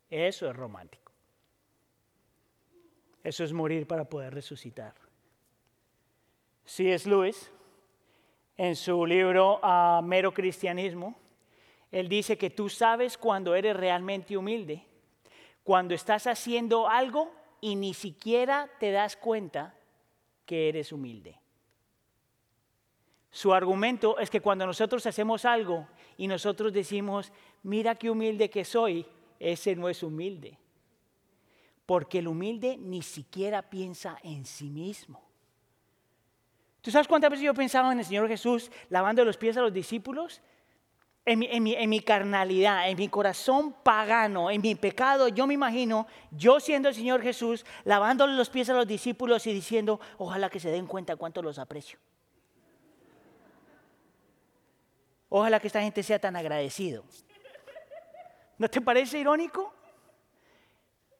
Eso 0.09 0.49
es 0.49 0.55
romántico. 0.55 1.10
Eso 3.23 3.45
es 3.45 3.53
morir 3.53 3.87
para 3.87 4.05
poder 4.05 4.35
resucitar. 4.35 4.95
es 6.79 7.07
Lewis, 7.07 7.51
en 8.57 8.77
su 8.77 9.05
libro 9.07 9.59
ah, 9.63 10.01
Mero 10.05 10.33
Cristianismo, 10.33 11.17
él 11.91 12.09
dice 12.09 12.39
que 12.39 12.51
tú 12.51 12.69
sabes 12.69 13.19
cuando 13.19 13.55
eres 13.55 13.77
realmente 13.77 14.37
humilde, 14.37 14.85
cuando 15.65 15.95
estás 15.95 16.27
haciendo 16.27 16.89
algo 16.89 17.33
y 17.61 17.77
ni 17.77 17.95
siquiera 17.95 18.71
te 18.79 18.93
das 18.93 19.17
cuenta 19.17 19.75
que 20.47 20.69
eres 20.69 20.93
humilde. 20.93 21.39
Su 23.31 23.55
argumento 23.55 24.19
es 24.19 24.31
que 24.31 24.41
cuando 24.41 24.67
nosotros 24.67 25.07
hacemos 25.07 25.45
algo 25.45 25.87
y 26.17 26.27
nosotros 26.27 26.73
decimos, 26.73 27.33
mira 27.63 27.95
qué 27.95 28.11
humilde 28.11 28.51
que 28.51 28.65
soy, 28.65 29.07
ese 29.39 29.77
no 29.77 29.89
es 29.89 30.03
humilde. 30.03 30.59
Porque 31.91 32.21
el 32.21 32.29
humilde 32.29 32.77
ni 32.79 33.03
siquiera 33.03 33.63
piensa 33.63 34.17
en 34.23 34.47
sí 34.47 34.71
mismo. 34.71 35.21
¿Tú 36.81 36.93
sabes 36.93 37.09
cuántas 37.09 37.31
veces 37.31 37.45
yo 37.45 37.53
pensaba 37.53 37.91
en 37.91 37.99
el 37.99 38.05
Señor 38.05 38.29
Jesús 38.29 38.71
lavando 38.91 39.25
los 39.25 39.37
pies 39.37 39.57
a 39.57 39.61
los 39.61 39.73
discípulos? 39.73 40.41
En 41.25 41.41
mi, 41.91 42.01
carnalidad, 42.03 42.89
en 42.89 42.97
mi 42.97 43.09
corazón 43.09 43.75
pagano, 43.83 44.53
en 44.53 44.61
mi 44.61 44.77
pecado, 44.77 45.27
yo 45.27 45.49
me 45.49 45.55
imagino 45.55 46.07
yo 46.31 46.61
siendo 46.61 46.89
el 46.89 46.95
Señor 46.95 47.23
Jesús, 47.23 47.67
lavándole 47.83 48.35
los 48.35 48.51
pies 48.51 48.71
a 48.71 48.75
los 48.75 48.87
discípulos 48.87 49.45
y 49.49 49.53
diciendo, 49.53 49.99
ojalá 50.19 50.49
que 50.49 50.61
se 50.61 50.71
den 50.71 50.87
cuenta 50.87 51.17
cuánto 51.17 51.43
los 51.43 51.59
aprecio. 51.59 51.99
Ojalá 55.29 55.59
que 55.59 55.67
esta 55.67 55.83
gente 55.83 56.05
sea 56.05 56.21
tan 56.21 56.37
agradecido. 56.37 57.03
¿No 58.59 58.69
te 58.69 58.81
parece 58.81 59.19
irónico? 59.19 59.80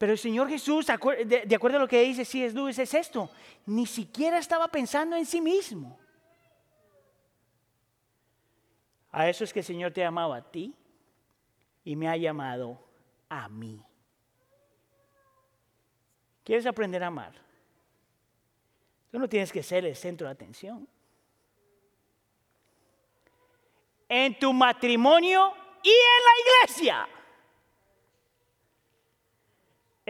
Pero 0.01 0.13
el 0.13 0.19
Señor 0.19 0.49
Jesús, 0.49 0.87
de 0.87 1.55
acuerdo 1.55 1.77
a 1.77 1.81
lo 1.81 1.87
que 1.87 2.01
dice 2.01 2.25
sí 2.25 2.43
es 2.43 2.55
Luis, 2.55 2.79
es 2.79 2.95
esto. 2.95 3.31
Ni 3.67 3.85
siquiera 3.85 4.39
estaba 4.39 4.67
pensando 4.69 5.15
en 5.15 5.27
sí 5.27 5.43
mismo. 5.43 6.01
A 9.13 9.29
eso 9.29 9.45
es 9.45 9.53
que 9.53 9.59
el 9.59 9.67
Señor 9.67 9.93
te 9.93 10.01
ha 10.01 10.07
llamado 10.07 10.33
a 10.33 10.41
ti 10.41 10.75
y 11.85 11.97
me 11.97 12.09
ha 12.09 12.17
llamado 12.17 12.83
a 13.29 13.47
mí. 13.51 13.85
¿Quieres 16.45 16.65
aprender 16.65 17.05
a 17.05 17.09
amar? 17.09 17.35
Tú 19.11 19.19
no 19.19 19.29
tienes 19.29 19.53
que 19.53 19.63
ser 19.63 19.85
el 19.85 19.97
centro 19.97 20.29
de 20.29 20.33
atención. 20.33 20.89
En 24.09 24.39
tu 24.39 24.51
matrimonio 24.55 25.53
y 25.83 25.91
en 25.91 26.25
la 26.25 26.65
iglesia 26.65 27.20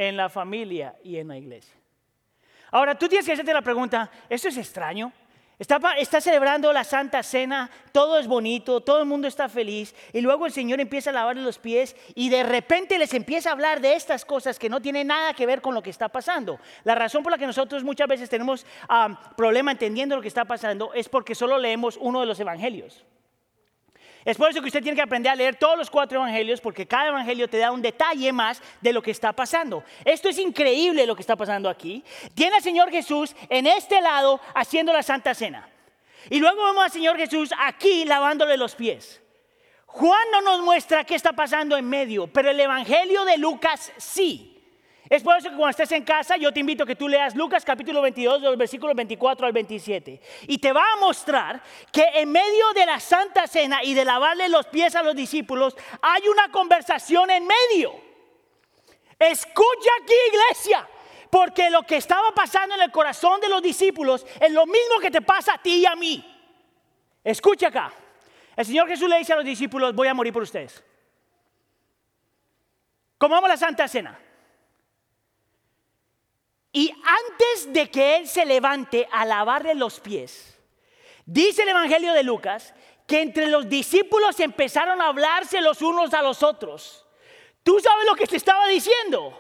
en 0.01 0.17
la 0.17 0.31
familia 0.31 0.95
y 1.05 1.19
en 1.19 1.29
la 1.29 1.37
iglesia. 1.37 1.75
Ahora, 2.71 2.95
tú 2.99 3.07
tienes 3.07 3.27
que 3.27 3.33
hacerte 3.33 3.53
la 3.53 3.61
pregunta, 3.61 4.11
¿esto 4.31 4.49
es 4.49 4.57
extraño? 4.57 5.13
Está, 5.59 6.23
celebrando 6.23 6.73
la 6.73 6.85
Santa 6.85 7.23
Cena, 7.23 7.71
todo 7.93 8.19
es 8.19 8.27
bonito, 8.27 8.81
todo 8.81 9.01
el 9.01 9.07
mundo 9.07 9.29
está 9.29 9.51
feliz, 9.51 9.95
y 10.15 10.23
luego 10.23 10.47
el 10.47 10.53
Señor 10.53 10.81
empieza 10.81 11.11
a 11.11 11.13
lavarle 11.13 11.43
los 11.43 11.59
pies 11.59 11.95
y 12.15 12.31
de 12.31 12.45
repente 12.45 12.99
les 12.99 13.13
empieza 13.13 13.51
a 13.51 13.53
hablar 13.53 13.83
de 13.83 13.93
estas 13.93 14.25
cosas 14.25 14.59
que 14.59 14.71
no 14.71 14.81
tienen 14.81 15.09
nada 15.09 15.35
que 15.35 15.45
ver 15.45 15.61
con 15.61 15.75
lo 15.75 15.83
que 15.83 15.91
está 15.91 16.09
pasando. 16.09 16.59
La 16.85 16.95
razón 16.95 17.23
por 17.23 17.33
la 17.33 17.37
que 17.37 17.47
nosotros 17.47 17.85
muchas 17.85 18.09
veces 18.09 18.31
tenemos 18.31 18.65
um, 18.89 19.15
problema 19.37 19.73
entendiendo 19.73 20.17
lo 20.17 20.23
que 20.23 20.29
está 20.29 20.47
pasando 20.47 20.95
es 20.95 21.11
porque 21.11 21.35
solo 21.35 21.59
leemos 21.59 21.99
uno 22.01 22.21
de 22.21 22.27
los 22.27 22.41
evangelios. 22.41 23.05
Es 24.25 24.37
por 24.37 24.51
eso 24.51 24.61
que 24.61 24.67
usted 24.67 24.83
tiene 24.83 24.97
que 24.97 25.03
aprender 25.03 25.33
a 25.33 25.35
leer 25.35 25.57
todos 25.57 25.79
los 25.79 25.91
cuatro 25.91 26.19
evangelios, 26.19 26.61
porque 26.61 26.87
cada 26.87 27.09
evangelio 27.09 27.49
te 27.49 27.59
da 27.59 27.73
un 27.73 27.81
detalle 27.81 28.33
más 28.33 28.63
de 28.81 28.93
lo 28.93 29.03
que 29.03 29.11
está 29.11 29.33
pasando. 29.33 29.83
Esto 30.05 30.29
es 30.29 30.39
increíble 30.39 31.07
lo 31.07 31.15
que 31.15 31.23
está 31.23 31.37
pasando 31.37 31.69
aquí. 31.69 32.05
Tiene 32.35 32.57
al 32.57 32.63
Señor 32.63 32.91
Jesús 32.91 33.35
en 33.49 33.67
este 33.67 34.01
lado 34.01 34.41
haciendo 34.55 34.93
la 34.93 35.03
Santa 35.03 35.35
Cena. 35.35 35.69
Y 36.29 36.39
luego 36.39 36.65
vemos 36.65 36.85
al 36.85 36.91
Señor 36.91 37.17
Jesús 37.17 37.51
aquí 37.59 38.05
lavándole 38.05 38.57
los 38.57 38.75
pies. 38.75 39.23
Juan 39.87 40.31
no 40.31 40.43
nos 40.43 40.61
muestra 40.61 41.05
qué 41.05 41.15
está 41.15 41.33
pasando 41.33 41.77
en 41.77 41.89
medio, 41.89 42.27
pero 42.27 42.51
el 42.51 42.61
evangelio 42.61 43.25
de 43.25 43.39
Lucas 43.39 43.93
sí. 43.97 44.50
Es 45.11 45.25
por 45.25 45.37
eso 45.37 45.51
que 45.51 45.57
cuando 45.57 45.71
estés 45.71 45.91
en 45.91 46.05
casa 46.05 46.37
yo 46.37 46.53
te 46.53 46.61
invito 46.61 46.85
a 46.85 46.87
que 46.87 46.95
tú 46.95 47.09
leas 47.09 47.35
Lucas 47.35 47.65
capítulo 47.65 48.01
22, 48.01 48.43
de 48.43 48.47
los 48.47 48.57
versículos 48.57 48.95
24 48.95 49.45
al 49.45 49.53
27. 49.53 50.21
Y 50.43 50.59
te 50.59 50.73
va 50.73 50.85
a 50.93 50.97
mostrar 51.01 51.61
que 51.91 52.05
en 52.15 52.31
medio 52.31 52.73
de 52.77 52.87
la 52.87 53.01
Santa 53.01 53.49
Cena 53.49 53.83
y 53.83 53.93
de 53.93 54.05
lavarle 54.05 54.49
los 54.49 54.69
pies 54.69 54.95
a 54.95 55.03
los 55.03 55.17
discípulos 55.17 55.77
hay 56.01 56.29
una 56.29 56.49
conversación 56.53 57.29
en 57.29 57.45
medio. 57.45 57.93
Escucha 59.19 59.91
aquí 60.01 60.15
iglesia, 60.29 60.89
porque 61.29 61.71
lo 61.71 61.83
que 61.83 61.97
estaba 61.97 62.31
pasando 62.33 62.77
en 62.77 62.83
el 62.83 62.93
corazón 62.93 63.41
de 63.41 63.49
los 63.49 63.61
discípulos 63.61 64.25
es 64.41 64.53
lo 64.53 64.65
mismo 64.65 65.01
que 65.03 65.11
te 65.11 65.23
pasa 65.23 65.55
a 65.55 65.59
ti 65.59 65.81
y 65.81 65.87
a 65.87 65.97
mí. 65.97 66.25
Escucha 67.25 67.67
acá. 67.67 67.93
El 68.55 68.65
Señor 68.65 68.87
Jesús 68.87 69.09
le 69.09 69.19
dice 69.19 69.33
a 69.33 69.37
los 69.37 69.45
discípulos, 69.45 69.93
voy 69.93 70.07
a 70.07 70.15
morir 70.15 70.33
por 70.33 70.45
ustedes. 70.45 70.85
Comamos 73.19 73.49
la 73.49 73.57
Santa 73.57 73.89
Cena. 73.89 74.17
Y 76.73 76.91
antes 76.91 77.73
de 77.73 77.91
que 77.91 78.17
él 78.17 78.29
se 78.29 78.45
levante 78.45 79.09
a 79.11 79.25
lavarle 79.25 79.75
los 79.75 79.99
pies, 80.01 80.57
dice 81.27 81.63
el 81.63 81.71
Evangelio 81.71 82.13
de 82.13 82.23
Lucas 82.23 82.75
que 83.07 83.23
entre 83.23 83.49
los 83.49 83.69
discípulos 83.69 84.39
empezaron 84.39 85.01
a 85.01 85.09
hablarse 85.09 85.61
los 85.61 85.83
unos 85.83 86.15
a 86.15 86.23
los 86.23 86.45
otros. 86.45 87.05
¿Tú 87.65 87.81
sabes 87.81 88.07
lo 88.07 88.15
que 88.15 88.27
se 88.27 88.37
estaba 88.37 88.69
diciendo? 88.69 89.37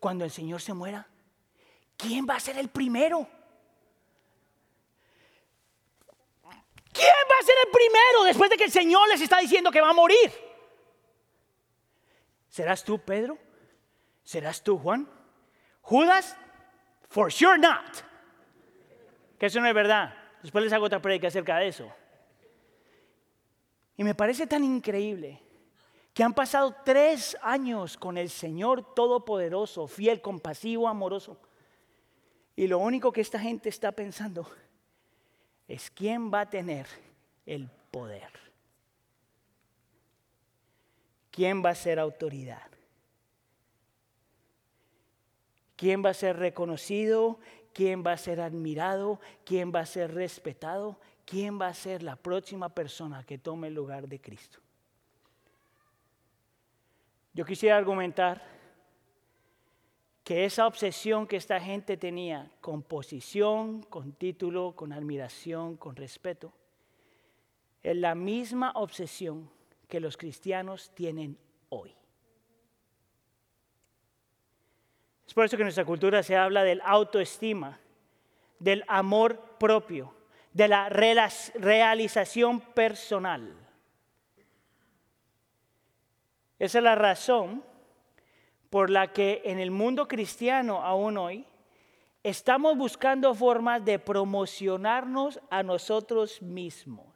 Cuando 0.00 0.24
el 0.24 0.30
Señor 0.30 0.62
se 0.62 0.72
muera, 0.72 1.06
¿quién 1.96 2.26
va 2.28 2.36
a 2.36 2.40
ser 2.40 2.56
el 2.56 2.70
primero? 2.70 3.28
¿Quién 6.92 7.08
va 7.30 7.38
a 7.38 7.44
ser 7.44 7.54
el 7.64 7.70
primero 7.70 8.24
después 8.24 8.50
de 8.50 8.56
que 8.56 8.64
el 8.64 8.72
Señor 8.72 9.08
les 9.08 9.20
está 9.20 9.38
diciendo 9.38 9.70
que 9.70 9.80
va 9.80 9.90
a 9.90 9.94
morir? 9.94 10.32
¿Serás 12.48 12.82
tú, 12.82 12.98
Pedro? 12.98 13.38
¿Serás 14.24 14.62
tú, 14.62 14.78
Juan? 14.78 15.08
Judas, 15.82 16.36
for 17.08 17.30
sure 17.30 17.58
not. 17.58 18.02
Que 19.38 19.46
eso 19.46 19.60
no 19.60 19.66
es 19.66 19.74
verdad. 19.74 20.14
Después 20.42 20.64
les 20.64 20.72
hago 20.72 20.86
otra 20.86 21.02
predica 21.02 21.28
acerca 21.28 21.58
de 21.58 21.68
eso. 21.68 21.92
Y 23.96 24.04
me 24.04 24.14
parece 24.14 24.46
tan 24.46 24.64
increíble 24.64 25.40
que 26.14 26.22
han 26.22 26.34
pasado 26.34 26.74
tres 26.84 27.36
años 27.42 27.96
con 27.96 28.18
el 28.18 28.30
Señor 28.30 28.94
Todopoderoso, 28.94 29.86
fiel, 29.86 30.20
compasivo, 30.20 30.88
amoroso. 30.88 31.38
Y 32.54 32.66
lo 32.66 32.78
único 32.78 33.12
que 33.12 33.20
esta 33.20 33.38
gente 33.38 33.68
está 33.68 33.92
pensando 33.92 34.46
es 35.68 35.90
quién 35.90 36.32
va 36.32 36.40
a 36.40 36.50
tener 36.50 36.86
el 37.46 37.68
poder. 37.90 38.30
¿Quién 41.30 41.64
va 41.64 41.70
a 41.70 41.74
ser 41.74 41.98
autoridad? 41.98 42.71
Quién 45.82 46.00
va 46.04 46.10
a 46.10 46.14
ser 46.14 46.36
reconocido, 46.36 47.40
quién 47.72 48.04
va 48.06 48.12
a 48.12 48.16
ser 48.16 48.40
admirado, 48.40 49.18
quién 49.44 49.72
va 49.74 49.80
a 49.80 49.86
ser 49.86 50.14
respetado, 50.14 51.00
quién 51.24 51.60
va 51.60 51.66
a 51.66 51.74
ser 51.74 52.04
la 52.04 52.14
próxima 52.14 52.68
persona 52.68 53.24
que 53.24 53.36
tome 53.36 53.66
el 53.66 53.74
lugar 53.74 54.06
de 54.06 54.20
Cristo. 54.20 54.60
Yo 57.34 57.44
quisiera 57.44 57.76
argumentar 57.76 58.44
que 60.22 60.44
esa 60.44 60.68
obsesión 60.68 61.26
que 61.26 61.36
esta 61.36 61.58
gente 61.58 61.96
tenía 61.96 62.48
con 62.60 62.84
posición, 62.84 63.82
con 63.82 64.12
título, 64.12 64.76
con 64.76 64.92
admiración, 64.92 65.76
con 65.76 65.96
respeto, 65.96 66.52
es 67.82 67.96
la 67.96 68.14
misma 68.14 68.70
obsesión 68.76 69.50
que 69.88 69.98
los 69.98 70.16
cristianos 70.16 70.92
tienen 70.94 71.36
hoy. 71.70 71.96
Es 75.32 75.34
por 75.34 75.46
eso 75.46 75.56
que 75.56 75.62
en 75.62 75.68
nuestra 75.68 75.86
cultura 75.86 76.22
se 76.22 76.36
habla 76.36 76.62
del 76.62 76.82
autoestima, 76.84 77.80
del 78.58 78.84
amor 78.86 79.56
propio, 79.58 80.14
de 80.52 80.68
la 80.68 80.90
realización 80.90 82.60
personal. 82.60 83.56
Esa 86.58 86.78
es 86.78 86.84
la 86.84 86.96
razón 86.96 87.64
por 88.68 88.90
la 88.90 89.14
que 89.14 89.40
en 89.46 89.58
el 89.58 89.70
mundo 89.70 90.06
cristiano 90.06 90.82
aún 90.82 91.16
hoy 91.16 91.46
estamos 92.22 92.76
buscando 92.76 93.34
formas 93.34 93.82
de 93.86 93.98
promocionarnos 93.98 95.40
a 95.48 95.62
nosotros 95.62 96.42
mismos. 96.42 97.06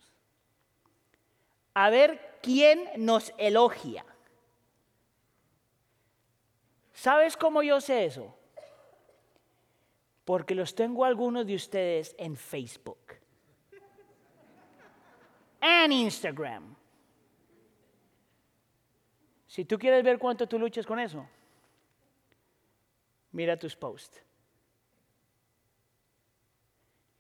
A 1.75 1.91
ver 1.91 2.39
quién 2.41 2.89
nos 2.97 3.35
elogia. 3.37 4.07
¿Sabes 6.97 7.37
cómo 7.37 7.63
yo 7.63 7.79
sé 7.79 8.07
eso? 8.07 8.35
Porque 10.25 10.55
los 10.55 10.75
tengo 10.75 11.05
algunos 11.05 11.47
de 11.47 11.55
ustedes 11.55 12.15
en 12.19 12.35
Facebook, 12.37 13.17
en 15.61 15.93
Instagram. 15.93 16.75
Si 19.47 19.67
tú 19.67 19.79
quieres 19.79 20.03
ver 20.03 20.19
cuánto 20.19 20.49
tú 20.49 20.59
luchas 20.59 20.87
con 20.87 20.99
eso, 20.99 21.29
mira 23.33 23.59
tus 23.59 23.77
posts. 23.77 24.23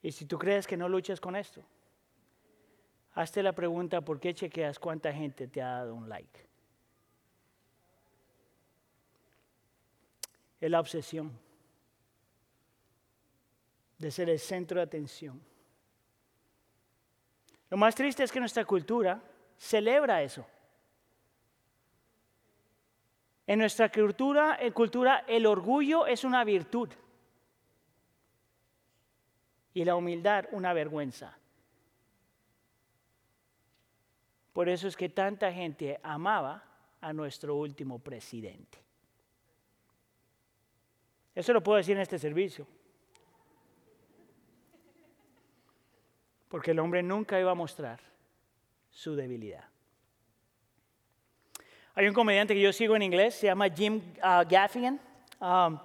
Y 0.00 0.10
si 0.10 0.24
tú 0.24 0.38
crees 0.38 0.66
que 0.66 0.78
no 0.78 0.88
luchas 0.88 1.20
con 1.20 1.36
esto, 1.36 1.62
hazte 3.12 3.42
la 3.42 3.52
pregunta, 3.52 4.00
¿por 4.00 4.20
qué 4.20 4.32
chequeas 4.32 4.78
cuánta 4.78 5.12
gente 5.12 5.46
te 5.46 5.60
ha 5.60 5.72
dado 5.72 5.94
un 5.94 6.08
like? 6.08 6.55
Es 10.60 10.70
la 10.70 10.80
obsesión 10.80 11.32
de 13.98 14.10
ser 14.10 14.30
el 14.30 14.38
centro 14.38 14.78
de 14.78 14.84
atención. 14.84 15.40
Lo 17.70 17.76
más 17.76 17.94
triste 17.94 18.22
es 18.22 18.30
que 18.30 18.40
nuestra 18.40 18.64
cultura 18.64 19.22
celebra 19.56 20.22
eso. 20.22 20.46
En 23.46 23.58
nuestra 23.60 23.90
cultura, 23.90 24.58
cultura 24.74 25.24
el 25.28 25.46
orgullo 25.46 26.06
es 26.06 26.24
una 26.24 26.42
virtud 26.44 26.90
y 29.72 29.84
la 29.84 29.94
humildad 29.94 30.46
una 30.52 30.72
vergüenza. 30.72 31.36
Por 34.52 34.68
eso 34.68 34.88
es 34.88 34.96
que 34.96 35.10
tanta 35.10 35.52
gente 35.52 36.00
amaba 36.02 36.64
a 37.00 37.12
nuestro 37.12 37.56
último 37.56 37.98
presidente. 37.98 38.85
Eso 41.36 41.52
lo 41.52 41.62
puedo 41.62 41.76
decir 41.76 41.94
en 41.94 42.02
este 42.02 42.18
servicio. 42.18 42.66
Porque 46.48 46.70
el 46.70 46.78
hombre 46.78 47.02
nunca 47.02 47.38
iba 47.38 47.50
a 47.50 47.54
mostrar 47.54 48.00
su 48.90 49.14
debilidad. 49.14 49.64
Hay 51.94 52.08
un 52.08 52.14
comediante 52.14 52.54
que 52.54 52.60
yo 52.62 52.72
sigo 52.72 52.96
en 52.96 53.02
inglés, 53.02 53.34
se 53.34 53.48
llama 53.48 53.68
Jim 53.68 54.00
uh, 54.18 54.48
Gaffigan. 54.48 54.98
Um, 55.38 55.78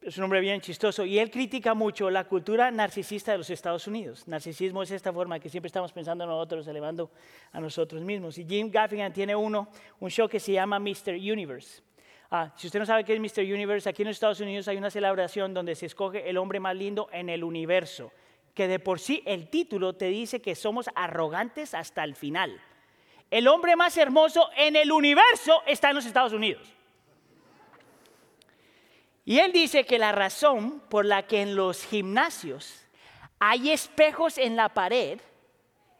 es 0.00 0.16
un 0.16 0.24
hombre 0.24 0.38
bien 0.38 0.60
chistoso 0.60 1.04
y 1.04 1.18
él 1.18 1.32
critica 1.32 1.74
mucho 1.74 2.08
la 2.08 2.28
cultura 2.28 2.70
narcisista 2.70 3.32
de 3.32 3.38
los 3.38 3.50
Estados 3.50 3.88
Unidos. 3.88 4.28
Narcisismo 4.28 4.84
es 4.84 4.92
esta 4.92 5.12
forma 5.12 5.40
que 5.40 5.48
siempre 5.48 5.66
estamos 5.66 5.92
pensando 5.92 6.22
en 6.22 6.30
nosotros, 6.30 6.64
elevando 6.68 7.10
a 7.50 7.58
nosotros 7.58 8.00
mismos. 8.02 8.38
Y 8.38 8.44
Jim 8.44 8.70
Gaffigan 8.70 9.12
tiene 9.12 9.34
uno, 9.34 9.68
un 9.98 10.08
show 10.08 10.28
que 10.28 10.38
se 10.38 10.52
llama 10.52 10.78
Mr. 10.78 11.14
Universe. 11.14 11.82
Ah, 12.30 12.52
si 12.56 12.66
usted 12.66 12.80
no 12.80 12.86
sabe 12.86 13.04
qué 13.04 13.14
es 13.14 13.20
Mr. 13.20 13.42
Universe, 13.44 13.88
aquí 13.88 14.02
en 14.02 14.08
los 14.08 14.16
Estados 14.16 14.40
Unidos 14.40 14.66
hay 14.68 14.76
una 14.76 14.90
celebración 14.90 15.54
donde 15.54 15.74
se 15.74 15.86
escoge 15.86 16.28
el 16.28 16.38
hombre 16.38 16.60
más 16.60 16.74
lindo 16.74 17.08
en 17.12 17.28
el 17.28 17.44
universo, 17.44 18.12
que 18.54 18.68
de 18.68 18.78
por 18.78 18.98
sí 18.98 19.22
el 19.26 19.48
título 19.48 19.94
te 19.94 20.06
dice 20.06 20.42
que 20.42 20.54
somos 20.54 20.90
arrogantes 20.94 21.74
hasta 21.74 22.02
el 22.02 22.16
final 22.16 22.60
el 23.30 23.48
hombre 23.48 23.76
más 23.76 23.96
hermoso 23.96 24.48
en 24.56 24.76
el 24.76 24.92
universo 24.92 25.62
está 25.66 25.90
en 25.90 25.96
los 25.96 26.06
Estados 26.06 26.32
Unidos. 26.32 26.68
Y 29.24 29.40
él 29.40 29.52
dice 29.52 29.84
que 29.84 29.98
la 29.98 30.12
razón 30.12 30.80
por 30.88 31.04
la 31.04 31.26
que 31.26 31.42
en 31.42 31.56
los 31.56 31.84
gimnasios 31.84 32.84
hay 33.40 33.70
espejos 33.70 34.38
en 34.38 34.54
la 34.54 34.68
pared 34.68 35.20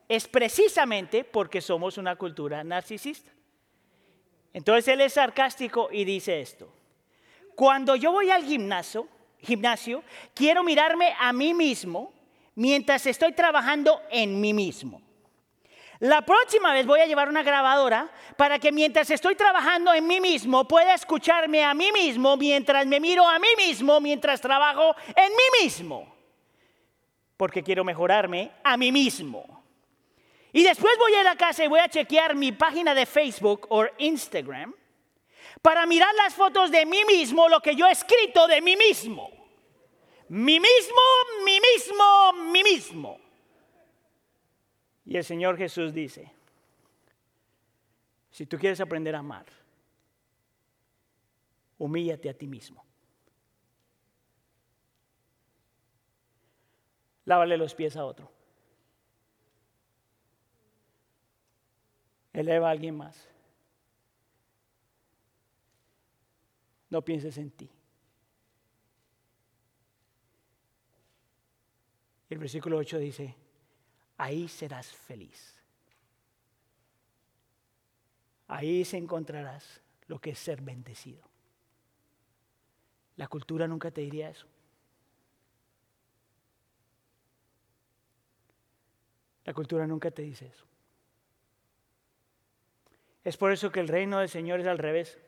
es 0.09 0.29
precisamente 0.29 1.25
porque 1.25 1.61
somos 1.61 1.99
una 1.99 2.15
cultura 2.15 2.63
narcisista. 2.63 3.33
Entonces 4.57 4.89
él 4.89 5.03
es 5.03 5.13
sarcástico 5.13 5.91
y 5.93 6.07
dice 6.07 6.41
esto. 6.41 6.67
Cuando 7.55 7.95
yo 7.95 8.11
voy 8.11 8.31
al 8.31 8.43
gimnasio, 8.43 9.07
gimnasio, 9.39 10.03
quiero 10.33 10.65
mirarme 10.65 11.15
a 11.21 11.31
mí 11.35 11.53
mismo 11.53 12.11
mientras 12.55 13.05
estoy 13.05 13.33
trabajando 13.33 14.01
en 14.11 14.41
mí 14.41 14.55
mismo. 14.55 15.03
La 15.99 16.23
próxima 16.23 16.73
vez 16.73 16.87
voy 16.87 17.01
a 17.01 17.07
llevar 17.07 17.29
una 17.29 17.43
grabadora 17.43 18.11
para 18.39 18.59
que 18.59 18.73
mientras 18.73 19.11
estoy 19.11 19.35
trabajando 19.35 19.93
en 19.93 20.07
mí 20.07 20.23
mismo 20.23 20.67
pueda 20.67 20.95
escucharme 20.95 21.63
a 21.63 21.75
mí 21.75 21.93
mismo 21.93 22.39
mientras 22.39 22.87
me 22.87 22.99
miro 22.99 23.29
a 23.29 23.39
mí 23.39 23.49
mismo 23.59 24.01
mientras 24.01 24.41
trabajo 24.41 24.97
en 25.09 25.33
mí 25.33 25.65
mismo. 25.65 26.17
Porque 27.37 27.63
quiero 27.63 27.85
mejorarme 27.85 28.53
a 28.65 28.79
mí 28.79 28.91
mismo. 28.91 29.56
Y 30.57 30.63
después 30.63 30.97
voy 30.97 31.13
a 31.13 31.23
la 31.23 31.37
casa 31.37 31.67
y 31.67 31.69
voy 31.69 31.81
a 31.81 31.89
chequear 31.91 32.35
mi 32.35 32.51
página 32.51 32.95
de 32.95 33.05
Facebook 33.05 33.67
o 33.69 33.85
Instagram 33.99 34.75
para 35.61 35.85
mirar 35.85 36.15
las 36.15 36.33
fotos 36.33 36.71
de 36.71 36.87
mí 36.87 37.05
mismo, 37.05 37.47
lo 37.47 37.61
que 37.61 37.77
yo 37.77 37.87
he 37.87 37.93
escrito 37.93 38.47
de 38.47 38.63
mí 38.63 38.75
mismo. 38.75 39.29
Mi 40.31 40.59
mismo, 40.59 41.03
mi 41.45 41.61
mismo, 41.61 42.33
mi 42.51 42.63
mismo. 42.63 43.21
Y 45.05 45.19
el 45.19 45.25
Señor 45.25 45.59
Jesús 45.59 45.93
dice, 45.93 46.33
si 48.31 48.47
tú 48.47 48.57
quieres 48.57 48.81
aprender 48.81 49.15
a 49.15 49.19
amar, 49.19 49.45
humíllate 51.77 52.31
a 52.31 52.35
ti 52.35 52.47
mismo. 52.47 52.83
Lávale 57.27 57.59
los 57.59 57.75
pies 57.75 57.95
a 57.99 58.07
otro. 58.07 58.36
Eleva 62.37 62.69
a 62.69 62.71
alguien 62.73 62.95
más. 62.95 63.17
No 66.91 67.03
pienses 67.03 67.39
en 67.39 67.51
ti. 67.51 67.71
Y 72.29 72.35
el 72.35 72.39
versículo 72.39 72.77
8 72.77 72.99
dice, 72.99 73.35
ahí 74.19 74.49
serás 74.49 74.93
feliz. 74.93 75.57
Ahí 78.49 78.85
se 78.85 78.99
encontrarás 78.99 79.81
lo 80.07 80.19
que 80.19 80.31
es 80.31 80.39
ser 80.39 80.61
bendecido. 80.61 81.23
La 83.17 83.29
cultura 83.29 83.67
nunca 83.67 83.91
te 83.91 84.03
diría 84.03 84.29
eso. 84.29 84.47
La 89.47 89.55
cultura 89.55 89.87
nunca 89.87 90.11
te 90.11 90.21
dice 90.21 90.49
eso. 90.49 90.67
Es 93.27 93.37
por 93.37 93.51
eso 93.51 93.73
que 93.73 93.81
el 93.81 93.89
reino 93.89 94.21
del 94.21 94.29
Señor 94.29 94.61
es 94.61 94.69
al 94.69 94.79
revés. 94.79 95.19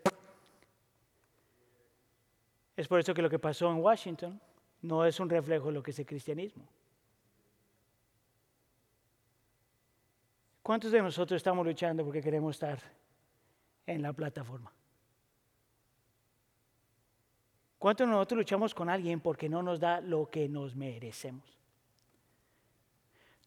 Es 2.77 2.87
por 2.87 3.01
eso 3.01 3.13
que 3.13 3.23
lo 3.23 3.29
que 3.29 3.41
pasó 3.41 3.73
en 3.73 3.79
Washington 3.79 4.41
no 4.83 5.05
es 5.05 5.19
un 5.19 5.29
reflejo 5.29 5.67
de 5.67 5.73
lo 5.73 5.83
que 5.83 5.91
es 5.91 5.99
el 5.99 6.07
cristianismo. 6.07 6.65
¿Cuántos 10.63 10.93
de 10.93 11.03
nosotros 11.03 11.39
estamos 11.39 11.67
luchando 11.67 12.05
porque 12.05 12.23
queremos 12.23 12.55
estar 12.55 12.79
en 13.85 14.01
la 14.01 14.13
plataforma? 14.13 14.73
¿Cuántos 17.81 18.07
de 18.07 18.13
nosotros 18.13 18.39
luchamos 18.39 18.77
con 18.77 18.89
alguien 18.89 19.19
porque 19.19 19.49
no 19.49 19.61
nos 19.61 19.81
da 19.81 20.01
lo 20.01 20.31
que 20.31 20.49
nos 20.49 20.77
merecemos? 20.77 21.58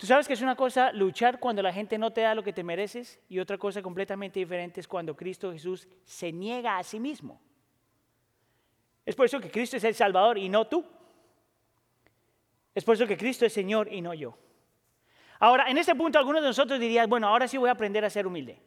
Tú 0.02 0.08
sabes 0.08 0.28
que 0.28 0.34
es 0.34 0.41
una 0.41 0.56
cosa 0.56 0.91
luchar 0.93 1.39
cuando 1.39 1.62
la 1.62 1.72
gente 1.72 1.95
no 1.99 2.12
te 2.12 2.22
da 2.22 2.34
lo 2.34 2.41
que 2.41 2.52
te 2.52 2.64
mereces 2.64 3.20
y 3.30 3.38
otra 3.38 3.60
cosa 3.60 3.84
completamente 3.84 4.39
diferente 4.39 4.80
es 4.80 4.88
cuando 4.88 5.16
Cristo 5.16 5.52
Jesús 5.52 5.88
se 6.06 6.32
niega 6.32 6.80
a 6.80 6.84
sí 6.84 6.99
mismo. 6.99 7.39
Es 9.06 9.14
por 9.14 9.28
eso 9.28 9.39
que 9.39 9.52
Cristo 9.52 9.78
es 9.78 9.84
el 9.84 9.93
Salvador 9.93 10.39
y 10.39 10.49
no 10.49 10.66
tú. 10.66 10.84
Es 12.74 12.84
por 12.84 12.95
eso 12.95 13.06
que 13.06 13.16
Cristo 13.16 13.45
es 13.45 13.54
Señor 13.54 13.93
y 13.93 14.02
no 14.02 14.16
yo. 14.16 14.36
Ahora, 15.38 15.70
en 15.70 15.78
este 15.78 15.93
punto 15.93 16.18
algunos 16.18 16.41
de 16.41 16.47
nosotros 16.47 16.80
dirían, 16.80 17.08
bueno, 17.08 17.28
ahora 17.28 17.47
sí 17.47 17.60
voy 17.60 17.70
a 17.70 17.74
aprender 17.74 18.04
a 18.04 18.10
ser 18.10 18.26
humilde. 18.26 18.60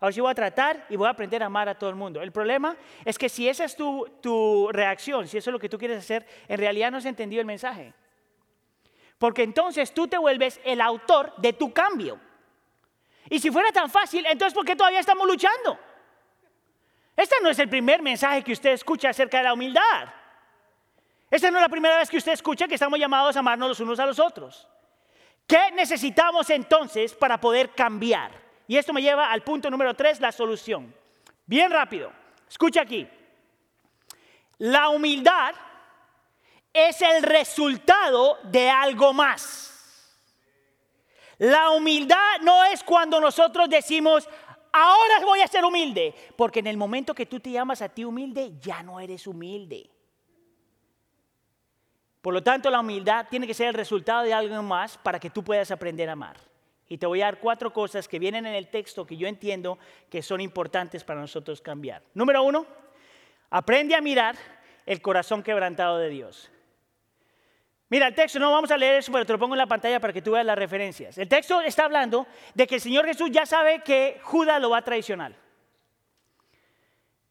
Ahora 0.00 0.12
sí 0.14 0.22
voy 0.22 0.30
a 0.30 0.34
tratar 0.34 0.86
y 0.88 0.96
voy 0.96 1.08
a 1.08 1.10
aprender 1.10 1.42
a 1.42 1.46
amar 1.46 1.68
a 1.68 1.78
todo 1.78 1.90
el 1.90 1.96
mundo. 1.96 2.22
El 2.22 2.32
problema 2.32 2.74
es 3.04 3.18
que 3.18 3.28
si 3.28 3.50
esa 3.50 3.66
es 3.66 3.76
tu, 3.76 4.08
tu 4.22 4.70
reacción, 4.72 5.28
si 5.28 5.36
eso 5.36 5.50
es 5.50 5.52
lo 5.52 5.60
que 5.60 5.68
tú 5.68 5.76
quieres 5.76 5.98
hacer, 5.98 6.26
en 6.48 6.58
realidad 6.58 6.90
no 6.90 6.96
has 6.96 7.04
entendido 7.04 7.40
el 7.40 7.46
mensaje. 7.46 7.92
Porque 9.22 9.44
entonces 9.44 9.94
tú 9.94 10.08
te 10.08 10.18
vuelves 10.18 10.60
el 10.64 10.80
autor 10.80 11.32
de 11.36 11.52
tu 11.52 11.72
cambio. 11.72 12.18
Y 13.30 13.38
si 13.38 13.52
fuera 13.52 13.70
tan 13.70 13.88
fácil, 13.88 14.26
entonces 14.26 14.52
¿por 14.52 14.64
qué 14.64 14.74
todavía 14.74 14.98
estamos 14.98 15.28
luchando? 15.28 15.78
Este 17.16 17.36
no 17.40 17.48
es 17.48 17.58
el 17.60 17.68
primer 17.68 18.02
mensaje 18.02 18.42
que 18.42 18.50
usted 18.50 18.70
escucha 18.70 19.10
acerca 19.10 19.38
de 19.38 19.44
la 19.44 19.52
humildad. 19.52 20.08
Esta 21.30 21.52
no 21.52 21.58
es 21.58 21.62
la 21.62 21.68
primera 21.68 21.98
vez 21.98 22.10
que 22.10 22.16
usted 22.16 22.32
escucha 22.32 22.66
que 22.66 22.74
estamos 22.74 22.98
llamados 22.98 23.36
a 23.36 23.38
amarnos 23.38 23.68
los 23.68 23.78
unos 23.78 24.00
a 24.00 24.06
los 24.06 24.18
otros. 24.18 24.68
¿Qué 25.46 25.70
necesitamos 25.70 26.50
entonces 26.50 27.14
para 27.14 27.40
poder 27.40 27.70
cambiar? 27.76 28.32
Y 28.66 28.76
esto 28.76 28.92
me 28.92 29.02
lleva 29.02 29.30
al 29.30 29.44
punto 29.44 29.70
número 29.70 29.94
tres, 29.94 30.18
la 30.18 30.32
solución. 30.32 30.92
Bien 31.46 31.70
rápido. 31.70 32.12
Escucha 32.48 32.80
aquí. 32.80 33.08
La 34.58 34.88
humildad 34.88 35.54
es 36.72 37.02
el 37.02 37.22
resultado 37.22 38.38
de 38.44 38.70
algo 38.70 39.12
más. 39.12 39.68
La 41.38 41.70
humildad 41.70 42.40
no 42.42 42.64
es 42.64 42.82
cuando 42.84 43.20
nosotros 43.20 43.68
decimos, 43.68 44.28
ahora 44.72 45.20
voy 45.24 45.40
a 45.40 45.48
ser 45.48 45.64
humilde, 45.64 46.14
porque 46.36 46.60
en 46.60 46.68
el 46.68 46.76
momento 46.76 47.14
que 47.14 47.26
tú 47.26 47.40
te 47.40 47.50
llamas 47.50 47.82
a 47.82 47.88
ti 47.88 48.04
humilde, 48.04 48.52
ya 48.60 48.82
no 48.82 49.00
eres 49.00 49.26
humilde. 49.26 49.90
Por 52.20 52.32
lo 52.32 52.42
tanto, 52.42 52.70
la 52.70 52.80
humildad 52.80 53.26
tiene 53.28 53.48
que 53.48 53.54
ser 53.54 53.66
el 53.66 53.74
resultado 53.74 54.22
de 54.22 54.32
algo 54.32 54.62
más 54.62 54.96
para 54.96 55.18
que 55.18 55.30
tú 55.30 55.42
puedas 55.42 55.72
aprender 55.72 56.08
a 56.08 56.12
amar. 56.12 56.36
Y 56.88 56.96
te 56.98 57.06
voy 57.06 57.20
a 57.22 57.24
dar 57.24 57.40
cuatro 57.40 57.72
cosas 57.72 58.06
que 58.06 58.20
vienen 58.20 58.46
en 58.46 58.54
el 58.54 58.68
texto 58.68 59.04
que 59.04 59.16
yo 59.16 59.26
entiendo 59.26 59.78
que 60.08 60.22
son 60.22 60.40
importantes 60.40 61.02
para 61.02 61.20
nosotros 61.20 61.60
cambiar. 61.60 62.02
Número 62.14 62.42
uno, 62.44 62.66
aprende 63.50 63.96
a 63.96 64.00
mirar 64.00 64.36
el 64.86 65.02
corazón 65.02 65.42
quebrantado 65.42 65.98
de 65.98 66.10
Dios. 66.10 66.50
Mira, 67.92 68.06
el 68.06 68.14
texto, 68.14 68.38
no 68.38 68.50
vamos 68.50 68.70
a 68.70 68.78
leer 68.78 68.94
eso, 68.94 69.12
pero 69.12 69.26
te 69.26 69.34
lo 69.34 69.38
pongo 69.38 69.52
en 69.52 69.58
la 69.58 69.66
pantalla 69.66 70.00
para 70.00 70.14
que 70.14 70.22
tú 70.22 70.30
veas 70.30 70.46
las 70.46 70.56
referencias. 70.56 71.18
El 71.18 71.28
texto 71.28 71.60
está 71.60 71.84
hablando 71.84 72.26
de 72.54 72.66
que 72.66 72.76
el 72.76 72.80
Señor 72.80 73.04
Jesús 73.04 73.28
ya 73.30 73.44
sabe 73.44 73.82
que 73.82 74.18
Judas 74.22 74.62
lo 74.62 74.70
va 74.70 74.78
a 74.78 74.82
traicionar. 74.82 75.34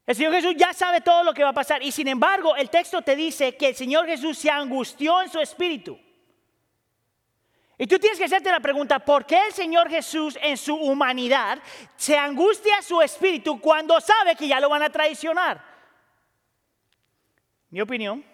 El 0.06 0.16
Señor 0.16 0.34
Jesús 0.34 0.54
ya 0.56 0.72
sabe 0.72 1.02
todo 1.02 1.24
lo 1.24 1.34
que 1.34 1.44
va 1.44 1.50
a 1.50 1.54
pasar 1.54 1.82
y 1.82 1.92
sin 1.92 2.08
embargo 2.08 2.56
el 2.56 2.70
texto 2.70 3.02
te 3.02 3.16
dice 3.16 3.58
que 3.58 3.70
el 3.70 3.76
Señor 3.76 4.06
Jesús 4.06 4.38
se 4.38 4.52
angustió 4.52 5.20
en 5.24 5.30
su 5.30 5.40
espíritu. 5.40 6.00
Y 7.80 7.88
tú 7.88 7.98
tienes 7.98 8.20
que 8.20 8.26
hacerte 8.26 8.52
la 8.52 8.60
pregunta, 8.60 9.00
¿por 9.00 9.26
qué 9.26 9.48
el 9.48 9.54
Señor 9.54 9.90
Jesús 9.90 10.38
en 10.44 10.58
su 10.58 10.76
humanidad 10.76 11.58
se 11.96 12.16
angustia 12.16 12.84
su 12.84 13.02
espíritu 13.02 13.60
cuando 13.60 14.00
sabe 14.00 14.36
que 14.36 14.48
ya 14.48 14.60
lo 14.60 14.70
van 14.70 14.84
a 14.84 14.92
traicionar? 14.92 15.60
Mi 17.72 17.82
opinión 17.82 18.31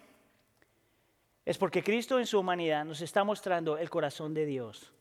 es 1.47 1.57
porque 1.57 1.81
Cristo 1.81 2.19
en 2.19 2.27
su 2.27 2.37
humanidad 2.37 2.83
nos 2.83 2.99
está 2.99 3.23
mostrando 3.23 3.77
el 3.77 3.89
corazón 3.89 4.33
de 4.33 4.45
Dios. 4.45 4.91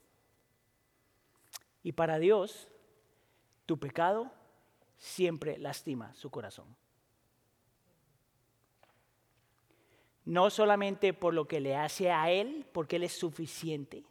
Y 1.83 1.91
para 1.91 2.21
Dios, 2.21 2.69
tu 3.67 3.81
pecado 3.81 4.31
siempre 4.97 5.59
lastima 5.59 6.15
su 6.15 6.31
corazón. 6.31 6.67
No 10.25 10.49
solamente 10.51 11.13
por 11.13 11.35
lo 11.35 11.49
que 11.49 11.59
le 11.59 11.75
hace 11.75 12.13
a 12.13 12.31
Él, 12.31 12.65
porque 12.73 12.95
Él 12.95 13.03
es 13.03 13.19
suficiente, 13.19 14.05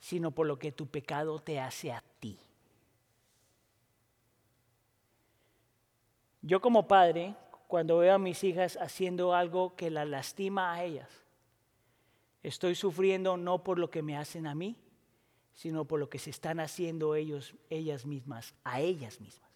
sino 0.00 0.30
por 0.30 0.46
lo 0.46 0.58
que 0.58 0.72
tu 0.72 0.88
pecado 0.88 1.38
te 1.38 1.58
hace 1.58 1.90
a 1.90 2.04
ti. 2.20 2.38
Yo 6.42 6.60
como 6.60 6.86
padre 6.86 7.34
cuando 7.74 7.98
veo 7.98 8.14
a 8.14 8.18
mis 8.18 8.44
hijas 8.44 8.78
haciendo 8.80 9.34
algo 9.34 9.74
que 9.74 9.90
las 9.90 10.06
lastima 10.06 10.74
a 10.74 10.84
ellas. 10.84 11.10
Estoy 12.40 12.76
sufriendo 12.76 13.36
no 13.36 13.64
por 13.64 13.80
lo 13.80 13.90
que 13.90 14.00
me 14.00 14.16
hacen 14.16 14.46
a 14.46 14.54
mí, 14.54 14.76
sino 15.54 15.84
por 15.84 15.98
lo 15.98 16.08
que 16.08 16.20
se 16.20 16.30
están 16.30 16.60
haciendo 16.60 17.16
ellos, 17.16 17.56
ellas 17.70 18.06
mismas, 18.06 18.54
a 18.62 18.80
ellas 18.80 19.20
mismas. 19.20 19.50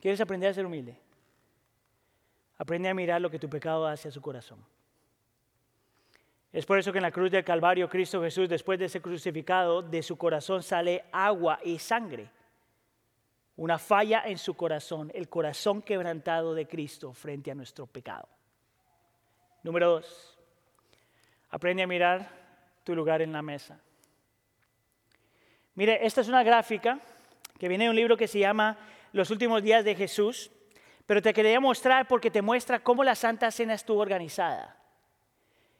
¿Quieres 0.00 0.20
aprender 0.20 0.50
a 0.50 0.54
ser 0.54 0.66
humilde? 0.66 0.98
Aprende 2.58 2.88
a 2.88 2.94
mirar 2.94 3.20
lo 3.20 3.30
que 3.30 3.38
tu 3.38 3.48
pecado 3.48 3.86
hace 3.86 4.08
a 4.08 4.10
su 4.10 4.20
corazón. 4.20 4.58
Es 6.52 6.66
por 6.66 6.80
eso 6.80 6.90
que 6.90 6.98
en 6.98 7.02
la 7.02 7.12
cruz 7.12 7.30
del 7.30 7.44
Calvario 7.44 7.88
Cristo 7.88 8.20
Jesús, 8.20 8.48
después 8.48 8.76
de 8.80 8.88
ser 8.88 9.02
crucificado, 9.02 9.82
de 9.82 10.02
su 10.02 10.18
corazón 10.18 10.64
sale 10.64 11.04
agua 11.12 11.60
y 11.62 11.78
sangre 11.78 12.28
una 13.56 13.78
falla 13.78 14.22
en 14.26 14.38
su 14.38 14.54
corazón, 14.54 15.10
el 15.14 15.28
corazón 15.28 15.82
quebrantado 15.82 16.54
de 16.54 16.66
Cristo 16.66 17.12
frente 17.12 17.50
a 17.50 17.54
nuestro 17.54 17.86
pecado. 17.86 18.28
Número 19.62 19.90
dos, 19.90 20.38
aprende 21.50 21.82
a 21.82 21.86
mirar 21.86 22.28
tu 22.82 22.94
lugar 22.94 23.22
en 23.22 23.32
la 23.32 23.42
mesa. 23.42 23.78
Mire, 25.74 26.04
esta 26.06 26.20
es 26.20 26.28
una 26.28 26.42
gráfica 26.42 26.98
que 27.58 27.68
viene 27.68 27.84
de 27.84 27.90
un 27.90 27.96
libro 27.96 28.16
que 28.16 28.28
se 28.28 28.40
llama 28.40 28.76
Los 29.12 29.30
últimos 29.30 29.62
días 29.62 29.84
de 29.84 29.94
Jesús, 29.94 30.50
pero 31.06 31.22
te 31.22 31.32
quería 31.32 31.60
mostrar 31.60 32.06
porque 32.08 32.30
te 32.30 32.42
muestra 32.42 32.80
cómo 32.80 33.04
la 33.04 33.14
Santa 33.14 33.50
Cena 33.50 33.74
estuvo 33.74 34.00
organizada. 34.00 34.76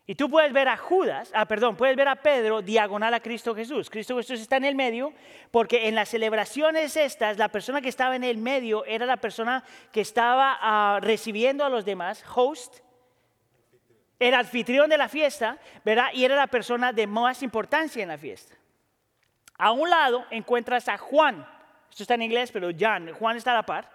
Y 0.06 0.16
tú 0.16 0.28
puedes 0.28 0.52
ver 0.52 0.68
a 0.68 0.76
Judas, 0.76 1.30
ah, 1.34 1.46
perdón, 1.46 1.76
puedes 1.76 1.96
ver 1.96 2.08
a 2.08 2.16
Pedro 2.16 2.60
diagonal 2.60 3.14
a 3.14 3.20
Cristo 3.20 3.54
Jesús. 3.54 3.88
Cristo 3.88 4.16
Jesús 4.18 4.38
está 4.38 4.58
en 4.58 4.66
el 4.66 4.74
medio 4.74 5.14
porque 5.50 5.88
en 5.88 5.94
las 5.94 6.10
celebraciones 6.10 6.94
estas, 6.98 7.38
la 7.38 7.48
persona 7.48 7.80
que 7.80 7.88
estaba 7.88 8.14
en 8.14 8.22
el 8.22 8.36
medio 8.36 8.84
era 8.84 9.06
la 9.06 9.16
persona 9.16 9.64
que 9.92 10.02
estaba 10.02 10.58
ah, 10.60 10.98
recibiendo 11.00 11.64
a 11.64 11.70
los 11.70 11.86
demás, 11.86 12.22
host, 12.34 12.80
el 14.18 14.34
anfitrión 14.34 14.90
de 14.90 14.98
la 14.98 15.08
fiesta, 15.08 15.58
¿verdad? 15.86 16.08
Y 16.12 16.24
era 16.24 16.36
la 16.36 16.48
persona 16.48 16.92
de 16.92 17.06
más 17.06 17.42
importancia 17.42 18.02
en 18.02 18.10
la 18.10 18.18
fiesta. 18.18 18.54
A 19.56 19.72
un 19.72 19.88
lado 19.88 20.26
encuentras 20.30 20.86
a 20.88 20.98
Juan, 20.98 21.46
esto 21.88 22.02
está 22.02 22.14
en 22.14 22.22
inglés, 22.22 22.52
pero 22.52 22.68
Juan 23.18 23.36
está 23.38 23.52
a 23.52 23.54
la 23.54 23.62
par. 23.62 23.90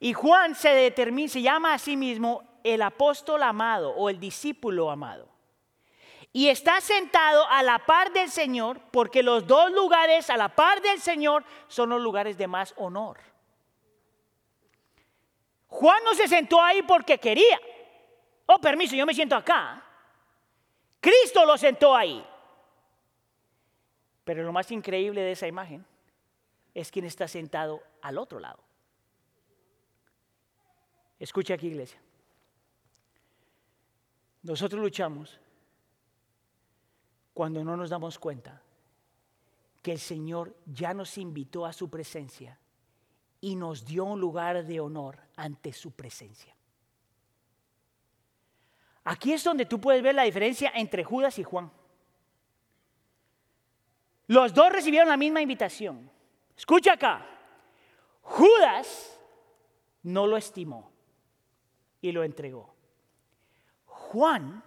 Y 0.00 0.12
Juan 0.12 0.54
se 0.54 0.68
determina, 0.68 1.28
se 1.28 1.40
llama 1.40 1.72
a 1.72 1.78
sí 1.78 1.96
mismo 1.96 2.60
el 2.62 2.82
apóstol 2.82 3.42
amado 3.42 3.90
o 3.92 4.10
el 4.10 4.20
discípulo 4.20 4.90
amado 4.90 5.35
y 6.36 6.50
está 6.50 6.82
sentado 6.82 7.48
a 7.48 7.62
la 7.62 7.78
par 7.78 8.12
del 8.12 8.30
Señor, 8.30 8.78
porque 8.90 9.22
los 9.22 9.46
dos 9.46 9.72
lugares 9.72 10.28
a 10.28 10.36
la 10.36 10.54
par 10.54 10.82
del 10.82 11.00
Señor 11.00 11.42
son 11.66 11.88
los 11.88 12.02
lugares 12.02 12.36
de 12.36 12.46
más 12.46 12.74
honor. 12.76 13.18
Juan 15.66 16.04
no 16.04 16.14
se 16.14 16.28
sentó 16.28 16.62
ahí 16.62 16.82
porque 16.82 17.16
quería. 17.16 17.58
Oh, 18.44 18.58
permiso, 18.58 18.94
yo 18.94 19.06
me 19.06 19.14
siento 19.14 19.34
acá. 19.34 19.82
Cristo 21.00 21.46
lo 21.46 21.56
sentó 21.56 21.96
ahí. 21.96 22.22
Pero 24.22 24.42
lo 24.42 24.52
más 24.52 24.70
increíble 24.70 25.22
de 25.22 25.32
esa 25.32 25.46
imagen 25.46 25.86
es 26.74 26.90
quien 26.90 27.06
está 27.06 27.26
sentado 27.26 27.82
al 28.02 28.18
otro 28.18 28.40
lado. 28.40 28.62
Escucha 31.18 31.54
aquí, 31.54 31.68
iglesia. 31.68 31.98
Nosotros 34.42 34.82
luchamos 34.82 35.40
cuando 37.36 37.62
no 37.62 37.76
nos 37.76 37.90
damos 37.90 38.18
cuenta 38.18 38.62
que 39.82 39.92
el 39.92 39.98
Señor 39.98 40.56
ya 40.64 40.94
nos 40.94 41.18
invitó 41.18 41.66
a 41.66 41.72
su 41.74 41.90
presencia 41.90 42.58
y 43.42 43.56
nos 43.56 43.84
dio 43.84 44.06
un 44.06 44.18
lugar 44.18 44.64
de 44.64 44.80
honor 44.80 45.18
ante 45.36 45.74
su 45.74 45.90
presencia. 45.90 46.56
Aquí 49.04 49.34
es 49.34 49.44
donde 49.44 49.66
tú 49.66 49.78
puedes 49.78 50.02
ver 50.02 50.14
la 50.14 50.22
diferencia 50.22 50.72
entre 50.74 51.04
Judas 51.04 51.38
y 51.38 51.42
Juan. 51.42 51.70
Los 54.28 54.54
dos 54.54 54.72
recibieron 54.72 55.10
la 55.10 55.18
misma 55.18 55.42
invitación. 55.42 56.10
Escucha 56.56 56.94
acá. 56.94 57.26
Judas 58.22 59.20
no 60.04 60.26
lo 60.26 60.38
estimó 60.38 60.90
y 62.00 62.12
lo 62.12 62.24
entregó. 62.24 62.74
Juan 63.84 64.64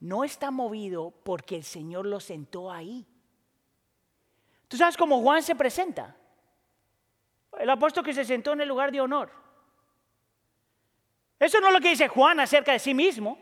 no 0.00 0.24
está 0.24 0.50
movido 0.50 1.10
porque 1.22 1.56
el 1.56 1.64
Señor 1.64 2.06
lo 2.06 2.20
sentó 2.20 2.70
ahí. 2.72 3.06
¿Tú 4.66 4.76
sabes 4.76 4.96
cómo 4.96 5.20
Juan 5.20 5.42
se 5.42 5.54
presenta? 5.54 6.16
El 7.58 7.68
apóstol 7.68 8.04
que 8.04 8.14
se 8.14 8.24
sentó 8.24 8.52
en 8.52 8.62
el 8.62 8.68
lugar 8.68 8.90
de 8.90 9.00
honor. 9.00 9.30
Eso 11.38 11.60
no 11.60 11.68
es 11.68 11.74
lo 11.74 11.80
que 11.80 11.90
dice 11.90 12.08
Juan 12.08 12.40
acerca 12.40 12.72
de 12.72 12.78
sí 12.78 12.94
mismo. 12.94 13.38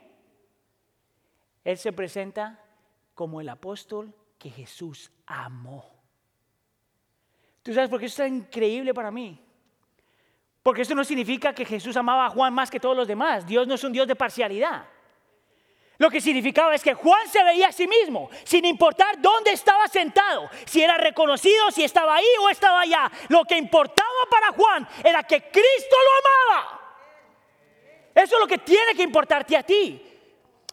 Él 1.65 1.77
se 1.77 1.93
presenta 1.93 2.65
como 3.15 3.41
el 3.41 3.49
apóstol 3.49 4.15
que 4.39 4.51
Jesús 4.51 5.13
amó. 5.27 5.85
¿Tú 7.63 7.73
sabes 7.75 7.91
por 7.91 8.01
qué 8.01 8.07
eso 8.07 8.23
es 8.25 8.31
increíble 8.31 8.95
para 8.95 9.11
mí? 9.11 9.45
Porque 10.63 10.83
eso 10.83 10.95
no 10.95 11.05
significa 11.05 11.53
que 11.53 11.65
Jesús 11.65 11.97
amaba 11.97 12.27
a 12.27 12.31
Juan 12.31 12.55
más 12.55 12.71
que 12.71 12.81
todos 12.81 12.97
los 12.97 13.07
demás. 13.07 13.47
Dios 13.47 13.67
no 13.67 13.75
es 13.75 13.85
un 13.85 13.93
Dios 13.93 14.09
de 14.09 14.17
parcialidad. 14.17 14.87
Lo 15.99 16.09
que 16.11 16.21
significaba 16.21 16.77
es 16.77 16.83
que 16.83 16.95
Juan 16.95 17.29
se 17.29 17.43
veía 17.43 17.69
a 17.69 17.73
sí 17.73 17.89
mismo, 17.89 18.31
sin 18.45 18.65
importar 18.65 19.21
dónde 19.21 19.51
estaba 19.51 19.89
sentado, 19.89 20.49
si 20.65 20.81
era 20.81 20.97
reconocido, 20.97 21.73
si 21.73 21.83
estaba 21.83 22.15
ahí 22.15 22.27
o 22.41 22.49
estaba 22.49 22.83
allá. 22.83 23.11
Lo 23.29 23.45
que 23.45 23.57
importaba 23.57 24.09
para 24.31 24.53
Juan 24.53 24.89
era 25.03 25.25
que 25.25 25.43
Cristo 25.51 25.97
lo 26.05 26.55
amaba. 26.55 26.81
Eso 28.15 28.37
es 28.37 28.41
lo 28.41 28.47
que 28.47 28.59
tiene 28.59 28.95
que 28.95 29.03
importarte 29.03 29.57
a 29.57 29.65
ti. 29.65 30.05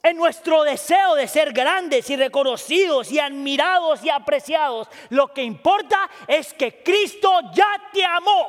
En 0.03 0.15
nuestro 0.15 0.61
deseo 0.61 1.15
de 1.15 1.27
ser 1.27 1.51
grandes 1.51 2.07
y 2.11 2.15
reconocidos 2.15 3.11
y 3.11 3.17
admirados 3.17 4.03
y 4.03 4.11
apreciados, 4.11 4.87
lo 5.09 5.33
que 5.33 5.41
importa 5.41 6.07
es 6.27 6.53
que 6.53 6.83
Cristo 6.83 7.39
ya 7.51 7.89
te 7.91 8.05
amó. 8.05 8.47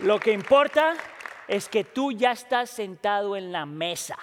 Lo 0.00 0.20
que 0.20 0.32
importa 0.32 0.94
es 1.48 1.68
que 1.68 1.84
tú 1.84 2.12
ya 2.12 2.32
estás 2.32 2.70
sentado 2.70 3.36
en 3.36 3.52
la 3.52 3.66
mesa, 3.66 4.18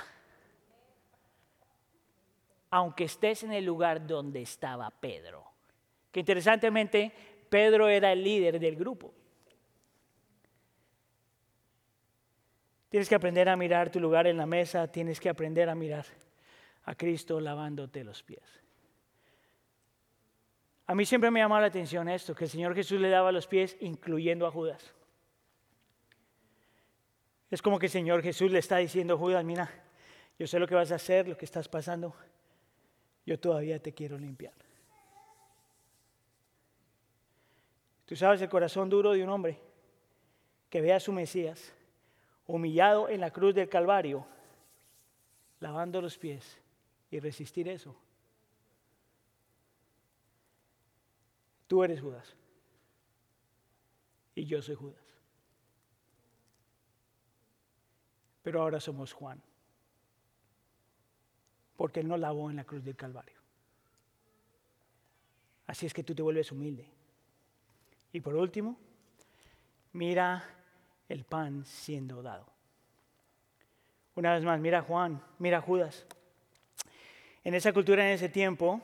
aunque 2.70 3.06
estés 3.06 3.44
en 3.44 3.54
el 3.54 3.66
lugar 3.66 4.06
donde 4.06 4.42
estaba 4.42 4.90
Pedro. 4.90 5.46
Que 6.12 6.22
interesantemente, 6.22 7.12
Pedro 7.50 7.88
era 7.88 8.12
el 8.12 8.24
líder 8.24 8.60
del 8.60 8.76
grupo. 8.76 9.14
Tienes 12.90 13.10
que 13.10 13.16
aprender 13.16 13.50
a 13.50 13.56
mirar 13.56 13.90
tu 13.90 14.00
lugar 14.00 14.28
en 14.28 14.38
la 14.38 14.46
mesa, 14.46 14.88
tienes 14.88 15.20
que 15.20 15.30
aprender 15.30 15.70
a 15.70 15.76
mirar 15.76 16.06
a 16.86 16.96
Cristo 16.96 17.40
lavándote 17.40 18.04
los 18.04 18.22
pies. 18.22 18.62
A 20.86 20.96
mí 20.96 21.06
siempre 21.06 21.32
me 21.32 21.40
llama 21.40 21.62
la 21.62 21.68
atención 21.68 22.10
esto, 22.10 22.36
que 22.36 22.44
el 22.44 22.50
Señor 22.50 22.76
Jesús 22.76 23.00
le 23.00 23.10
daba 23.10 23.32
los 23.32 23.48
pies 23.48 23.78
incluyendo 23.80 24.46
a 24.46 24.52
Judas. 24.52 24.94
Es 27.54 27.62
como 27.62 27.78
que 27.78 27.86
el 27.86 27.92
Señor 27.92 28.24
Jesús 28.24 28.50
le 28.50 28.58
está 28.58 28.78
diciendo 28.78 29.16
Judas, 29.16 29.46
mira, 29.46 29.70
yo 30.40 30.48
sé 30.48 30.58
lo 30.58 30.66
que 30.66 30.74
vas 30.74 30.92
a 30.92 30.96
hacer, 30.96 31.28
lo 31.28 31.38
que 31.38 31.46
estás 31.46 31.70
pasando, 31.70 32.16
yo 33.28 33.40
todavía 33.40 33.78
te 33.80 33.94
quiero 33.94 34.18
limpiar. 34.18 34.56
Tú 38.08 38.16
sabes 38.16 38.42
el 38.42 38.50
corazón 38.50 38.90
duro 38.90 39.12
de 39.12 39.24
un 39.24 39.30
hombre 39.30 39.60
que 40.68 40.82
ve 40.82 40.94
a 40.94 41.00
su 41.00 41.12
Mesías 41.12 41.72
humillado 42.48 43.08
en 43.08 43.22
la 43.22 43.30
cruz 43.30 43.54
del 43.54 43.70
Calvario, 43.70 44.26
lavando 45.60 46.02
los 46.02 46.18
pies 46.18 46.58
y 47.12 47.20
resistir 47.20 47.68
eso. 47.70 47.96
Tú 51.68 51.84
eres 51.84 52.02
Judas 52.02 52.36
y 54.34 54.44
yo 54.46 54.60
soy 54.60 54.74
Judas. 54.74 55.03
Pero 58.44 58.62
ahora 58.62 58.80
somos 58.80 59.14
Juan, 59.14 59.42
porque 61.76 62.02
Él 62.02 62.08
no 62.08 62.18
lavó 62.18 62.50
en 62.50 62.58
la 62.58 62.66
cruz 62.66 62.84
del 62.84 62.96
Calvario. 62.96 63.38
Así 65.66 65.86
es 65.86 65.94
que 65.94 66.04
tú 66.04 66.14
te 66.14 66.22
vuelves 66.22 66.52
humilde. 66.52 66.86
Y 68.12 68.20
por 68.20 68.36
último, 68.36 68.78
mira 69.94 70.44
el 71.10 71.24
pan 71.24 71.66
siendo 71.66 72.22
dado. 72.22 72.46
Una 74.16 74.34
vez 74.34 74.44
más, 74.44 74.60
mira 74.60 74.82
Juan, 74.82 75.22
mira 75.40 75.62
Judas. 75.62 76.06
En 77.44 77.56
esa 77.56 77.74
cultura, 77.74 78.06
en 78.06 78.14
ese 78.14 78.30
tiempo, 78.30 78.82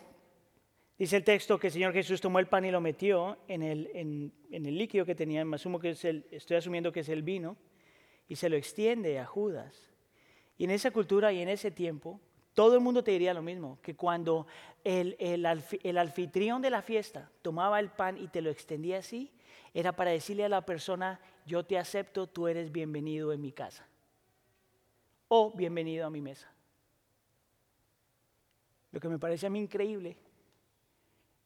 dice 0.97 1.18
el 1.18 1.24
texto 1.24 1.60
que 1.60 1.68
el 1.68 1.74
Señor 1.74 1.93
Jesús 1.93 2.20
tomó 2.20 2.39
el 2.39 2.47
pan 2.47 2.66
y 2.66 2.72
lo 2.72 2.82
metió 2.82 3.38
en 3.47 3.62
el, 3.62 3.91
en, 3.93 4.34
el 4.51 4.78
líquido 4.78 5.05
que 5.05 5.16
tenía, 5.16 5.45
asumo 5.53 5.80
que 5.80 5.91
es 5.91 6.03
el, 6.05 6.26
estoy 6.32 6.57
asumiendo 6.57 6.91
que 6.91 7.01
es 7.01 7.10
el 7.10 7.24
vino, 7.24 7.55
y 8.30 8.36
se 8.36 8.48
lo 8.48 8.56
extiende 8.56 9.20
a 9.20 9.26
Judas. 9.26 9.90
Y 10.58 10.64
en 10.64 10.72
esa 10.72 10.92
cultura 10.92 11.34
y 11.34 11.42
en 11.42 11.50
ese 11.50 11.72
tiempo, 11.72 12.22
todo 12.54 12.76
el 12.76 12.82
mundo 12.82 13.04
te 13.04 13.12
diría 13.12 13.34
lo 13.34 13.42
mismo, 13.42 13.80
que 13.82 13.96
cuando 13.96 14.46
el, 14.84 15.16
el, 15.20 15.98
anfitrión 15.98 16.62
de 16.62 16.70
la 16.70 16.82
fiesta 16.82 17.32
tomaba 17.42 17.80
el 17.80 17.90
pan 17.90 18.18
y 18.18 18.28
te 18.28 18.42
lo 18.42 18.50
extendía 18.52 19.00
así, 19.00 19.32
era 19.74 19.96
para 19.96 20.12
decirle 20.12 20.46
a 20.46 20.50
la 20.50 20.66
persona, 20.66 21.20
yo 21.46 21.66
te 21.66 21.78
acepto, 21.78 22.28
tú 22.28 22.48
eres 22.48 22.72
bienvenido 22.72 23.34
en 23.34 23.42
mi 23.42 23.52
casa. 23.52 23.88
O 25.28 25.52
bienvenido 25.52 26.06
a 26.06 26.10
mi 26.10 26.22
mesa. 26.22 26.52
Lo 28.92 29.00
que 29.00 29.10
me 29.10 29.20
parece 29.20 29.48
a 29.48 29.50
mí 29.50 29.60
increíble 29.60 30.18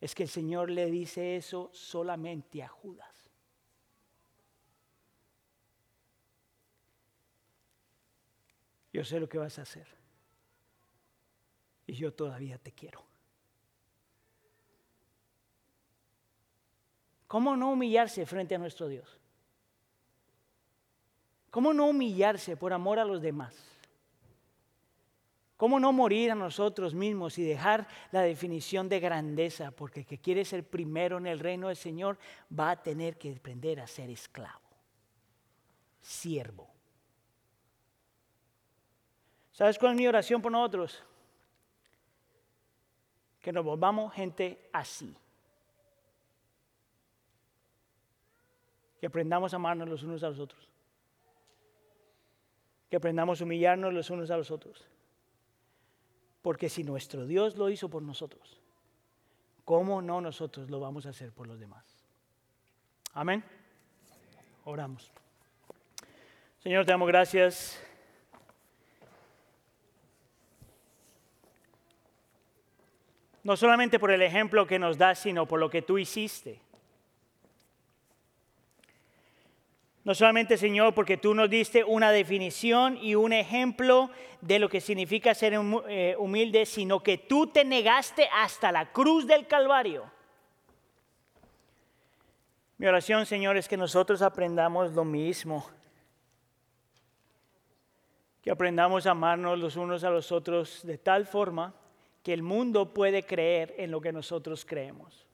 es 0.02 0.16
que 0.16 0.24
el 0.24 0.30
Señor 0.30 0.70
le 0.70 0.90
dice 0.90 1.36
eso 1.36 1.70
solamente 1.74 2.64
a 2.64 2.68
Judas. 2.68 3.13
Yo 8.94 9.04
sé 9.04 9.20
lo 9.20 9.28
que 9.28 9.40
vas 9.40 9.58
a 9.58 9.64
hacer. 9.64 9.88
Y 11.88 11.94
yo 11.94 12.14
todavía 12.14 12.60
te 12.60 12.72
quiero. 12.72 13.04
¿Cómo 17.28 17.58
no 17.58 17.72
humillarse 17.72 18.28
frente 18.28 18.54
a 18.54 18.60
nuestro 18.60 18.88
Dios? 18.88 19.20
¿Cómo 21.50 21.74
no 21.74 21.88
humillarse 21.88 22.56
por 22.56 22.72
amor 22.72 23.00
a 23.00 23.06
los 23.06 23.22
demás? 23.22 23.56
¿Cómo 25.58 25.80
no 25.80 25.92
morir 25.92 26.32
a 26.32 26.36
nosotros 26.36 26.94
mismos 26.94 27.38
y 27.40 27.44
dejar 27.44 27.88
la 28.12 28.22
definición 28.22 28.90
de 28.90 29.00
grandeza? 29.00 29.72
Porque 29.72 30.02
el 30.02 30.06
que 30.06 30.20
quiere 30.20 30.46
ser 30.46 30.68
primero 30.68 31.18
en 31.18 31.26
el 31.26 31.40
reino 31.40 31.70
del 31.70 31.78
Señor 31.78 32.20
va 32.58 32.72
a 32.72 32.84
tener 32.84 33.18
que 33.18 33.32
aprender 33.32 33.80
a 33.80 33.88
ser 33.88 34.10
esclavo, 34.10 34.70
siervo. 36.02 36.73
¿Sabes 39.54 39.80
cuál 39.80 39.94
es 39.94 39.98
mi 39.98 40.08
oración 40.08 40.42
por 40.42 40.52
nosotros? 40.52 41.02
Que 43.42 43.54
nos 43.54 43.64
volvamos 43.64 44.14
gente 44.14 44.70
así. 44.74 45.16
que 49.04 49.08
aprendamos 49.08 49.52
a 49.52 49.58
amarnos 49.58 49.90
los 49.90 50.02
unos 50.04 50.24
a 50.24 50.30
los 50.30 50.40
otros, 50.40 50.66
que 52.90 52.96
aprendamos 52.96 53.42
a 53.42 53.44
humillarnos 53.44 53.94
los 53.94 54.10
unos 54.10 54.32
a 54.32 54.38
los 54.38 54.50
otros. 54.50 54.88
Porque 56.42 56.70
si 56.70 56.86
nuestro 56.86 57.26
Dios 57.26 57.58
lo 57.58 57.70
hizo 57.70 57.90
por 57.90 58.02
nosotros, 58.02 58.62
¿cómo 59.66 60.02
no 60.02 60.22
nosotros 60.22 60.70
lo 60.70 60.80
vamos 60.80 61.06
a 61.06 61.10
hacer 61.10 61.34
por 61.34 61.48
los 61.48 61.60
demás? 61.60 61.84
Amén. 63.12 63.44
Oramos. 64.64 65.12
Señor, 66.60 66.86
te 66.86 66.94
damos 66.94 67.10
gracias. 67.10 67.84
No 73.44 73.58
solamente 73.58 74.00
por 74.00 74.12
el 74.12 74.22
ejemplo 74.22 74.66
que 74.66 74.80
nos 74.80 74.98
das, 74.98 75.20
sino 75.20 75.46
por 75.46 75.60
lo 75.60 75.70
que 75.70 75.82
tú 75.82 75.98
hiciste. 75.98 76.62
No 80.06 80.14
solamente, 80.14 80.58
Señor, 80.58 80.94
porque 80.94 81.18
tú 81.18 81.34
nos 81.34 81.50
diste 81.50 81.84
una 81.84 82.12
definición 82.12 82.98
y 82.98 83.16
un 83.16 83.32
ejemplo 83.32 84.10
de 84.42 84.60
lo 84.60 84.68
que 84.68 84.82
significa 84.82 85.34
ser 85.34 85.54
eh, 85.88 86.16
humilde, 86.18 86.66
sino 86.66 87.02
que 87.02 87.18
tú 87.18 87.48
te 87.48 87.64
negaste 87.64 88.28
hasta 88.34 88.72
la 88.72 88.92
cruz 88.92 89.28
del 89.28 89.48
Calvario. 89.48 90.12
Mi 92.78 92.88
oración, 92.88 93.26
Señor, 93.26 93.56
es 93.56 93.70
que 93.70 93.78
nosotros 93.78 94.22
aprendamos 94.22 94.92
lo 94.92 95.06
mismo. 95.06 95.70
Que 98.42 98.52
aprendamos 98.52 99.08
a 99.08 99.12
amarnos 99.12 99.58
los 99.58 99.78
unos 99.78 100.04
a 100.04 100.10
los 100.10 100.34
otros 100.34 100.86
de 100.86 100.98
tal 100.98 101.26
forma 101.26 101.74
que 102.24 102.34
el 102.34 102.42
mundo 102.42 102.94
puede 102.94 103.24
creer 103.24 103.76
en 103.78 103.92
lo 103.92 104.02
que 104.02 104.12
nosotros 104.12 104.66
creemos 104.66 105.28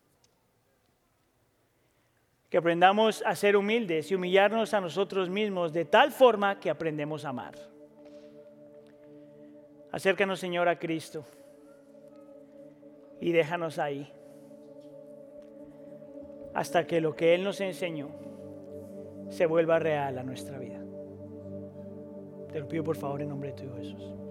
que 2.50 2.58
aprendamos 2.58 3.24
a 3.26 3.36
ser 3.36 3.56
humildes 3.56 4.10
y 4.10 4.16
humillarnos 4.16 4.74
a 4.74 4.82
nosotros 4.82 5.30
mismos 5.30 5.72
de 5.72 5.86
tal 5.86 6.12
forma 6.12 6.60
que 6.60 6.70
aprendemos 6.70 7.24
a 7.24 7.30
amar. 7.30 7.54
Acércanos, 9.92 10.40
Señor, 10.40 10.68
a 10.68 10.78
Cristo 10.78 11.26
y 13.22 13.32
déjanos 13.32 13.78
ahí 13.78 14.12
hasta 16.54 16.88
que 16.88 17.00
lo 17.00 17.16
que 17.16 17.36
Él 17.36 17.44
nos 17.44 17.62
enseñó 17.62 18.10
se 19.30 19.46
vuelva 19.46 19.78
real 19.78 20.18
a 20.18 20.24
nuestra 20.24 20.58
vida. 20.58 20.80
Te 22.52 22.60
lo 22.60 22.68
pido 22.68 22.84
por 22.84 22.96
favor 22.96 23.22
en 23.22 23.30
nombre 23.30 23.52
de 23.52 23.56
tu 23.56 23.76
Jesús. 23.76 24.29